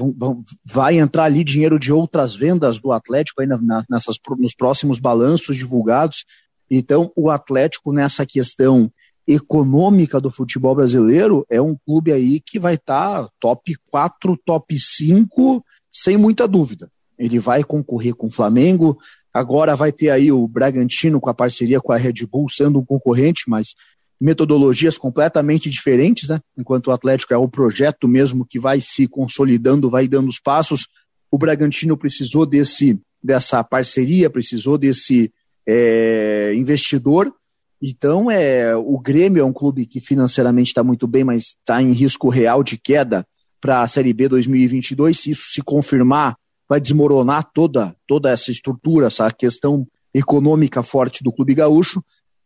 vai 0.65 0.97
entrar 0.97 1.25
ali 1.25 1.43
dinheiro 1.43 1.77
de 1.77 1.93
outras 1.93 2.35
vendas 2.35 2.79
do 2.79 2.91
Atlético 2.91 3.41
aí 3.41 3.47
na, 3.47 3.85
nessas, 3.87 4.17
nos 4.39 4.55
próximos 4.55 4.99
balanços 4.99 5.55
divulgados. 5.55 6.25
Então, 6.71 7.11
o 7.15 7.29
Atlético, 7.29 7.93
nessa 7.93 8.25
questão 8.25 8.91
econômica 9.27 10.19
do 10.19 10.31
futebol 10.31 10.73
brasileiro, 10.73 11.45
é 11.47 11.61
um 11.61 11.77
clube 11.85 12.11
aí 12.11 12.39
que 12.39 12.59
vai 12.59 12.75
estar 12.75 13.25
tá 13.25 13.29
top 13.39 13.75
4, 13.91 14.39
top 14.43 14.75
5, 14.79 15.63
sem 15.91 16.17
muita 16.17 16.47
dúvida. 16.47 16.91
Ele 17.17 17.37
vai 17.37 17.63
concorrer 17.63 18.15
com 18.15 18.25
o 18.25 18.31
Flamengo, 18.31 18.97
agora 19.33 19.75
vai 19.75 19.91
ter 19.91 20.09
aí 20.09 20.31
o 20.31 20.47
Bragantino 20.47 21.19
com 21.19 21.29
a 21.29 21.33
parceria 21.33 21.79
com 21.79 21.91
a 21.91 21.97
Red 21.97 22.25
Bull 22.29 22.49
sendo 22.49 22.79
um 22.79 22.85
concorrente, 22.85 23.43
mas 23.47 23.75
metodologias 24.19 24.97
completamente 24.97 25.69
diferentes, 25.69 26.29
né? 26.29 26.39
Enquanto 26.57 26.87
o 26.87 26.91
Atlético 26.91 27.33
é 27.33 27.37
o 27.37 27.47
projeto 27.47 28.07
mesmo 28.07 28.45
que 28.45 28.59
vai 28.59 28.81
se 28.81 29.07
consolidando, 29.07 29.89
vai 29.89 30.07
dando 30.07 30.27
os 30.27 30.39
passos, 30.39 30.87
o 31.31 31.37
Bragantino 31.37 31.95
precisou 31.95 32.45
desse 32.45 32.99
dessa 33.21 33.61
parceria, 33.63 34.29
precisou 34.29 34.77
desse 34.77 35.31
é, 35.67 36.53
investidor 36.55 37.33
então, 37.81 38.29
é, 38.29 38.75
o 38.75 38.99
Grêmio 38.99 39.41
é 39.41 39.45
um 39.45 39.53
clube 39.53 39.85
que 39.85 40.01
financeiramente 40.01 40.67
está 40.67 40.83
muito 40.83 41.07
bem, 41.07 41.23
mas 41.23 41.55
está 41.59 41.81
em 41.81 41.93
risco 41.93 42.27
real 42.27 42.61
de 42.61 42.77
queda 42.77 43.25
para 43.61 43.81
a 43.81 43.87
Série 43.87 44.11
B 44.11 44.27
2022. 44.27 45.17
Se 45.17 45.31
isso 45.31 45.49
se 45.51 45.61
confirmar, 45.61 46.35
vai 46.69 46.79
desmoronar 46.79 47.49
toda, 47.51 47.95
toda 48.07 48.29
essa 48.29 48.51
estrutura, 48.51 49.07
essa 49.07 49.31
questão 49.31 49.87
econômica 50.13 50.83
forte 50.83 51.23
do 51.23 51.31
Clube 51.31 51.55
Gaúcho. 51.55 52.03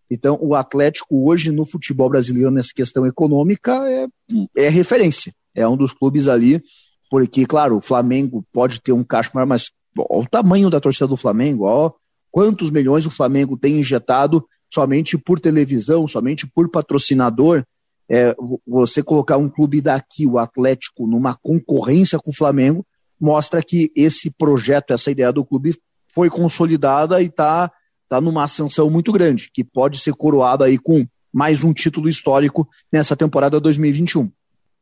Então, 0.10 0.40
o 0.42 0.56
Atlético 0.56 1.28
hoje 1.28 1.52
no 1.52 1.66
futebol 1.66 2.10
brasileiro, 2.10 2.50
nessa 2.50 2.74
questão 2.74 3.06
econômica, 3.06 3.86
é, 3.92 4.08
é 4.56 4.70
referência. 4.70 5.34
É 5.54 5.68
um 5.68 5.76
dos 5.76 5.92
clubes 5.92 6.30
ali, 6.30 6.64
porque, 7.12 7.46
claro, 7.46 7.78
o 7.78 7.82
Flamengo 7.82 8.46
pode 8.54 8.82
ter 8.82 8.94
um 8.94 9.04
caixa 9.04 9.32
maior, 9.34 9.46
mas 9.46 9.72
ó, 9.98 10.22
o 10.22 10.26
tamanho 10.28 10.70
da 10.70 10.80
torcida 10.80 11.08
do 11.08 11.18
Flamengo, 11.18 11.66
ó, 11.66 11.92
quantos 12.32 12.72
milhões 12.72 13.06
o 13.06 13.12
Flamengo 13.12 13.58
tem 13.58 13.80
injetado 13.80 14.46
somente 14.74 15.18
por 15.18 15.40
televisão, 15.40 16.08
somente 16.08 16.48
por 16.48 16.70
patrocinador, 16.70 17.64
é, 18.10 18.36
você 18.66 19.04
colocar 19.04 19.38
um 19.38 19.50
clube 19.50 19.82
daqui, 19.82 20.26
o 20.26 20.38
Atlético, 20.38 21.08
numa 21.08 21.36
concorrência 21.36 22.18
com 22.20 22.32
o 22.32 22.36
Flamengo, 22.36 22.86
mostra 23.24 23.64
que 23.64 23.90
esse 23.96 24.30
projeto, 24.30 24.92
essa 24.92 25.10
ideia 25.10 25.32
do 25.32 25.46
clube 25.46 25.74
foi 26.14 26.30
consolidada 26.30 27.22
e 27.22 27.28
está 27.28 27.72
tá 28.10 28.20
numa 28.20 28.44
ascensão 28.44 28.90
muito 28.90 29.14
grande, 29.14 29.50
que 29.54 29.64
pode 29.64 29.98
ser 29.98 30.14
coroada 30.14 30.66
aí 30.66 30.78
com 30.78 31.08
mais 31.32 31.64
um 31.64 31.72
título 31.72 32.10
histórico 32.10 32.68
nessa 32.92 33.16
temporada 33.16 33.62
2021. 33.62 34.30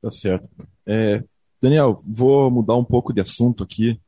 Tá 0.02 0.10
certo. 0.10 0.50
É, 0.88 1.24
Daniel, 1.62 2.02
vou 2.04 2.50
mudar 2.50 2.76
um 2.76 2.84
pouco 2.84 3.14
de 3.14 3.22
assunto 3.22 3.64
aqui. 3.64 4.02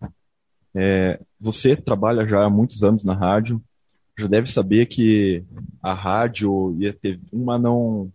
É, 0.74 1.20
você 1.40 1.76
trabalha 1.76 2.28
já 2.28 2.44
há 2.44 2.50
muitos 2.50 2.84
anos 2.84 3.04
na 3.04 3.14
rádio, 3.14 3.62
já 4.18 4.26
deve 4.26 4.50
saber 4.50 4.88
que 4.88 5.44
a 5.80 5.94
rádio 5.94 6.76
e 6.80 6.88
a 6.88 6.94
TV, 6.94 7.20
uma 7.32 7.60
não 7.60 8.12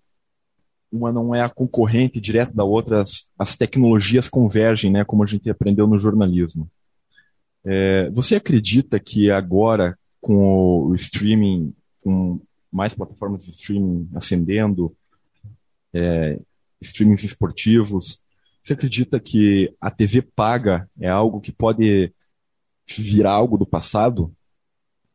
uma 0.90 1.12
não 1.12 1.34
é 1.34 1.42
a 1.42 1.48
concorrente 1.48 2.20
direta 2.20 2.52
da 2.52 2.64
outra, 2.64 3.02
as, 3.02 3.30
as 3.38 3.56
tecnologias 3.56 4.28
convergem, 4.28 4.90
né, 4.90 5.04
como 5.04 5.22
a 5.22 5.26
gente 5.26 5.48
aprendeu 5.50 5.86
no 5.86 5.98
jornalismo. 5.98 6.70
É, 7.64 8.08
você 8.10 8.36
acredita 8.36 8.98
que 8.98 9.30
agora, 9.30 9.98
com 10.20 10.86
o 10.86 10.94
streaming, 10.94 11.74
com 12.02 12.40
mais 12.72 12.94
plataformas 12.94 13.44
de 13.44 13.50
streaming 13.50 14.08
ascendendo, 14.14 14.94
é, 15.92 16.38
streamings 16.80 17.24
esportivos, 17.24 18.20
você 18.62 18.72
acredita 18.74 19.18
que 19.18 19.74
a 19.80 19.90
TV 19.90 20.22
paga 20.22 20.88
é 21.00 21.08
algo 21.08 21.40
que 21.40 21.52
pode 21.52 22.12
virar 22.86 23.32
algo 23.32 23.58
do 23.58 23.66
passado? 23.66 24.32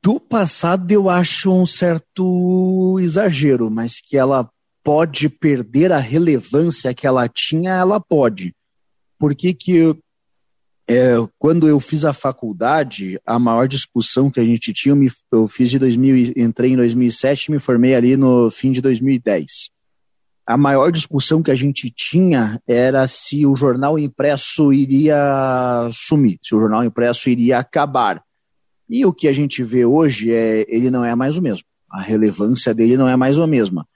Do 0.01 0.19
passado 0.19 0.91
eu 0.91 1.09
acho 1.09 1.51
um 1.51 1.65
certo 1.65 2.99
exagero, 2.99 3.69
mas 3.71 4.01
que 4.01 4.17
ela 4.17 4.49
pode 4.84 5.30
perder 5.30 5.91
a 5.91 5.98
relevância 5.98 6.93
que 6.93 7.08
ela 7.08 7.28
tinha, 7.28 7.72
ela 7.72 8.00
pode. 8.00 8.54
Por 9.17 9.34
que, 9.34 9.54
que 9.54 9.96
é, 10.88 11.15
quando 11.39 11.67
eu 11.67 11.80
fiz 11.80 12.04
a 12.04 12.13
faculdade, 12.13 13.19
a 13.26 13.39
maior 13.39 13.67
discussão 13.67 14.30
que 14.30 14.39
a 14.39 14.43
gente 14.43 14.74
tinha, 14.74 14.96
eu 15.32 15.48
fiz 15.48 15.69
de 15.69 15.80
2000, 15.80 16.34
entrei 16.36 16.74
em 16.74 16.76
2007 16.76 17.46
e 17.46 17.52
me 17.52 17.60
formei 17.60 17.96
ali 17.96 18.17
no 18.17 18.52
fim 18.52 18.72
de 18.72 18.82
2010. 18.82 19.72
A 20.46 20.58
maior 20.58 20.91
discussão 20.91 21.41
que 21.41 21.52
a 21.52 21.56
gente 21.56 21.89
tinha 21.89 22.62
era 22.67 23.08
se 23.08 23.46
o 23.46 23.56
jornal 23.56 23.98
impresso 23.98 24.74
iria 24.74 25.89
sumir, 25.93 26.38
se 26.43 26.54
o 26.54 26.60
jornal 26.60 26.84
impresso 26.84 27.30
iria 27.30 27.60
acabar. 27.60 28.22
E 28.89 29.06
o 29.06 29.13
que 29.13 29.30
a 29.30 29.34
gente 29.34 29.63
vê 29.63 29.86
hoje 29.86 30.34
é 30.34 30.65
ele 30.67 30.91
não 30.91 31.06
é 31.06 31.15
mais 31.15 31.38
o 31.38 31.41
mesmo. 31.41 31.65
A 31.89 32.02
relevância 32.02 32.74
dele 32.74 32.98
não 32.98 33.08
é 33.08 33.15
mais 33.15 33.39
a 33.39 33.48
mesma. 33.48 33.88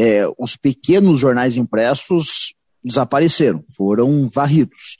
É, 0.00 0.22
os 0.38 0.56
pequenos 0.56 1.20
jornais 1.20 1.58
impressos 1.58 2.54
desapareceram, 2.82 3.62
foram 3.76 4.30
varridos. 4.30 4.96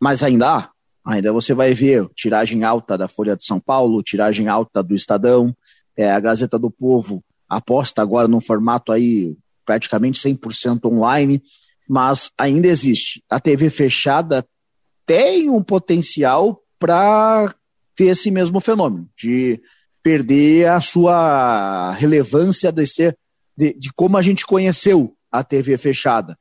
Mas 0.00 0.22
ainda 0.22 0.56
há. 0.56 0.70
Ainda 1.04 1.32
você 1.32 1.54
vai 1.54 1.74
ver 1.74 2.08
tiragem 2.14 2.62
alta 2.62 2.96
da 2.96 3.08
Folha 3.08 3.36
de 3.36 3.44
São 3.44 3.58
Paulo, 3.58 4.00
tiragem 4.00 4.46
alta 4.46 4.80
do 4.80 4.94
Estadão, 4.94 5.52
é, 5.96 6.08
a 6.12 6.20
Gazeta 6.20 6.56
do 6.56 6.70
Povo 6.70 7.24
aposta 7.48 8.00
agora 8.00 8.28
num 8.28 8.40
formato 8.40 8.92
aí 8.92 9.36
praticamente 9.66 10.20
100% 10.20 10.84
online, 10.84 11.42
mas 11.88 12.30
ainda 12.38 12.68
existe. 12.68 13.24
A 13.28 13.40
TV 13.40 13.68
fechada 13.70 14.46
tem 15.04 15.50
um 15.50 15.62
potencial 15.62 16.62
para 16.78 17.52
ter 17.96 18.06
esse 18.06 18.30
mesmo 18.30 18.60
fenômeno, 18.60 19.08
de 19.18 19.60
perder 20.00 20.68
a 20.68 20.80
sua 20.80 21.90
relevância 21.94 22.70
de, 22.70 22.86
ser, 22.86 23.18
de, 23.58 23.74
de 23.74 23.92
como 23.92 24.16
a 24.16 24.22
gente 24.22 24.46
conheceu 24.46 25.16
a 25.32 25.42
TV 25.42 25.76
fechada. 25.76 26.38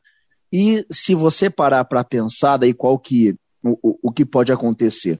E 0.54 0.86
se 0.92 1.16
você 1.16 1.50
parar 1.50 1.84
para 1.86 2.04
pensar 2.04 2.58
daí 2.58 2.76
qual 2.76 3.00
que 3.00 3.36
o, 3.64 3.98
o 4.04 4.12
que 4.12 4.24
pode 4.24 4.52
acontecer, 4.52 5.20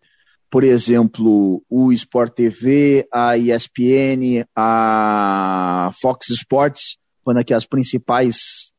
por 0.50 0.64
exemplo, 0.64 1.64
o 1.68 1.92
Sport 1.92 2.34
TV, 2.36 3.08
a 3.12 3.36
ESPN, 3.36 4.46
a 4.56 5.92
Fox 6.00 6.30
Sports, 6.30 6.98
quando 7.24 7.38
aqui 7.38 7.54
as 7.54 7.66
principais 7.66 8.72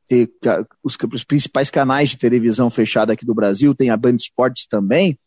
os, 0.82 0.96
os, 1.12 1.24
principais 1.24 1.70
canais 1.70 2.10
de 2.10 2.16
televisão 2.16 2.70
fechada 2.70 3.12
aqui 3.12 3.26
do 3.26 3.34
Brasil, 3.34 3.74
tem 3.74 3.90
a 3.90 3.96
Band 3.96 4.14
Esportes 4.14 4.66
também, 4.66 5.18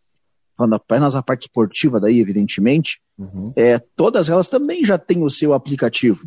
falando 0.58 0.74
apenas 0.74 1.14
a 1.14 1.22
parte 1.22 1.44
esportiva 1.44 2.00
daí, 2.00 2.20
evidentemente, 2.20 3.00
uhum. 3.16 3.54
é, 3.56 3.78
todas 3.96 4.28
elas 4.28 4.48
também 4.48 4.84
já 4.84 4.98
têm 4.98 5.22
o 5.22 5.30
seu 5.30 5.54
aplicativo. 5.54 6.26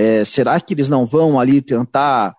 É, 0.00 0.24
será 0.24 0.60
que 0.60 0.74
eles 0.74 0.88
não 0.88 1.04
vão 1.04 1.40
ali 1.40 1.60
tentar 1.60 2.36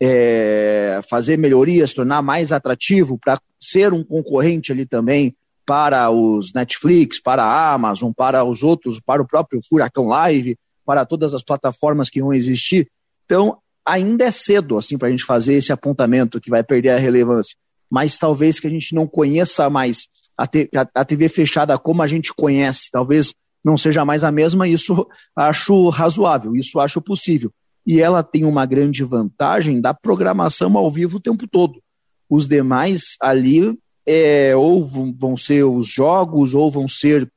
é, 0.00 1.00
fazer 1.10 1.36
melhorias, 1.36 1.92
tornar 1.92 2.22
mais 2.22 2.52
atrativo 2.52 3.18
para 3.18 3.36
ser 3.60 3.92
um 3.92 4.04
concorrente 4.04 4.70
ali 4.70 4.86
também 4.86 5.34
para 5.66 6.08
os 6.08 6.52
Netflix, 6.52 7.20
para 7.20 7.42
a 7.42 7.72
Amazon, 7.72 8.12
para 8.16 8.44
os 8.44 8.62
outros, 8.62 9.00
para 9.00 9.20
o 9.20 9.26
próprio 9.26 9.60
Furacão 9.68 10.06
Live, 10.06 10.56
para 10.86 11.04
todas 11.04 11.34
as 11.34 11.42
plataformas 11.42 12.08
que 12.08 12.22
vão 12.22 12.32
existir? 12.32 12.88
Então, 13.24 13.58
ainda 13.84 14.26
é 14.26 14.30
cedo 14.30 14.78
assim 14.78 14.96
para 14.96 15.08
a 15.08 15.10
gente 15.10 15.24
fazer 15.24 15.54
esse 15.54 15.72
apontamento 15.72 16.40
que 16.40 16.48
vai 16.48 16.62
perder 16.62 16.90
a 16.90 16.98
relevância, 16.98 17.56
mas 17.90 18.18
talvez 18.18 18.60
que 18.60 18.68
a 18.68 18.70
gente 18.70 18.94
não 18.94 19.08
conheça 19.08 19.68
mais 19.68 20.06
a, 20.38 20.44
a, 20.44 20.88
a 20.94 21.04
TV 21.04 21.28
fechada 21.28 21.76
como 21.76 22.02
a 22.02 22.06
gente 22.06 22.32
conhece, 22.32 22.88
talvez 22.92 23.34
não 23.64 23.76
seja 23.76 24.04
mais 24.04 24.24
a 24.24 24.30
mesma, 24.30 24.66
isso 24.66 25.06
acho 25.36 25.88
razoável, 25.90 26.56
isso 26.56 26.80
acho 26.80 27.00
possível. 27.00 27.52
E 27.86 28.00
ela 28.00 28.22
tem 28.22 28.44
uma 28.44 28.66
grande 28.66 29.02
vantagem 29.04 29.80
da 29.80 29.92
programação 29.92 30.76
ao 30.76 30.90
vivo 30.90 31.16
o 31.16 31.20
tempo 31.20 31.46
todo. 31.46 31.80
Os 32.28 32.46
demais 32.46 33.16
ali 33.20 33.76
é, 34.06 34.54
ou 34.56 34.84
vão 34.84 35.36
ser 35.36 35.64
os 35.64 35.88
jogos, 35.88 36.54
ou 36.54 36.70
vão 36.70 36.88
ser 36.88 37.30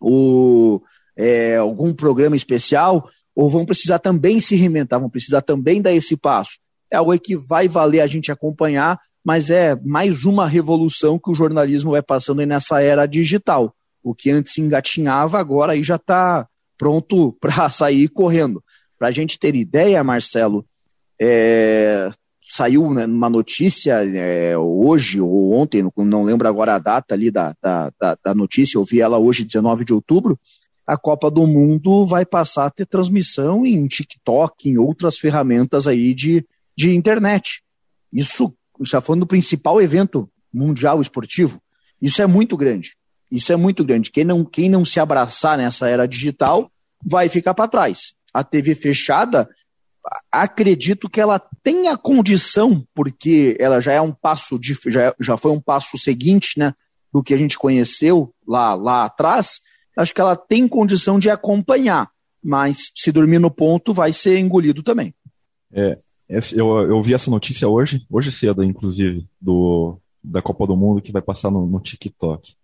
o, 0.00 0.80
é, 1.16 1.56
algum 1.56 1.92
programa 1.94 2.36
especial, 2.36 3.08
ou 3.34 3.48
vão 3.48 3.66
precisar 3.66 3.98
também 3.98 4.40
se 4.40 4.54
reinventar, 4.54 5.00
vão 5.00 5.10
precisar 5.10 5.42
também 5.42 5.80
dar 5.80 5.92
esse 5.92 6.16
passo. 6.16 6.58
É 6.90 6.96
algo 6.96 7.18
que 7.18 7.36
vai 7.36 7.66
valer 7.66 8.00
a 8.00 8.06
gente 8.06 8.30
acompanhar, 8.30 8.98
mas 9.24 9.50
é 9.50 9.74
mais 9.84 10.24
uma 10.24 10.46
revolução 10.46 11.18
que 11.18 11.30
o 11.30 11.34
jornalismo 11.34 11.92
vai 11.92 12.02
passando 12.02 12.44
nessa 12.44 12.80
era 12.80 13.06
digital. 13.06 13.74
O 14.04 14.14
que 14.14 14.30
antes 14.30 14.56
engatinhava, 14.58 15.40
agora 15.40 15.72
aí 15.72 15.82
já 15.82 15.96
está 15.96 16.46
pronto 16.78 17.32
para 17.40 17.68
sair 17.70 18.08
correndo. 18.08 18.62
Para 18.96 19.08
a 19.08 19.10
gente 19.10 19.38
ter 19.38 19.56
ideia, 19.56 20.04
Marcelo, 20.04 20.64
é, 21.20 22.10
saiu 22.44 22.92
né, 22.92 23.06
uma 23.06 23.30
notícia 23.30 24.04
é, 24.04 24.56
hoje 24.56 25.20
ou 25.20 25.52
ontem, 25.54 25.84
não 25.96 26.22
lembro 26.22 26.46
agora 26.46 26.74
a 26.74 26.78
data 26.78 27.14
ali 27.14 27.30
da, 27.30 27.54
da, 27.60 27.90
da, 28.22 28.34
notícia, 28.34 28.78
eu 28.78 28.84
vi 28.84 29.00
ela 29.00 29.18
hoje, 29.18 29.44
19 29.44 29.84
de 29.84 29.92
outubro, 29.92 30.38
a 30.86 30.96
Copa 30.96 31.30
do 31.30 31.46
Mundo 31.46 32.06
vai 32.06 32.26
passar 32.26 32.66
a 32.66 32.70
ter 32.70 32.86
transmissão 32.86 33.64
em 33.64 33.86
TikTok, 33.86 34.68
em 34.68 34.76
outras 34.76 35.18
ferramentas 35.18 35.86
aí 35.86 36.14
de, 36.14 36.46
de 36.76 36.94
internet. 36.94 37.62
Isso 38.12 38.54
está 38.80 39.00
falando 39.00 39.20
do 39.20 39.26
principal 39.26 39.80
evento 39.80 40.28
mundial 40.52 41.00
esportivo. 41.00 41.60
Isso 42.00 42.20
é 42.20 42.26
muito 42.26 42.56
grande. 42.56 42.96
Isso 43.34 43.52
é 43.52 43.56
muito 43.56 43.84
grande. 43.84 44.12
Quem 44.12 44.22
não, 44.22 44.44
quem 44.44 44.70
não 44.70 44.84
se 44.84 45.00
abraçar 45.00 45.58
nessa 45.58 45.88
era 45.88 46.06
digital 46.06 46.70
vai 47.04 47.28
ficar 47.28 47.52
para 47.52 47.66
trás. 47.66 48.14
A 48.32 48.44
TV 48.44 48.76
fechada, 48.76 49.48
acredito 50.30 51.10
que 51.10 51.20
ela 51.20 51.40
tenha 51.60 51.96
condição, 51.96 52.86
porque 52.94 53.56
ela 53.58 53.80
já 53.80 53.92
é 53.92 54.00
um 54.00 54.12
passo, 54.12 54.56
de, 54.56 54.78
já, 54.86 55.12
já 55.20 55.36
foi 55.36 55.50
um 55.50 55.60
passo 55.60 55.98
seguinte, 55.98 56.56
né, 56.56 56.72
do 57.12 57.24
que 57.24 57.34
a 57.34 57.36
gente 57.36 57.58
conheceu 57.58 58.32
lá, 58.46 58.74
lá 58.74 59.04
atrás. 59.06 59.60
Acho 59.96 60.14
que 60.14 60.20
ela 60.20 60.36
tem 60.36 60.68
condição 60.68 61.18
de 61.18 61.28
acompanhar, 61.28 62.08
mas 62.40 62.92
se 62.94 63.10
dormir 63.10 63.40
no 63.40 63.50
ponto, 63.50 63.92
vai 63.92 64.12
ser 64.12 64.38
engolido 64.38 64.80
também. 64.80 65.12
É, 65.72 65.98
eu, 66.28 66.68
eu 66.82 67.02
vi 67.02 67.14
essa 67.14 67.32
notícia 67.32 67.68
hoje, 67.68 68.06
hoje 68.08 68.30
cedo, 68.30 68.62
inclusive, 68.62 69.26
do, 69.40 69.98
da 70.22 70.40
Copa 70.40 70.68
do 70.68 70.76
Mundo 70.76 71.02
que 71.02 71.10
vai 71.10 71.20
passar 71.20 71.50
no, 71.50 71.66
no 71.66 71.80
TikTok. 71.80 72.54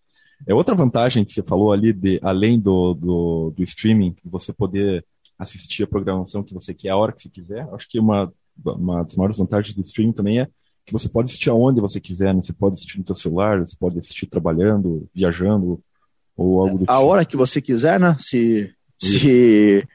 É 0.47 0.55
outra 0.55 0.75
vantagem 0.75 1.25
que 1.25 1.33
você 1.33 1.43
falou 1.43 1.73
ali, 1.73 1.93
de, 1.93 2.19
além 2.23 2.59
do, 2.59 2.95
do, 2.95 3.53
do 3.57 3.63
streaming, 3.63 4.15
você 4.25 4.53
poder 4.53 5.05
assistir 5.39 5.85
a 5.85 5.87
programação 5.87 6.43
que 6.43 6.55
você 6.55 6.75
quer 6.75 6.91
a 6.91 6.97
hora 6.97 7.13
que 7.13 7.23
você 7.23 7.29
quiser. 7.29 7.69
Acho 7.73 7.89
que 7.89 7.99
uma, 7.99 8.33
uma 8.65 9.03
das 9.05 9.17
maiores 9.17 9.39
vantagens 9.39 9.75
do 9.75 9.83
streaming 9.83 10.13
também 10.13 10.41
é 10.41 10.49
que 10.85 10.93
você 10.93 11.09
pode 11.09 11.27
assistir 11.27 11.51
aonde 11.51 11.81
você 11.81 12.01
quiser, 12.01 12.35
né? 12.35 12.43
Você 12.43 12.53
pode 12.53 12.75
assistir 12.75 12.99
no 12.99 13.07
seu 13.07 13.15
celular, 13.15 13.61
você 13.61 13.77
pode 13.79 13.99
assistir 13.99 14.27
trabalhando, 14.27 15.09
viajando, 15.15 15.81
ou 16.37 16.61
algo 16.61 16.79
do 16.79 16.85
a 16.85 16.87
tipo. 16.87 16.93
A 16.93 17.01
hora 17.01 17.25
que 17.25 17.37
você 17.37 17.61
quiser, 17.61 18.01
né? 18.01 18.17
Se, 18.19 18.71
se 18.99 19.87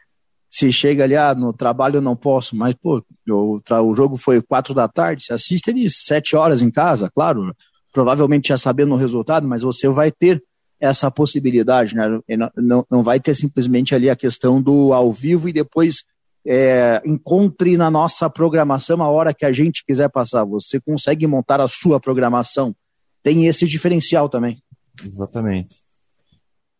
se 0.55 0.71
chega 0.71 1.03
ali, 1.03 1.17
ah, 1.17 1.35
no 1.35 1.51
trabalho 1.51 1.97
eu 1.97 2.01
não 2.01 2.15
posso, 2.15 2.55
mas, 2.55 2.73
pô, 2.75 3.03
o, 3.27 3.59
o 3.59 3.95
jogo 3.95 4.15
foi 4.15 4.41
quatro 4.41 4.73
da 4.73 4.87
tarde, 4.87 5.25
você 5.25 5.33
assiste 5.33 5.67
ele 5.67 5.89
sete 5.89 6.33
horas 6.33 6.61
em 6.61 6.71
casa, 6.71 7.11
claro, 7.13 7.53
provavelmente 7.95 8.49
já 8.49 8.57
sabendo 8.57 8.93
o 8.93 8.97
resultado, 8.97 9.47
mas 9.47 9.63
você 9.63 9.87
vai 9.87 10.11
ter 10.11 10.43
essa 10.77 11.09
possibilidade, 11.09 11.95
né? 11.95 12.19
Não, 12.57 12.85
não 12.91 13.01
vai 13.01 13.21
ter 13.21 13.33
simplesmente 13.33 13.95
ali 13.95 14.09
a 14.09 14.17
questão 14.17 14.61
do 14.61 14.91
ao 14.91 15.13
vivo 15.13 15.47
e 15.47 15.53
depois 15.53 16.03
é, 16.45 17.01
encontre 17.05 17.77
na 17.77 17.89
nossa 17.89 18.29
programação 18.29 19.01
a 19.01 19.07
hora 19.07 19.33
que 19.33 19.45
a 19.45 19.53
gente 19.53 19.85
quiser 19.87 20.09
passar. 20.09 20.43
Você 20.43 20.77
consegue 20.81 21.25
montar 21.25 21.61
a 21.61 21.69
sua 21.69 21.97
programação. 21.97 22.75
Tem 23.23 23.47
esse 23.47 23.65
diferencial 23.65 24.27
também. 24.27 24.61
Exatamente. 25.01 25.77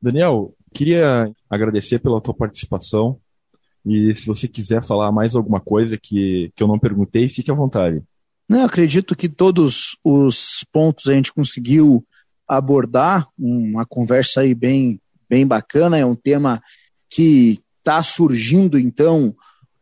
Daniel, 0.02 0.54
queria 0.74 1.32
agradecer 1.50 2.00
pela 2.00 2.20
tua 2.20 2.34
participação. 2.34 3.18
E 3.86 4.14
se 4.18 4.28
você 4.28 4.50
quiser 4.50 4.84
falar 4.84 5.14
mais 5.14 5.34
alguma 5.34 5.62
coisa 5.62 5.98
que, 5.98 6.52
que 6.54 6.62
eu 6.62 6.68
não 6.68 6.78
perguntei, 6.78 7.30
fique 7.30 7.50
à 7.50 7.56
vontade. 7.56 8.04
Não, 8.48 8.64
acredito 8.64 9.16
que 9.16 9.28
todos 9.28 9.98
os 10.04 10.64
pontos 10.72 11.08
a 11.08 11.14
gente 11.14 11.34
conseguiu 11.34 12.06
abordar, 12.48 13.28
uma 13.38 13.86
conversa 13.86 14.42
aí 14.42 14.54
bem, 14.54 15.02
bem 15.28 15.48
bacana, 15.48 15.98
é 15.98 16.06
um 16.06 16.16
tema 16.16 16.62
que 17.10 17.60
está 17.80 18.04
surgindo, 18.04 18.78
então, 18.78 19.36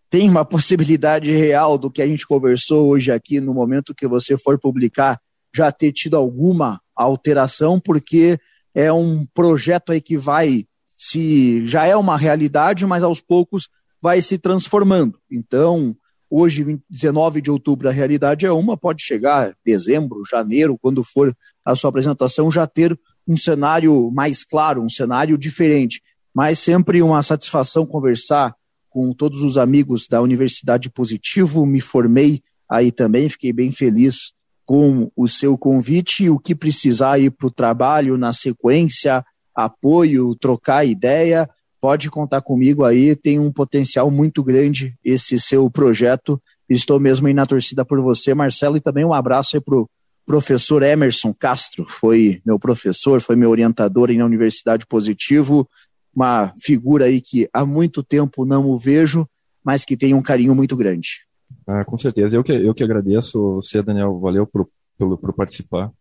tem 0.10 0.30
uma 0.30 0.46
possibilidade 0.46 1.32
real 1.32 1.78
do 1.78 1.92
que 1.92 2.02
a 2.02 2.08
gente 2.08 2.26
conversou 2.26 2.88
hoje 2.88 3.12
aqui, 3.12 3.42
no 3.42 3.54
momento 3.54 3.96
que 3.96 4.08
você 4.08 4.38
for 4.38 4.58
publicar, 4.58 5.20
já 5.54 5.72
ter 5.72 5.92
tido 5.92 6.16
alguma 6.16 6.82
alteração, 6.96 7.80
porque 7.80 8.40
é 8.74 8.92
um 8.92 9.26
projeto 9.34 9.92
aí 9.92 10.02
que 10.02 10.18
vai 10.18 10.66
se 10.98 11.68
já 11.68 11.86
é 11.86 11.96
uma 11.96 12.18
realidade, 12.18 12.86
mas 12.86 13.04
aos 13.04 13.20
poucos 13.20 13.68
vai 14.02 14.22
se 14.22 14.38
transformando. 14.38 15.20
Então, 15.30 15.96
hoje, 16.36 16.80
19 16.90 17.42
de 17.42 17.52
outubro, 17.52 17.88
a 17.88 17.92
realidade 17.92 18.44
é 18.44 18.52
uma, 18.52 18.76
pode 18.76 19.04
chegar 19.04 19.56
dezembro, 19.64 20.24
janeiro, 20.28 20.80
quando 20.82 21.04
for 21.04 21.38
a 21.64 21.76
sua 21.76 21.92
apresentação, 21.92 22.50
já 22.50 22.66
ter 22.66 23.00
um 23.28 23.38
cenário 23.38 24.10
mais 24.10 24.44
claro, 24.44 24.82
um 24.82 24.90
cenário 24.90 25.38
diferente. 25.38 26.02
Mas 26.34 26.58
sempre 26.58 27.04
uma 27.04 27.22
satisfação 27.22 27.86
conversar 27.86 28.56
com 28.90 29.14
todos 29.14 29.44
os 29.44 29.60
amigos 29.60 30.08
da 30.08 30.24
Universidade 30.24 30.90
Positivo. 30.90 31.68
Me 31.68 31.80
formei 31.80 32.42
aí 32.68 32.92
também, 32.92 33.30
fiquei 33.30 33.54
bem 33.54 33.72
feliz 33.72 34.34
com 34.66 35.12
o 35.16 35.28
seu 35.28 35.56
convite. 35.56 36.32
O 36.32 36.40
que 36.40 36.56
precisar 36.56 37.20
ir 37.20 37.30
para 37.30 37.46
o 37.46 37.52
trabalho 37.52 38.18
na 38.18 38.34
sequência, 38.34 39.24
apoio, 39.54 40.34
trocar 40.34 40.84
ideia, 40.84 41.48
pode 41.84 42.10
contar 42.10 42.40
comigo 42.40 42.86
aí. 42.86 43.14
Tem 43.14 43.38
um 43.38 43.52
potencial 43.52 44.10
muito 44.10 44.42
grande 44.42 44.96
esse 45.04 45.38
seu 45.38 45.70
projeto. 45.70 46.42
Estou 46.70 46.98
mesmo 46.98 47.28
aí 47.28 47.34
na 47.34 47.46
torcida 47.46 47.84
por 47.84 48.00
você, 48.00 48.34
Marcelo, 48.34 48.78
e 48.78 48.80
também 48.80 49.04
um 49.04 49.12
abraço 49.12 49.58
aí 49.58 49.62
para 49.62 49.76
o 49.76 49.90
professor 50.26 50.82
Emerson 50.82 51.34
Castro, 51.34 51.86
foi 51.86 52.42
meu 52.46 52.58
professor, 52.58 53.20
foi 53.20 53.36
meu 53.36 53.50
orientador 53.50 54.10
aí 54.10 54.18
na 54.18 54.26
Universidade 54.26 54.86
Positivo, 54.88 55.68
uma 56.16 56.54
figura 56.58 57.04
aí 57.04 57.20
que 57.20 57.50
há 57.52 57.66
muito 57.66 58.02
tempo 58.02 58.46
não 58.46 58.66
o 58.70 58.78
vejo, 58.78 59.28
mas 59.62 59.84
que 59.84 59.98
tem 59.98 60.14
um 60.14 60.22
carinho 60.22 60.56
muito 60.56 60.78
grande. 60.78 61.26
Ah, 61.68 61.84
com 61.84 61.98
certeza. 61.98 62.38
Eu 62.38 62.46
que, 62.46 62.54
eu 62.54 62.74
que 62.74 62.84
agradeço. 62.86 63.56
Você, 63.56 63.84
Daniel, 63.84 64.18
valeu 64.22 64.48
por, 64.48 64.70
por, 64.98 65.18
por 65.18 65.34
participar. 65.34 65.92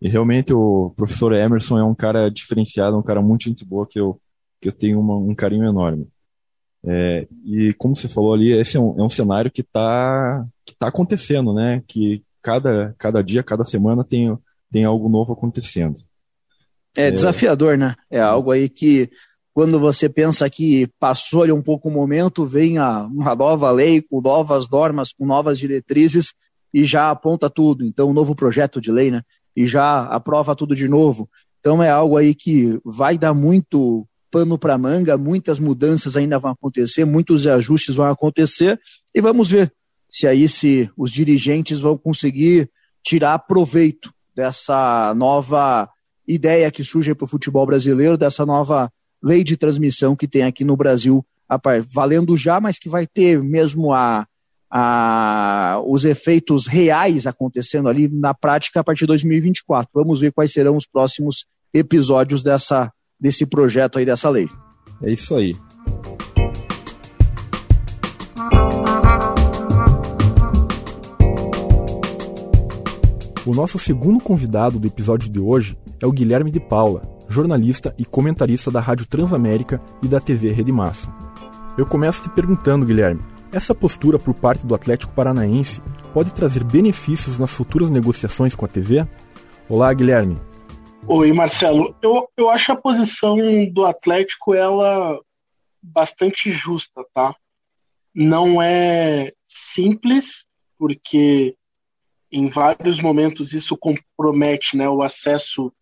E 0.00 0.08
realmente 0.08 0.54
o 0.54 0.94
professor 0.96 1.32
Emerson 1.32 1.80
é 1.80 1.84
um 1.84 1.96
cara 1.96 2.28
diferenciado, 2.28 2.96
um 2.96 3.02
cara 3.02 3.20
muito 3.20 3.42
gente 3.42 3.64
boa 3.64 3.84
que 3.84 3.98
eu, 3.98 4.20
que 4.62 4.68
eu 4.68 4.72
tenho 4.72 5.00
uma, 5.00 5.16
um 5.16 5.34
carinho 5.34 5.68
enorme. 5.68 6.08
É, 6.84 7.26
e 7.44 7.74
como 7.74 7.96
você 7.96 8.08
falou 8.08 8.32
ali, 8.32 8.52
esse 8.52 8.76
é 8.76 8.80
um, 8.80 9.00
é 9.00 9.02
um 9.02 9.08
cenário 9.08 9.50
que 9.50 9.60
está 9.60 10.46
que 10.64 10.74
tá 10.74 10.86
acontecendo, 10.86 11.52
né? 11.52 11.82
Que 11.86 12.22
cada, 12.40 12.94
cada 12.96 13.22
dia, 13.22 13.42
cada 13.42 13.64
semana 13.64 14.04
tem, 14.04 14.36
tem 14.70 14.84
algo 14.84 15.08
novo 15.08 15.32
acontecendo. 15.32 15.98
É, 16.96 17.08
é 17.08 17.10
desafiador, 17.10 17.76
né? 17.76 17.96
É 18.08 18.20
algo 18.20 18.52
aí 18.52 18.68
que 18.68 19.10
quando 19.52 19.78
você 19.80 20.08
pensa 20.08 20.48
que 20.48 20.88
passou 20.98 21.42
ali 21.42 21.52
um 21.52 21.62
pouco 21.62 21.88
o 21.88 21.92
momento, 21.92 22.46
vem 22.46 22.78
a, 22.78 23.02
uma 23.02 23.34
nova 23.34 23.70
lei 23.70 24.00
com 24.00 24.20
novas 24.20 24.68
normas, 24.68 25.12
com 25.12 25.26
novas 25.26 25.58
diretrizes 25.58 26.34
e 26.72 26.84
já 26.84 27.10
aponta 27.10 27.50
tudo. 27.50 27.84
Então, 27.84 28.10
um 28.10 28.14
novo 28.14 28.34
projeto 28.34 28.80
de 28.80 28.92
lei, 28.92 29.10
né? 29.10 29.22
E 29.54 29.66
já 29.66 30.04
aprova 30.06 30.56
tudo 30.56 30.74
de 30.74 30.88
novo. 30.88 31.28
Então, 31.60 31.82
é 31.82 31.90
algo 31.90 32.16
aí 32.16 32.34
que 32.34 32.80
vai 32.84 33.18
dar 33.18 33.34
muito 33.34 34.06
pano 34.32 34.58
para 34.58 34.78
manga, 34.78 35.18
muitas 35.18 35.60
mudanças 35.60 36.16
ainda 36.16 36.38
vão 36.38 36.52
acontecer, 36.52 37.04
muitos 37.04 37.46
ajustes 37.46 37.94
vão 37.94 38.06
acontecer 38.06 38.80
e 39.14 39.20
vamos 39.20 39.50
ver 39.50 39.70
se 40.10 40.26
aí 40.26 40.48
se 40.48 40.90
os 40.96 41.10
dirigentes 41.10 41.78
vão 41.78 41.98
conseguir 41.98 42.70
tirar 43.04 43.38
proveito 43.40 44.12
dessa 44.34 45.12
nova 45.14 45.88
ideia 46.26 46.70
que 46.70 46.82
surge 46.82 47.14
para 47.14 47.26
o 47.26 47.28
futebol 47.28 47.66
brasileiro, 47.66 48.16
dessa 48.16 48.46
nova 48.46 48.90
lei 49.22 49.44
de 49.44 49.56
transmissão 49.56 50.16
que 50.16 50.26
tem 50.26 50.44
aqui 50.44 50.64
no 50.64 50.76
Brasil, 50.76 51.24
valendo 51.92 52.36
já, 52.36 52.58
mas 52.58 52.78
que 52.78 52.88
vai 52.88 53.06
ter 53.06 53.42
mesmo 53.42 53.92
a, 53.92 54.26
a, 54.70 55.80
os 55.86 56.04
efeitos 56.04 56.66
reais 56.66 57.26
acontecendo 57.26 57.88
ali 57.88 58.08
na 58.08 58.32
prática 58.32 58.80
a 58.80 58.84
partir 58.84 59.00
de 59.00 59.08
2024. 59.08 59.90
Vamos 59.94 60.20
ver 60.20 60.32
quais 60.32 60.52
serão 60.52 60.76
os 60.76 60.86
próximos 60.86 61.44
episódios 61.74 62.42
dessa, 62.42 62.92
desse 63.22 63.46
projeto 63.46 64.00
aí, 64.00 64.04
dessa 64.04 64.28
lei. 64.28 64.48
É 65.00 65.12
isso 65.12 65.36
aí. 65.36 65.54
O 73.46 73.54
nosso 73.54 73.78
segundo 73.78 74.20
convidado 74.20 74.78
do 74.80 74.88
episódio 74.88 75.30
de 75.30 75.38
hoje 75.38 75.78
é 76.00 76.06
o 76.06 76.10
Guilherme 76.10 76.50
de 76.50 76.58
Paula, 76.58 77.02
jornalista 77.28 77.94
e 77.96 78.04
comentarista 78.04 78.72
da 78.72 78.80
Rádio 78.80 79.06
Transamérica 79.06 79.80
e 80.02 80.08
da 80.08 80.20
TV 80.20 80.50
Rede 80.50 80.72
Massa. 80.72 81.08
Eu 81.78 81.86
começo 81.86 82.22
te 82.22 82.28
perguntando, 82.28 82.84
Guilherme, 82.84 83.22
essa 83.52 83.74
postura 83.74 84.18
por 84.18 84.34
parte 84.34 84.66
do 84.66 84.74
Atlético 84.74 85.12
Paranaense 85.12 85.80
pode 86.12 86.34
trazer 86.34 86.64
benefícios 86.64 87.38
nas 87.38 87.52
futuras 87.52 87.88
negociações 87.88 88.54
com 88.54 88.64
a 88.64 88.68
TV? 88.68 89.06
Olá, 89.68 89.92
Guilherme. 89.92 90.51
Oi, 91.08 91.32
Marcelo. 91.32 91.96
Eu, 92.00 92.28
eu 92.36 92.48
acho 92.48 92.70
a 92.70 92.80
posição 92.80 93.36
do 93.72 93.84
Atlético 93.84 94.54
ela 94.54 95.18
bastante 95.82 96.50
justa, 96.50 97.04
tá? 97.12 97.34
Não 98.14 98.62
é 98.62 99.32
simples, 99.44 100.46
porque 100.78 101.56
em 102.30 102.48
vários 102.48 103.00
momentos 103.00 103.52
isso 103.52 103.76
compromete 103.76 104.76
né, 104.76 104.88
o 104.88 105.02
acesso 105.02 105.72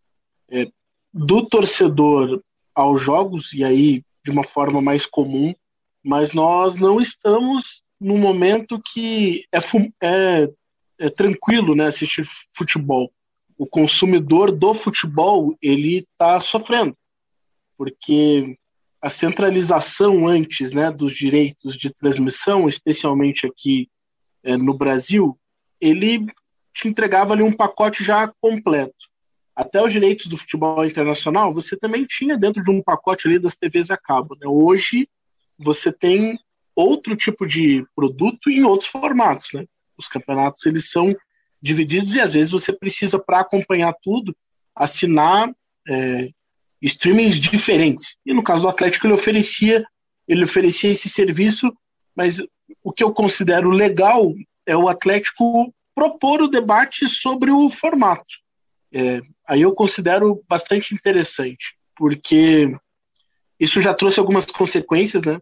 é, 0.50 0.66
do 1.12 1.46
torcedor 1.46 2.42
aos 2.74 3.00
jogos, 3.02 3.52
e 3.52 3.62
aí 3.62 4.02
de 4.24 4.30
uma 4.30 4.42
forma 4.42 4.80
mais 4.80 5.04
comum, 5.04 5.54
mas 6.02 6.32
nós 6.32 6.74
não 6.74 6.98
estamos 6.98 7.82
no 8.00 8.16
momento 8.16 8.80
que 8.92 9.44
é, 9.52 9.58
é, 10.02 10.48
é 10.98 11.10
tranquilo 11.10 11.74
né, 11.74 11.86
assistir 11.86 12.24
futebol. 12.52 13.12
O 13.60 13.66
consumidor 13.66 14.50
do 14.50 14.72
futebol 14.72 15.54
ele 15.60 15.98
está 15.98 16.38
sofrendo, 16.38 16.96
porque 17.76 18.56
a 19.02 19.10
centralização 19.10 20.26
antes 20.26 20.70
né, 20.70 20.90
dos 20.90 21.14
direitos 21.14 21.76
de 21.76 21.90
transmissão, 21.90 22.66
especialmente 22.66 23.46
aqui 23.46 23.90
é, 24.42 24.56
no 24.56 24.72
Brasil, 24.72 25.38
ele 25.78 26.24
te 26.72 26.88
entregava 26.88 27.34
ali 27.34 27.42
um 27.42 27.54
pacote 27.54 28.02
já 28.02 28.32
completo 28.40 29.10
até 29.60 29.82
os 29.82 29.92
direitos 29.92 30.24
do 30.24 30.38
futebol 30.38 30.82
internacional, 30.86 31.52
você 31.52 31.76
também 31.76 32.06
tinha 32.06 32.38
dentro 32.38 32.62
de 32.62 32.70
um 32.70 32.82
pacote 32.82 33.28
ali 33.28 33.38
das 33.38 33.54
TVs 33.54 33.90
a 33.90 33.96
cabo. 33.98 34.34
Né? 34.40 34.46
Hoje, 34.46 35.06
você 35.58 35.92
tem 35.92 36.38
outro 36.74 37.14
tipo 37.14 37.46
de 37.46 37.84
produto 37.94 38.48
em 38.48 38.64
outros 38.64 38.88
formatos. 38.88 39.48
Né? 39.52 39.66
Os 39.98 40.06
campeonatos 40.06 40.64
eles 40.64 40.88
são 40.88 41.14
divididos 41.60 42.14
e 42.14 42.20
às 42.20 42.32
vezes 42.32 42.50
você 42.50 42.72
precisa, 42.72 43.18
para 43.18 43.40
acompanhar 43.40 43.94
tudo, 44.02 44.34
assinar 44.74 45.50
é, 45.88 46.30
streamings 46.80 47.36
diferentes. 47.36 48.16
E 48.24 48.32
no 48.32 48.42
caso 48.42 48.62
do 48.62 48.68
Atlético, 48.68 49.06
ele 49.06 49.14
oferecia, 49.14 49.84
ele 50.26 50.44
oferecia 50.44 50.90
esse 50.90 51.08
serviço, 51.08 51.72
mas 52.14 52.38
o 52.82 52.92
que 52.92 53.02
eu 53.02 53.12
considero 53.12 53.70
legal 53.70 54.32
é 54.66 54.76
o 54.76 54.88
Atlético 54.88 55.72
propor 55.94 56.42
o 56.42 56.48
debate 56.48 57.06
sobre 57.06 57.50
o 57.50 57.68
formato. 57.68 58.24
É, 58.92 59.20
aí 59.46 59.62
eu 59.62 59.72
considero 59.72 60.42
bastante 60.48 60.94
interessante, 60.94 61.76
porque 61.96 62.74
isso 63.58 63.80
já 63.80 63.92
trouxe 63.92 64.18
algumas 64.18 64.46
consequências, 64.46 65.22
né? 65.22 65.40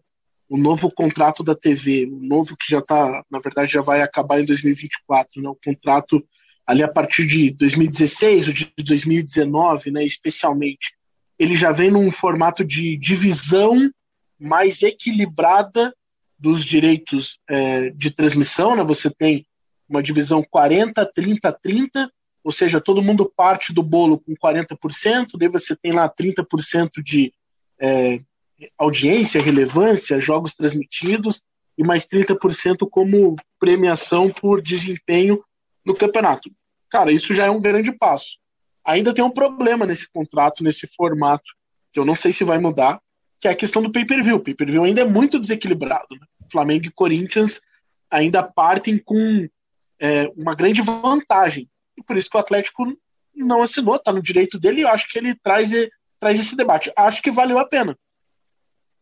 O 0.49 0.57
novo 0.57 0.91
contrato 0.91 1.43
da 1.43 1.55
TV, 1.55 2.07
o 2.11 2.19
novo 2.19 2.57
que 2.57 2.69
já 2.69 2.79
está, 2.79 3.23
na 3.29 3.39
verdade, 3.39 3.71
já 3.71 3.81
vai 3.81 4.01
acabar 4.01 4.41
em 4.41 4.45
2024, 4.45 5.41
né? 5.41 5.47
O 5.47 5.57
contrato 5.63 6.25
ali 6.65 6.83
a 6.83 6.87
partir 6.87 7.25
de 7.25 7.51
2016 7.51 8.47
ou 8.47 8.53
de 8.53 8.73
2019, 8.83 9.91
né? 9.91 10.03
Especialmente, 10.03 10.93
ele 11.37 11.55
já 11.55 11.71
vem 11.71 11.91
num 11.91 12.09
formato 12.09 12.65
de 12.65 12.97
divisão 12.97 13.89
mais 14.39 14.81
equilibrada 14.81 15.93
dos 16.37 16.63
direitos 16.63 17.37
é, 17.47 17.89
de 17.91 18.11
transmissão, 18.11 18.75
né? 18.75 18.83
Você 18.83 19.09
tem 19.09 19.45
uma 19.87 20.01
divisão 20.01 20.43
40, 20.49 21.05
30, 21.13 21.51
30, 21.61 22.11
ou 22.43 22.51
seja, 22.51 22.81
todo 22.81 23.01
mundo 23.01 23.31
parte 23.35 23.73
do 23.73 23.83
bolo 23.83 24.19
com 24.19 24.33
40%, 24.35 25.37
daí 25.37 25.47
você 25.47 25.75
tem 25.75 25.91
lá 25.91 26.09
30% 26.09 26.89
de 27.03 27.33
é, 27.79 28.19
audiência, 28.77 29.41
relevância, 29.41 30.17
jogos 30.19 30.53
transmitidos, 30.53 31.41
e 31.77 31.83
mais 31.83 32.03
30% 32.05 32.87
como 32.89 33.35
premiação 33.57 34.29
por 34.29 34.61
desempenho 34.61 35.41
no 35.85 35.93
campeonato. 35.93 36.51
Cara, 36.89 37.11
isso 37.11 37.33
já 37.33 37.45
é 37.45 37.49
um 37.49 37.61
grande 37.61 37.91
passo. 37.91 38.37
Ainda 38.85 39.13
tem 39.13 39.23
um 39.23 39.31
problema 39.31 39.85
nesse 39.85 40.09
contrato, 40.11 40.63
nesse 40.63 40.85
formato, 40.87 41.45
que 41.93 41.99
eu 41.99 42.05
não 42.05 42.13
sei 42.13 42.31
se 42.31 42.43
vai 42.43 42.57
mudar, 42.57 42.99
que 43.39 43.47
é 43.47 43.51
a 43.51 43.55
questão 43.55 43.81
do 43.81 43.91
pay-per-view. 43.91 44.35
O 44.35 44.43
pay-per-view 44.43 44.83
ainda 44.83 45.01
é 45.01 45.05
muito 45.05 45.39
desequilibrado. 45.39 46.07
Né? 46.11 46.25
Flamengo 46.51 46.85
e 46.85 46.91
Corinthians 46.91 47.61
ainda 48.11 48.43
partem 48.43 48.97
com 48.97 49.47
é, 49.99 50.27
uma 50.35 50.55
grande 50.55 50.81
vantagem 50.81 51.69
e 51.99 52.03
por 52.03 52.15
isso 52.15 52.29
que 52.29 52.37
o 52.37 52.39
Atlético 52.39 52.97
não 53.35 53.61
assinou, 53.61 53.95
está 53.95 54.11
no 54.11 54.21
direito 54.21 54.57
dele, 54.57 54.81
e 54.81 54.83
eu 54.83 54.89
acho 54.89 55.07
que 55.07 55.17
ele 55.17 55.35
traz, 55.35 55.69
traz 56.19 56.39
esse 56.39 56.55
debate. 56.55 56.91
Acho 56.95 57.21
que 57.21 57.29
valeu 57.29 57.59
a 57.59 57.65
pena. 57.65 57.97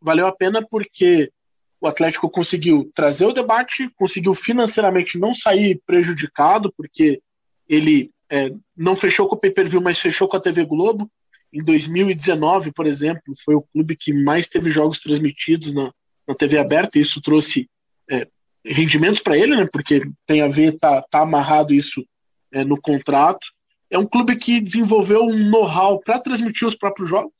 Valeu 0.01 0.27
a 0.27 0.31
pena 0.31 0.65
porque 0.65 1.31
o 1.79 1.87
Atlético 1.87 2.29
conseguiu 2.29 2.89
trazer 2.93 3.25
o 3.25 3.31
debate, 3.31 3.89
conseguiu 3.95 4.33
financeiramente 4.33 5.17
não 5.17 5.31
sair 5.31 5.79
prejudicado, 5.85 6.73
porque 6.75 7.21
ele 7.69 8.11
é, 8.29 8.51
não 8.75 8.95
fechou 8.95 9.27
com 9.27 9.35
o 9.35 9.39
pay-per-view, 9.39 9.81
mas 9.81 9.99
fechou 9.99 10.27
com 10.27 10.37
a 10.37 10.41
TV 10.41 10.65
Globo. 10.65 11.09
Em 11.53 11.61
2019, 11.61 12.71
por 12.71 12.85
exemplo, 12.85 13.33
foi 13.45 13.55
o 13.55 13.61
clube 13.61 13.95
que 13.95 14.11
mais 14.11 14.45
teve 14.45 14.69
jogos 14.69 14.99
transmitidos 14.99 15.71
na, 15.73 15.91
na 16.27 16.35
TV 16.35 16.57
aberta, 16.57 16.97
e 16.97 17.01
isso 17.01 17.21
trouxe 17.21 17.69
é, 18.09 18.27
rendimentos 18.65 19.19
para 19.19 19.37
ele, 19.37 19.55
né, 19.55 19.67
porque 19.71 20.01
tem 20.25 20.41
a 20.41 20.47
ver, 20.47 20.75
tá, 20.75 21.01
tá 21.09 21.21
amarrado 21.21 21.73
isso 21.73 22.05
é, 22.51 22.63
no 22.63 22.79
contrato. 22.79 23.45
É 23.89 23.97
um 23.97 24.07
clube 24.07 24.35
que 24.35 24.59
desenvolveu 24.59 25.21
um 25.21 25.49
know-how 25.49 25.99
para 25.99 26.19
transmitir 26.19 26.67
os 26.67 26.75
próprios 26.75 27.07
jogos. 27.07 27.31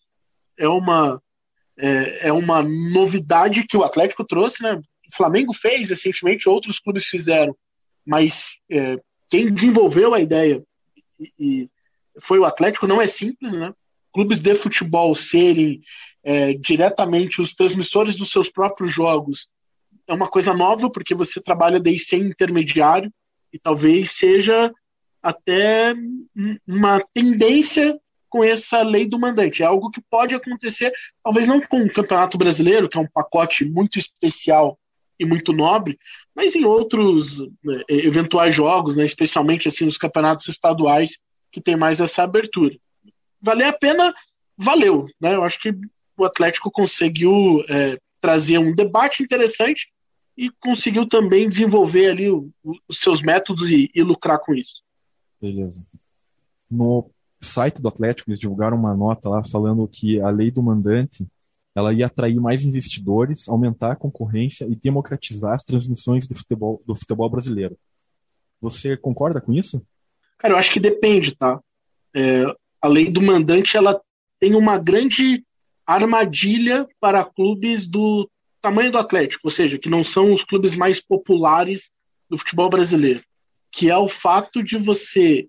É 0.57 0.67
uma, 0.67 1.21
é, 1.77 2.27
é, 2.27 2.33
uma 2.33 2.61
novidade 2.63 3.63
que 3.63 3.77
o 3.77 3.83
Atlético 3.83 4.25
trouxe, 4.25 4.61
né? 4.61 4.75
O 4.75 5.15
Flamengo 5.15 5.53
fez 5.53 5.89
recentemente, 5.89 6.49
outros 6.49 6.79
clubes 6.79 7.05
fizeram, 7.05 7.55
mas 8.05 8.55
é, 8.69 8.97
quem 9.29 9.47
desenvolveu 9.47 10.13
a 10.13 10.19
ideia 10.19 10.63
e, 11.19 11.31
e, 11.39 11.69
foi 12.19 12.39
o 12.39 12.45
Atlético, 12.45 12.87
não 12.87 13.01
é 13.01 13.05
simples, 13.05 13.51
né? 13.51 13.73
Clubes 14.11 14.39
de 14.39 14.55
futebol 14.55 15.13
serem 15.13 15.81
é, 16.23 16.53
diretamente 16.53 17.39
os 17.39 17.53
transmissores 17.53 18.15
dos 18.15 18.29
seus 18.29 18.49
próprios 18.49 18.91
jogos 18.91 19.47
é 20.07 20.13
uma 20.13 20.29
coisa 20.29 20.53
nova, 20.53 20.89
porque 20.89 21.13
você 21.13 21.41
trabalha 21.41 21.79
daí 21.79 21.97
sem 21.97 22.21
intermediário, 22.21 23.11
e 23.51 23.59
talvez 23.59 24.11
seja 24.11 24.71
até 25.21 25.93
uma 26.65 27.03
tendência 27.13 27.99
com 28.37 28.43
essa 28.43 28.83
lei 28.83 29.07
do 29.07 29.17
mandante. 29.17 29.63
É 29.63 29.65
algo 29.65 29.89
que 29.89 29.99
pode 29.99 30.35
acontecer, 30.35 30.93
talvez 31.23 31.47
não 31.47 31.59
com 31.59 31.81
o 31.81 31.91
Campeonato 31.91 32.37
Brasileiro, 32.37 32.87
que 32.87 32.95
é 32.95 33.01
um 33.01 33.07
pacote 33.11 33.65
muito 33.65 33.97
especial 33.97 34.77
e 35.19 35.25
muito 35.25 35.51
nobre, 35.51 35.97
mas 36.35 36.53
em 36.53 36.63
outros 36.63 37.39
né, 37.63 37.81
eventuais 37.89 38.53
jogos, 38.53 38.95
né, 38.95 39.03
especialmente 39.03 39.67
assim 39.67 39.85
nos 39.85 39.97
campeonatos 39.97 40.47
estaduais, 40.47 41.17
que 41.51 41.59
tem 41.59 41.75
mais 41.75 41.99
essa 41.99 42.21
abertura. 42.21 42.77
Valer 43.41 43.69
a 43.69 43.73
pena, 43.73 44.13
valeu. 44.55 45.07
Né? 45.19 45.33
Eu 45.33 45.43
acho 45.43 45.59
que 45.59 45.73
o 46.15 46.23
Atlético 46.23 46.69
conseguiu 46.69 47.65
é, 47.67 47.97
trazer 48.21 48.59
um 48.59 48.71
debate 48.71 49.23
interessante 49.23 49.87
e 50.37 50.51
conseguiu 50.59 51.07
também 51.07 51.47
desenvolver 51.47 52.11
ali 52.11 52.29
o, 52.29 52.51
os 52.87 52.99
seus 52.99 53.19
métodos 53.19 53.67
e, 53.71 53.89
e 53.95 54.03
lucrar 54.03 54.37
com 54.37 54.53
isso. 54.53 54.75
Beleza. 55.41 55.83
No 56.69 57.09
site 57.41 57.81
do 57.81 57.87
Atlético, 57.87 58.29
eles 58.29 58.39
divulgaram 58.39 58.77
uma 58.77 58.95
nota 58.95 59.29
lá 59.29 59.43
falando 59.43 59.87
que 59.87 60.19
a 60.21 60.29
lei 60.29 60.51
do 60.51 60.63
mandante 60.63 61.27
ela 61.75 61.93
ia 61.93 62.07
atrair 62.07 62.39
mais 62.39 62.63
investidores, 62.63 63.47
aumentar 63.47 63.91
a 63.91 63.95
concorrência 63.95 64.65
e 64.65 64.75
democratizar 64.75 65.53
as 65.53 65.63
transmissões 65.63 66.27
do 66.27 66.35
futebol, 66.35 66.81
do 66.87 66.95
futebol 66.95 67.29
brasileiro. 67.29 67.77
Você 68.59 68.97
concorda 68.97 69.39
com 69.39 69.53
isso? 69.53 69.85
Cara, 70.39 70.55
eu 70.55 70.57
acho 70.57 70.71
que 70.71 70.79
depende, 70.79 71.35
tá? 71.35 71.59
É, 72.15 72.45
a 72.81 72.87
lei 72.87 73.11
do 73.11 73.21
mandante 73.21 73.77
ela 73.77 74.01
tem 74.39 74.55
uma 74.55 74.79
grande 74.79 75.43
armadilha 75.85 76.87
para 76.99 77.23
clubes 77.23 77.85
do 77.85 78.27
tamanho 78.59 78.91
do 78.91 78.97
Atlético, 78.97 79.41
ou 79.43 79.51
seja, 79.51 79.77
que 79.77 79.89
não 79.89 80.01
são 80.01 80.31
os 80.31 80.43
clubes 80.43 80.73
mais 80.73 80.99
populares 80.99 81.89
do 82.29 82.37
futebol 82.37 82.69
brasileiro, 82.69 83.21
que 83.71 83.89
é 83.89 83.97
o 83.97 84.07
fato 84.07 84.63
de 84.63 84.77
você 84.77 85.47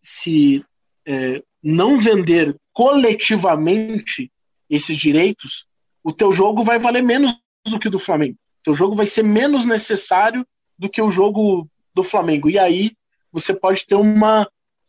se 0.00 0.64
é, 1.06 1.42
não 1.62 1.96
vender 1.96 2.56
coletivamente 2.72 4.30
esses 4.68 4.96
direitos, 4.96 5.66
o 6.02 6.12
teu 6.12 6.30
jogo 6.30 6.62
vai 6.62 6.78
valer 6.78 7.02
menos 7.02 7.34
do 7.64 7.78
que 7.78 7.88
o 7.88 7.90
do 7.90 7.98
Flamengo. 7.98 8.34
O 8.60 8.64
teu 8.64 8.74
jogo 8.74 8.94
vai 8.94 9.04
ser 9.04 9.22
menos 9.22 9.64
necessário 9.64 10.46
do 10.78 10.88
que 10.88 11.00
o 11.00 11.08
jogo 11.08 11.68
do 11.94 12.02
Flamengo. 12.02 12.50
E 12.50 12.58
aí 12.58 12.92
você 13.32 13.54
pode 13.54 13.86
ter 13.86 13.94
uma 13.94 14.48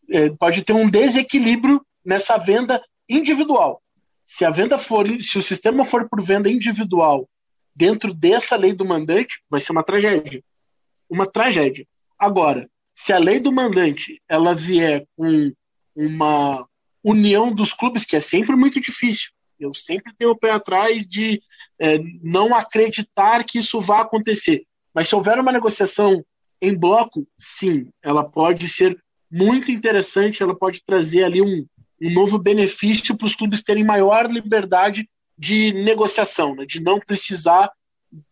é, 0.09 0.29
pode 0.29 0.61
ter 0.63 0.73
um 0.73 0.87
desequilíbrio 0.87 1.83
nessa 2.03 2.37
venda 2.37 2.83
individual. 3.09 3.81
Se 4.25 4.45
a 4.45 4.49
venda 4.49 4.77
for, 4.77 5.07
se 5.19 5.37
o 5.37 5.41
sistema 5.41 5.85
for 5.85 6.07
por 6.09 6.21
venda 6.21 6.49
individual 6.49 7.27
dentro 7.75 8.13
dessa 8.13 8.55
lei 8.55 8.73
do 8.73 8.85
mandante, 8.85 9.41
vai 9.49 9.59
ser 9.59 9.71
uma 9.71 9.83
tragédia. 9.83 10.43
Uma 11.09 11.29
tragédia. 11.29 11.85
Agora, 12.17 12.69
se 12.93 13.11
a 13.11 13.17
lei 13.17 13.39
do 13.39 13.51
mandante 13.51 14.21
ela 14.27 14.55
vier 14.55 15.05
com 15.15 15.51
uma 15.95 16.67
união 17.03 17.53
dos 17.53 17.71
clubes, 17.71 18.03
que 18.03 18.15
é 18.15 18.19
sempre 18.19 18.55
muito 18.55 18.79
difícil, 18.79 19.29
eu 19.59 19.73
sempre 19.73 20.13
tenho 20.17 20.31
o 20.31 20.37
pé 20.37 20.51
atrás 20.51 21.05
de 21.05 21.41
é, 21.79 21.97
não 22.21 22.53
acreditar 22.53 23.43
que 23.43 23.59
isso 23.59 23.79
vá 23.79 24.01
acontecer. 24.01 24.63
Mas 24.93 25.07
se 25.07 25.15
houver 25.15 25.39
uma 25.39 25.51
negociação 25.51 26.25
em 26.61 26.75
bloco, 26.75 27.27
sim, 27.37 27.89
ela 28.01 28.23
pode 28.23 28.67
ser 28.67 28.97
muito 29.31 29.71
interessante, 29.71 30.41
ela 30.41 30.55
pode 30.55 30.81
trazer 30.85 31.23
ali 31.23 31.41
um, 31.41 31.65
um 32.01 32.13
novo 32.13 32.37
benefício 32.37 33.15
para 33.15 33.25
os 33.25 33.35
clubes 33.35 33.61
terem 33.61 33.83
maior 33.83 34.29
liberdade 34.29 35.09
de 35.37 35.73
negociação, 35.73 36.55
né, 36.55 36.65
de 36.65 36.79
não 36.79 36.99
precisar 36.99 37.69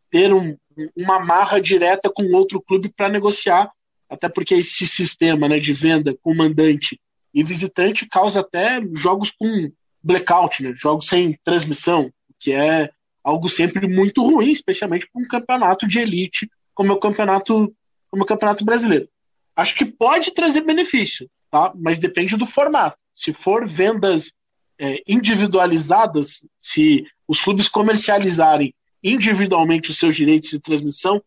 ter 0.10 0.34
um, 0.34 0.56
uma 0.96 1.20
marra 1.20 1.60
direta 1.60 2.10
com 2.14 2.24
outro 2.34 2.62
clube 2.62 2.90
para 2.96 3.10
negociar, 3.10 3.70
até 4.10 4.30
porque 4.30 4.54
esse 4.54 4.86
sistema 4.86 5.50
né, 5.50 5.60
de 5.60 5.74
venda 5.74 6.16
com 6.22 6.34
mandante 6.34 7.00
e 7.34 7.44
visitante 7.44 8.08
causa 8.08 8.42
até 8.42 8.82
jogos 8.94 9.32
com 9.32 9.72
blackout, 10.04 10.62
né, 10.62 10.74
jogos 10.74 11.08
sem 11.08 11.40
transmissão, 11.44 12.12
que 12.40 12.52
é 12.52 12.90
algo 13.24 13.48
sempre 13.48 13.88
muito 13.88 14.22
ruim, 14.22 14.50
especialmente 14.50 15.08
para 15.12 15.22
um 15.22 15.28
campeonato 15.28 15.88
de 15.88 16.00
elite 16.00 16.50
como 16.74 16.92
é 16.92 16.96
o 16.96 17.00
campeonato, 17.00 17.74
como 18.10 18.24
é 18.24 18.26
o 18.26 18.28
campeonato 18.28 18.66
brasileiro. 18.66 19.08
Acho 19.56 19.76
que 19.76 19.86
pode 19.86 20.32
trazer 20.32 20.62
benefício, 20.62 21.30
tá? 21.50 21.72
mas 21.76 21.98
depende 21.98 22.36
do 22.36 22.46
formato. 22.46 22.98
Se 23.14 23.32
for 23.32 23.66
vendas 23.66 24.32
é, 24.80 25.02
individualizadas, 25.08 26.42
se 26.60 27.06
os 27.28 27.40
clubes 27.40 27.68
comercializarem 27.68 28.74
individualmente 29.04 29.90
os 29.90 29.98
seus 29.98 30.16
direitos 30.16 30.50
de 30.50 30.60
transmissão, 30.60 31.22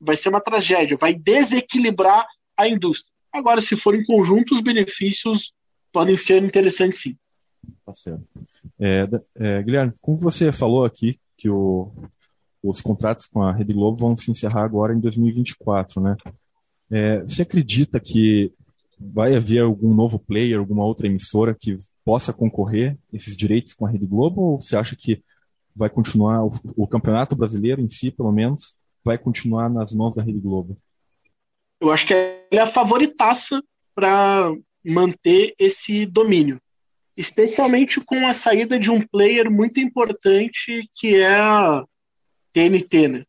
vai 0.00 0.16
ser 0.16 0.28
uma 0.28 0.40
tragédia, 0.40 0.96
vai 0.96 1.14
desequilibrar 1.14 2.26
a 2.56 2.68
indústria. 2.68 3.07
Agora, 3.32 3.60
se 3.60 3.76
for 3.76 3.94
em 3.94 4.04
conjunto, 4.04 4.54
os 4.54 4.60
benefícios 4.60 5.52
podem 5.92 6.14
ser 6.14 6.42
interessantes 6.42 7.00
sim. 7.00 7.16
Tá 7.84 7.94
certo. 7.94 8.24
É, 8.78 9.08
é, 9.36 9.62
Guilherme, 9.62 9.92
como 10.00 10.18
você 10.18 10.52
falou 10.52 10.84
aqui, 10.84 11.18
que 11.36 11.48
o, 11.48 11.92
os 12.62 12.80
contratos 12.80 13.26
com 13.26 13.42
a 13.42 13.52
Rede 13.52 13.72
Globo 13.72 13.98
vão 13.98 14.16
se 14.16 14.30
encerrar 14.30 14.64
agora 14.64 14.94
em 14.94 15.00
2024, 15.00 16.00
né? 16.00 16.16
É, 16.90 17.20
você 17.22 17.42
acredita 17.42 18.00
que 18.00 18.52
vai 18.98 19.36
haver 19.36 19.60
algum 19.60 19.94
novo 19.94 20.18
player, 20.18 20.58
alguma 20.58 20.84
outra 20.84 21.06
emissora 21.06 21.54
que 21.54 21.76
possa 22.04 22.32
concorrer 22.32 22.98
esses 23.12 23.36
direitos 23.36 23.74
com 23.74 23.86
a 23.86 23.90
Rede 23.90 24.06
Globo? 24.06 24.40
Ou 24.40 24.60
você 24.60 24.76
acha 24.76 24.96
que 24.96 25.22
vai 25.74 25.88
continuar, 25.88 26.44
o, 26.44 26.50
o 26.76 26.86
campeonato 26.86 27.36
brasileiro 27.36 27.80
em 27.80 27.88
si, 27.88 28.10
pelo 28.10 28.32
menos, 28.32 28.74
vai 29.04 29.16
continuar 29.16 29.68
nas 29.70 29.92
mãos 29.92 30.16
da 30.16 30.22
Rede 30.22 30.40
Globo? 30.40 30.76
Eu 31.80 31.90
acho 31.92 32.06
que 32.06 32.14
é 32.14 32.58
a 32.58 32.66
favoritaça 32.66 33.62
para 33.94 34.52
manter 34.84 35.54
esse 35.58 36.06
domínio. 36.06 36.60
Especialmente 37.16 38.00
com 38.00 38.26
a 38.26 38.32
saída 38.32 38.78
de 38.78 38.90
um 38.90 39.04
player 39.06 39.50
muito 39.50 39.80
importante 39.80 40.88
que 40.98 41.16
é 41.16 41.36
a 41.36 41.84
TNT, 42.52 43.08
né? 43.08 43.24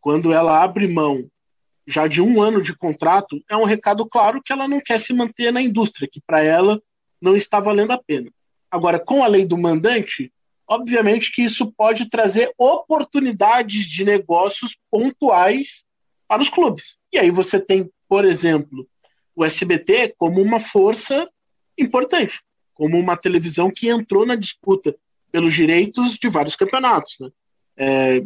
Quando 0.00 0.32
ela 0.32 0.62
abre 0.62 0.88
mão 0.88 1.28
já 1.86 2.06
de 2.06 2.20
um 2.20 2.40
ano 2.40 2.60
de 2.60 2.74
contrato, 2.74 3.42
é 3.48 3.56
um 3.56 3.64
recado 3.64 4.06
claro 4.06 4.40
que 4.42 4.52
ela 4.52 4.68
não 4.68 4.80
quer 4.80 4.98
se 4.98 5.12
manter 5.12 5.52
na 5.52 5.60
indústria, 5.60 6.08
que 6.10 6.20
para 6.20 6.42
ela 6.42 6.80
não 7.20 7.34
está 7.34 7.58
valendo 7.58 7.92
a 7.92 7.98
pena. 7.98 8.30
Agora, 8.70 8.98
com 8.98 9.22
a 9.22 9.26
lei 9.26 9.44
do 9.44 9.58
mandante, 9.58 10.32
obviamente 10.66 11.32
que 11.32 11.42
isso 11.42 11.72
pode 11.72 12.08
trazer 12.08 12.52
oportunidades 12.56 13.84
de 13.84 14.04
negócios 14.04 14.76
pontuais 14.90 15.82
para 16.30 16.42
os 16.42 16.48
clubes. 16.48 16.94
E 17.12 17.18
aí 17.18 17.28
você 17.28 17.58
tem, 17.58 17.90
por 18.08 18.24
exemplo, 18.24 18.86
o 19.34 19.44
SBT 19.44 20.14
como 20.16 20.40
uma 20.40 20.60
força 20.60 21.28
importante, 21.76 22.40
como 22.72 22.96
uma 22.96 23.16
televisão 23.16 23.68
que 23.68 23.88
entrou 23.88 24.24
na 24.24 24.36
disputa 24.36 24.94
pelos 25.32 25.52
direitos 25.52 26.12
de 26.12 26.28
vários 26.28 26.54
campeonatos. 26.54 27.16
Né? 27.18 27.30
É, 27.76 28.22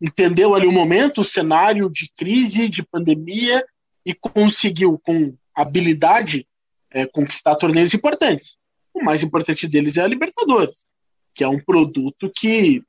entendeu 0.00 0.54
ali 0.54 0.68
o 0.68 0.72
momento, 0.72 1.18
o 1.18 1.24
cenário 1.24 1.90
de 1.90 2.08
crise, 2.16 2.68
de 2.68 2.84
pandemia 2.84 3.66
e 4.06 4.14
conseguiu, 4.14 4.96
com 4.96 5.34
habilidade, 5.52 6.46
é, 6.92 7.06
conquistar 7.06 7.56
torneios 7.56 7.92
importantes. 7.92 8.56
O 8.94 9.02
mais 9.02 9.20
importante 9.20 9.66
deles 9.66 9.96
é 9.96 10.02
a 10.02 10.06
Libertadores, 10.06 10.86
que 11.34 11.42
é 11.42 11.48
um 11.48 11.58
produto 11.58 12.30
que 12.38 12.84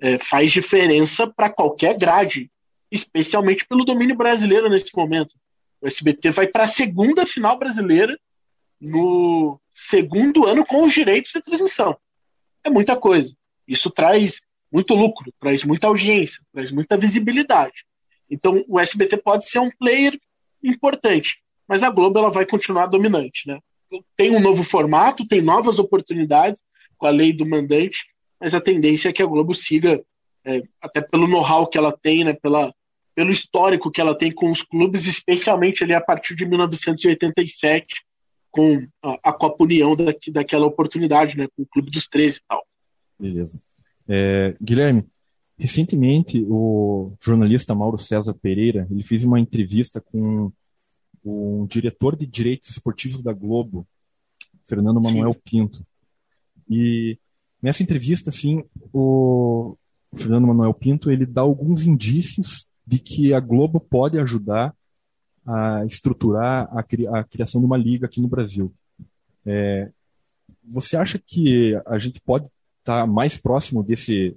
é, 0.00 0.16
faz 0.16 0.50
diferença 0.50 1.26
para 1.26 1.50
qualquer 1.50 1.94
grade, 1.98 2.50
especialmente 2.94 3.66
pelo 3.66 3.84
domínio 3.84 4.16
brasileiro 4.16 4.68
nesse 4.68 4.90
momento. 4.96 5.34
O 5.80 5.86
SBT 5.86 6.30
vai 6.30 6.46
para 6.46 6.62
a 6.62 6.66
segunda 6.66 7.26
final 7.26 7.58
brasileira 7.58 8.18
no 8.80 9.60
segundo 9.72 10.46
ano 10.46 10.64
com 10.64 10.82
os 10.82 10.92
direitos 10.92 11.32
de 11.32 11.40
transmissão. 11.40 11.96
É 12.62 12.70
muita 12.70 12.96
coisa. 12.96 13.34
Isso 13.66 13.90
traz 13.90 14.40
muito 14.72 14.94
lucro, 14.94 15.32
traz 15.40 15.62
muita 15.64 15.86
audiência, 15.86 16.40
traz 16.52 16.70
muita 16.70 16.96
visibilidade. 16.96 17.84
Então, 18.30 18.64
o 18.68 18.80
SBT 18.80 19.18
pode 19.18 19.48
ser 19.48 19.58
um 19.58 19.70
player 19.70 20.18
importante, 20.62 21.38
mas 21.68 21.82
a 21.82 21.90
Globo 21.90 22.18
ela 22.18 22.30
vai 22.30 22.46
continuar 22.46 22.86
dominante, 22.86 23.46
né? 23.46 23.58
Tem 24.16 24.34
um 24.34 24.40
novo 24.40 24.62
formato, 24.62 25.26
tem 25.26 25.40
novas 25.40 25.78
oportunidades 25.78 26.60
com 26.96 27.06
a 27.06 27.10
lei 27.10 27.32
do 27.32 27.46
mandante, 27.46 27.98
mas 28.40 28.54
a 28.54 28.60
tendência 28.60 29.08
é 29.08 29.12
que 29.12 29.22
a 29.22 29.26
Globo 29.26 29.54
siga, 29.54 30.02
é, 30.44 30.62
até 30.80 31.00
pelo 31.00 31.28
know-how 31.28 31.68
que 31.68 31.78
ela 31.78 31.96
tem, 31.96 32.24
né, 32.24 32.32
pela, 32.32 32.74
pelo 33.14 33.30
histórico 33.30 33.90
que 33.90 34.00
ela 34.00 34.16
tem 34.16 34.32
com 34.32 34.50
os 34.50 34.60
clubes, 34.60 35.06
especialmente 35.06 35.84
ali 35.84 35.94
a 35.94 36.00
partir 36.00 36.34
de 36.34 36.44
1987, 36.44 37.94
com 38.50 38.86
a, 39.02 39.30
a 39.30 39.32
Copa 39.32 39.64
União 39.64 39.94
da, 39.94 40.12
daquela 40.32 40.66
oportunidade, 40.66 41.36
né, 41.36 41.46
com 41.56 41.62
o 41.62 41.66
Clube 41.66 41.90
dos 41.90 42.06
13 42.06 42.38
e 42.38 42.40
tal. 42.48 42.66
Beleza. 43.18 43.60
É, 44.08 44.56
Guilherme, 44.60 45.04
recentemente 45.58 46.44
o 46.48 47.12
jornalista 47.20 47.74
Mauro 47.74 47.98
César 47.98 48.34
Pereira 48.34 48.86
ele 48.90 49.02
fez 49.02 49.24
uma 49.24 49.40
entrevista 49.40 50.00
com 50.00 50.52
o 51.24 51.66
diretor 51.70 52.16
de 52.16 52.26
direitos 52.26 52.70
esportivos 52.70 53.22
da 53.22 53.32
Globo, 53.32 53.86
Fernando 54.66 55.00
Manuel 55.00 55.32
Sim. 55.32 55.40
Pinto. 55.44 55.86
E 56.68 57.18
nessa 57.62 57.82
entrevista, 57.82 58.30
assim, 58.30 58.62
o 58.92 59.76
Fernando 60.14 60.46
Manuel 60.46 60.74
Pinto 60.74 61.10
ele 61.10 61.24
dá 61.24 61.40
alguns 61.40 61.86
indícios 61.86 62.66
de 62.86 62.98
que 62.98 63.32
a 63.32 63.40
Globo 63.40 63.80
pode 63.80 64.18
ajudar 64.18 64.74
a 65.46 65.84
estruturar 65.84 66.68
a, 66.76 66.82
cri 66.82 67.06
a 67.06 67.22
criação 67.24 67.60
de 67.60 67.66
uma 67.66 67.76
liga 67.76 68.06
aqui 68.06 68.20
no 68.20 68.28
Brasil. 68.28 68.72
É, 69.44 69.90
você 70.62 70.96
acha 70.96 71.20
que 71.24 71.78
a 71.86 71.98
gente 71.98 72.20
pode 72.20 72.46
estar 72.80 73.00
tá 73.00 73.06
mais 73.06 73.36
próximo 73.36 73.82
desse, 73.82 74.36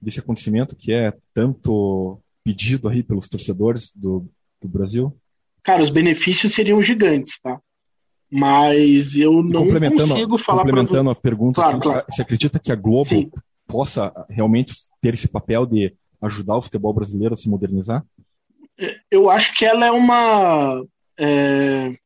desse 0.00 0.20
acontecimento 0.20 0.76
que 0.76 0.92
é 0.92 1.12
tanto 1.34 2.18
pedido 2.42 2.88
aí 2.88 3.02
pelos 3.02 3.28
torcedores 3.28 3.92
do, 3.94 4.26
do 4.60 4.68
Brasil? 4.68 5.14
Cara, 5.62 5.82
os 5.82 5.90
benefícios 5.90 6.52
seriam 6.52 6.80
gigantes, 6.80 7.38
tá? 7.42 7.60
Mas 8.30 9.14
eu 9.14 9.42
não 9.42 9.64
complementando, 9.64 10.08
consigo 10.08 10.38
falar 10.38 10.62
Complementando 10.62 11.10
pra... 11.10 11.12
a 11.12 11.22
pergunta, 11.22 11.62
claro, 11.62 11.78
claro. 11.78 12.06
você 12.08 12.22
acredita 12.22 12.58
que 12.58 12.72
a 12.72 12.76
Globo 12.76 13.08
Sim. 13.08 13.30
possa 13.66 14.12
realmente 14.28 14.74
ter 15.00 15.14
esse 15.14 15.28
papel 15.28 15.64
de 15.66 15.94
ajudar 16.20 16.56
o 16.56 16.62
futebol 16.62 16.92
brasileiro 16.92 17.34
a 17.34 17.36
se 17.36 17.48
modernizar? 17.48 18.04
Eu 19.10 19.30
acho 19.30 19.54
que 19.54 19.64
ela 19.64 19.86
é 19.86 19.90
uma 19.90 20.84
é, 21.18 21.96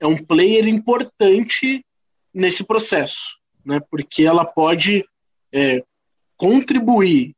é 0.00 0.06
um 0.06 0.22
player 0.24 0.66
importante 0.66 1.84
nesse 2.32 2.64
processo, 2.64 3.20
né? 3.64 3.80
Porque 3.90 4.22
ela 4.22 4.44
pode 4.44 5.04
é, 5.52 5.82
contribuir 6.36 7.34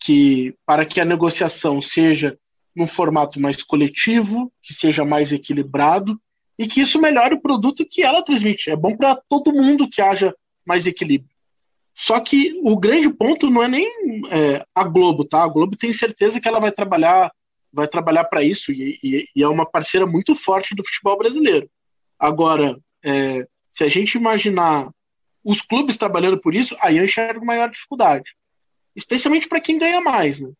que, 0.00 0.54
para 0.66 0.84
que 0.84 1.00
a 1.00 1.04
negociação 1.04 1.80
seja 1.80 2.38
num 2.74 2.86
formato 2.86 3.40
mais 3.40 3.62
coletivo, 3.62 4.52
que 4.62 4.74
seja 4.74 5.04
mais 5.04 5.30
equilibrado 5.30 6.20
e 6.58 6.66
que 6.66 6.80
isso 6.80 7.00
melhore 7.00 7.34
o 7.34 7.40
produto 7.40 7.86
que 7.88 8.02
ela 8.02 8.22
transmite. 8.22 8.70
É 8.70 8.76
bom 8.76 8.96
para 8.96 9.20
todo 9.28 9.52
mundo 9.52 9.88
que 9.88 10.02
haja 10.02 10.34
mais 10.66 10.84
equilíbrio. 10.86 11.33
Só 11.94 12.18
que 12.18 12.58
o 12.62 12.76
grande 12.76 13.08
ponto 13.08 13.48
não 13.48 13.62
é 13.62 13.68
nem 13.68 13.88
é, 14.30 14.64
a 14.74 14.82
Globo, 14.82 15.24
tá? 15.24 15.44
A 15.44 15.48
Globo 15.48 15.76
tem 15.76 15.92
certeza 15.92 16.40
que 16.40 16.48
ela 16.48 16.58
vai 16.58 16.72
trabalhar, 16.72 17.30
vai 17.72 17.86
trabalhar 17.86 18.24
para 18.24 18.42
isso 18.42 18.72
e, 18.72 18.98
e, 19.02 19.28
e, 19.34 19.42
é 19.42 19.48
uma 19.48 19.64
parceira 19.64 20.04
muito 20.04 20.34
forte 20.34 20.74
do 20.74 20.84
futebol 20.84 21.16
brasileiro. 21.16 21.70
Agora, 22.18 22.76
é, 23.04 23.46
se 23.70 23.84
a 23.84 23.88
gente 23.88 24.16
imaginar 24.16 24.90
os 25.44 25.60
clubes 25.60 25.94
trabalhando 25.94 26.40
por 26.40 26.54
isso, 26.54 26.74
aí 26.80 26.96
eu 26.96 27.04
enxergo 27.04 27.46
maior 27.46 27.70
dificuldade. 27.70 28.30
Especialmente 28.96 29.48
para 29.48 29.60
quem 29.60 29.78
ganha 29.78 30.00
mais, 30.00 30.40
né? 30.40 30.50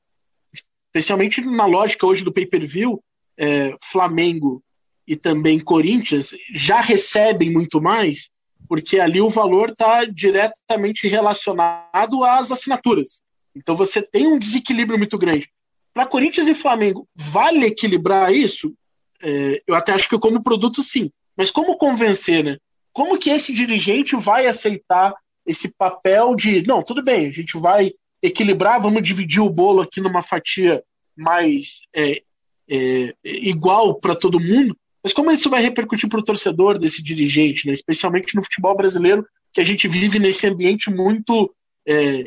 Especialmente 0.87 1.41
na 1.41 1.67
lógica 1.67 2.07
hoje 2.07 2.23
do 2.23 2.33
pay-per-view, 2.33 3.03
é, 3.37 3.75
Flamengo 3.91 4.63
e 5.07 5.17
também 5.17 5.59
Corinthians 5.59 6.31
já 6.53 6.81
recebem 6.81 7.51
muito 7.53 7.81
mais, 7.81 8.29
porque 8.69 8.99
ali 8.99 9.21
o 9.21 9.29
valor 9.29 9.71
está 9.71 10.05
diretamente 10.05 11.07
relacionado 11.09 12.25
às 12.25 12.51
assinaturas. 12.51 13.21
Então 13.55 13.75
você 13.75 14.03
tem 14.03 14.27
um 14.27 14.39
desequilíbrio 14.39 14.99
muito 14.99 15.17
grande. 15.19 15.49
Para 15.93 16.07
Corinthians 16.07 16.47
e 16.47 16.55
Flamengo, 16.55 17.07
vale 17.15 17.67
equilibrar 17.67 18.35
isso? 18.35 18.75
É, 19.23 19.63
eu 19.67 19.75
até 19.75 19.93
acho 19.93 20.09
que 20.09 20.19
como 20.19 20.43
produto 20.43 20.83
sim. 20.83 21.11
Mas 21.37 21.51
como 21.51 21.77
convencer, 21.77 22.45
né? 22.45 22.59
Como 22.93 23.19
que 23.19 23.31
esse 23.31 23.53
dirigente 23.53 24.17
vai 24.17 24.47
aceitar 24.47 25.15
esse 25.47 25.69
papel 25.69 26.35
de, 26.35 26.67
não, 26.67 26.83
tudo 26.83 27.03
bem, 27.03 27.27
a 27.27 27.31
gente 27.31 27.59
vai 27.59 27.93
equilibrar, 28.23 28.81
vamos 28.81 29.07
dividir 29.07 29.41
o 29.41 29.51
bolo 29.51 29.83
aqui 29.83 30.01
numa 30.01 30.23
fatia 30.23 30.83
mais 31.17 31.81
é, 31.95 32.23
é, 32.69 33.15
igual 33.25 33.99
para 33.99 34.17
todo 34.17 34.41
mundo, 34.41 34.77
mas 35.05 35.13
como 35.13 35.31
isso 35.31 35.51
vai 35.51 35.61
repercutir 35.61 36.09
para 36.09 36.19
o 36.19 36.25
torcedor 36.25 36.79
desse 36.79 37.03
dirigente, 37.03 37.67
né? 37.67 37.73
especialmente 37.73 38.35
no 38.35 38.43
futebol 38.43 38.75
brasileiro, 38.75 39.27
que 39.53 39.61
a 39.61 39.65
gente 39.65 39.87
vive 39.87 40.19
nesse 40.19 40.47
ambiente 40.47 40.91
muito 40.91 41.55
é, 41.87 42.25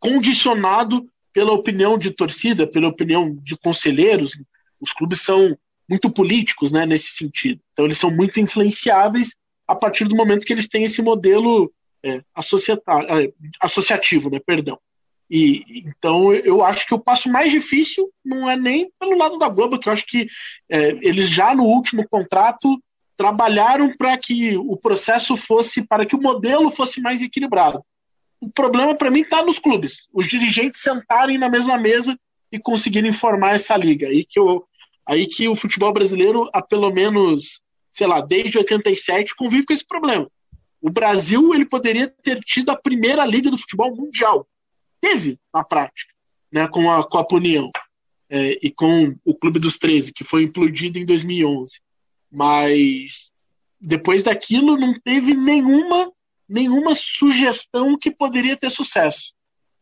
condicionado 0.00 1.08
pela 1.32 1.52
opinião 1.52 1.96
de 1.96 2.10
torcida, 2.10 2.66
pela 2.66 2.88
opinião 2.88 3.36
de 3.36 3.56
conselheiros. 3.56 4.32
Os 4.80 4.90
clubes 4.90 5.22
são 5.22 5.56
muito 5.88 6.10
políticos 6.10 6.72
né, 6.72 6.84
nesse 6.84 7.12
sentido. 7.12 7.60
Então, 7.72 7.84
eles 7.84 7.96
são 7.96 8.10
muito 8.10 8.40
influenciáveis 8.40 9.32
a 9.66 9.76
partir 9.76 10.04
do 10.04 10.16
momento 10.16 10.44
que 10.44 10.52
eles 10.52 10.66
têm 10.66 10.82
esse 10.82 11.00
modelo 11.00 11.72
é, 12.02 12.16
é, 12.16 13.32
associativo, 13.60 14.28
né, 14.28 14.40
perdão. 14.44 14.78
E 15.30 15.82
então 15.86 16.32
eu 16.32 16.64
acho 16.64 16.86
que 16.86 16.94
o 16.94 16.98
passo 16.98 17.28
mais 17.28 17.50
difícil 17.50 18.10
não 18.24 18.48
é 18.48 18.56
nem 18.56 18.90
pelo 18.98 19.16
lado 19.16 19.36
da 19.36 19.48
Globo, 19.48 19.78
que 19.78 19.88
eu 19.88 19.92
acho 19.92 20.06
que 20.06 20.26
é, 20.70 20.90
eles 21.02 21.28
já 21.28 21.54
no 21.54 21.64
último 21.64 22.06
contrato 22.08 22.80
trabalharam 23.16 23.92
para 23.96 24.16
que 24.16 24.56
o 24.56 24.76
processo 24.76 25.34
fosse, 25.36 25.82
para 25.82 26.06
que 26.06 26.16
o 26.16 26.22
modelo 26.22 26.70
fosse 26.70 27.00
mais 27.00 27.20
equilibrado. 27.20 27.82
O 28.40 28.48
problema 28.50 28.94
para 28.94 29.10
mim 29.10 29.22
está 29.22 29.42
nos 29.42 29.58
clubes, 29.58 30.06
os 30.12 30.26
dirigentes 30.26 30.80
sentarem 30.80 31.36
na 31.36 31.48
mesma 31.48 31.76
mesa 31.76 32.18
e 32.50 32.58
conseguirem 32.58 33.10
formar 33.10 33.54
essa 33.54 33.76
liga. 33.76 34.06
Aí 34.06 34.24
que, 34.24 34.38
eu, 34.38 34.64
aí 35.06 35.26
que 35.26 35.48
o 35.48 35.54
futebol 35.54 35.92
brasileiro, 35.92 36.48
há 36.54 36.62
pelo 36.62 36.90
menos 36.90 37.60
sei 37.90 38.06
lá, 38.06 38.20
desde 38.20 38.58
87, 38.58 39.34
convive 39.34 39.66
com 39.66 39.72
esse 39.72 39.84
problema. 39.84 40.30
O 40.80 40.90
Brasil 40.90 41.52
ele 41.52 41.64
poderia 41.64 42.08
ter 42.22 42.40
tido 42.40 42.70
a 42.70 42.76
primeira 42.76 43.24
liga 43.26 43.50
do 43.50 43.58
futebol 43.58 43.94
mundial. 43.94 44.46
Teve, 45.00 45.38
na 45.52 45.64
prática, 45.64 46.12
né, 46.52 46.66
com 46.68 46.90
a 46.90 47.06
Copa 47.08 47.36
União 47.36 47.70
é, 48.28 48.58
e 48.62 48.70
com 48.70 49.14
o 49.24 49.34
Clube 49.34 49.58
dos 49.58 49.76
13, 49.76 50.12
que 50.12 50.24
foi 50.24 50.42
implodido 50.42 50.98
em 50.98 51.04
2011. 51.04 51.80
Mas 52.30 53.30
depois 53.80 54.22
daquilo 54.22 54.76
não 54.76 54.98
teve 55.00 55.34
nenhuma, 55.34 56.10
nenhuma 56.48 56.94
sugestão 56.94 57.96
que 57.96 58.10
poderia 58.10 58.56
ter 58.56 58.70
sucesso. 58.70 59.32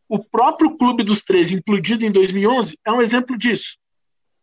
O 0.07 0.23
próprio 0.23 0.77
Clube 0.77 1.03
dos 1.03 1.21
13, 1.21 1.55
implodido 1.55 2.05
em 2.05 2.11
2011, 2.11 2.77
é 2.85 2.91
um 2.91 3.01
exemplo 3.01 3.37
disso 3.37 3.77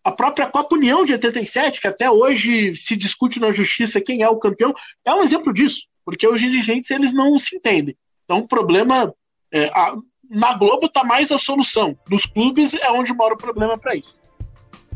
a 0.05 0.13
própria 0.13 0.47
Copa 0.47 0.75
União 0.75 1.03
de 1.03 1.13
87, 1.13 1.81
que 1.81 1.89
até 1.89 2.11
hoje 2.11 2.75
se 2.75 2.95
discute 2.95 3.41
na 3.41 3.51
justiça 3.51 4.03
quem 4.03 4.23
é 4.23 4.29
o 4.29 4.39
campeão, 4.39 4.75
é 5.03 5.15
um 5.15 5.23
exemplo 5.23 5.51
disso, 5.51 5.81
porque 6.05 6.29
os 6.29 6.39
dirigentes 6.39 6.91
eles 6.91 7.13
não 7.13 7.35
se 7.39 7.57
entendem. 7.57 7.97
Então 8.25 8.41
o 8.41 8.47
problema 8.47 9.13
é, 9.51 9.65
a, 9.69 9.97
na 10.31 10.57
Globo 10.57 10.87
está 10.87 11.05
mais 11.05 11.31
a 11.31 11.39
solução, 11.39 11.97
nos 12.09 12.25
clubes 12.25 12.75
é 12.75 12.91
onde 12.91 13.13
mora 13.13 13.35
o 13.35 13.39
problema 13.39 13.79
para 13.79 13.95
isso. 13.95 14.15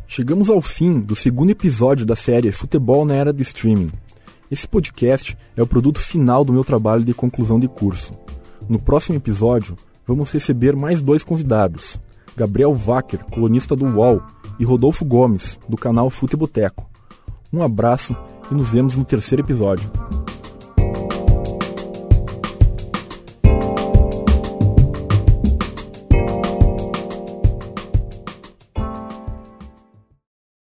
Chegamos 0.07 0.49
ao 0.49 0.61
fim 0.61 1.01
do 1.01 1.15
segundo 1.15 1.51
episódio 1.51 2.07
da 2.07 2.17
série 2.17 2.51
Futebol 2.51 3.05
na 3.05 3.15
Era 3.15 3.33
do 3.33 3.43
Streaming. 3.43 3.91
Esse 4.51 4.67
podcast 4.67 5.37
é 5.55 5.63
o 5.63 5.67
produto 5.67 6.01
final 6.01 6.45
do 6.45 6.53
meu 6.53 6.65
trabalho 6.65 7.05
de 7.05 7.13
conclusão 7.13 7.61
de 7.61 7.69
curso. 7.69 8.15
No 8.69 8.79
próximo 8.79 9.19
episódio, 9.19 9.77
vamos 10.07 10.31
receber 10.31 10.75
mais 10.75 11.03
dois 11.03 11.23
convidados: 11.23 12.01
Gabriel 12.35 12.73
Wacker, 12.73 13.25
colunista 13.27 13.77
do 13.77 13.85
UOL, 13.85 14.23
e 14.59 14.65
Rodolfo 14.65 15.05
Gomes, 15.05 15.61
do 15.69 15.77
canal 15.77 16.09
Futeboteco. 16.09 16.89
Um 17.53 17.63
abraço 17.63 18.17
e 18.51 18.55
nos 18.55 18.71
vemos 18.71 18.97
no 18.97 19.05
terceiro 19.05 19.43
episódio. 19.43 19.91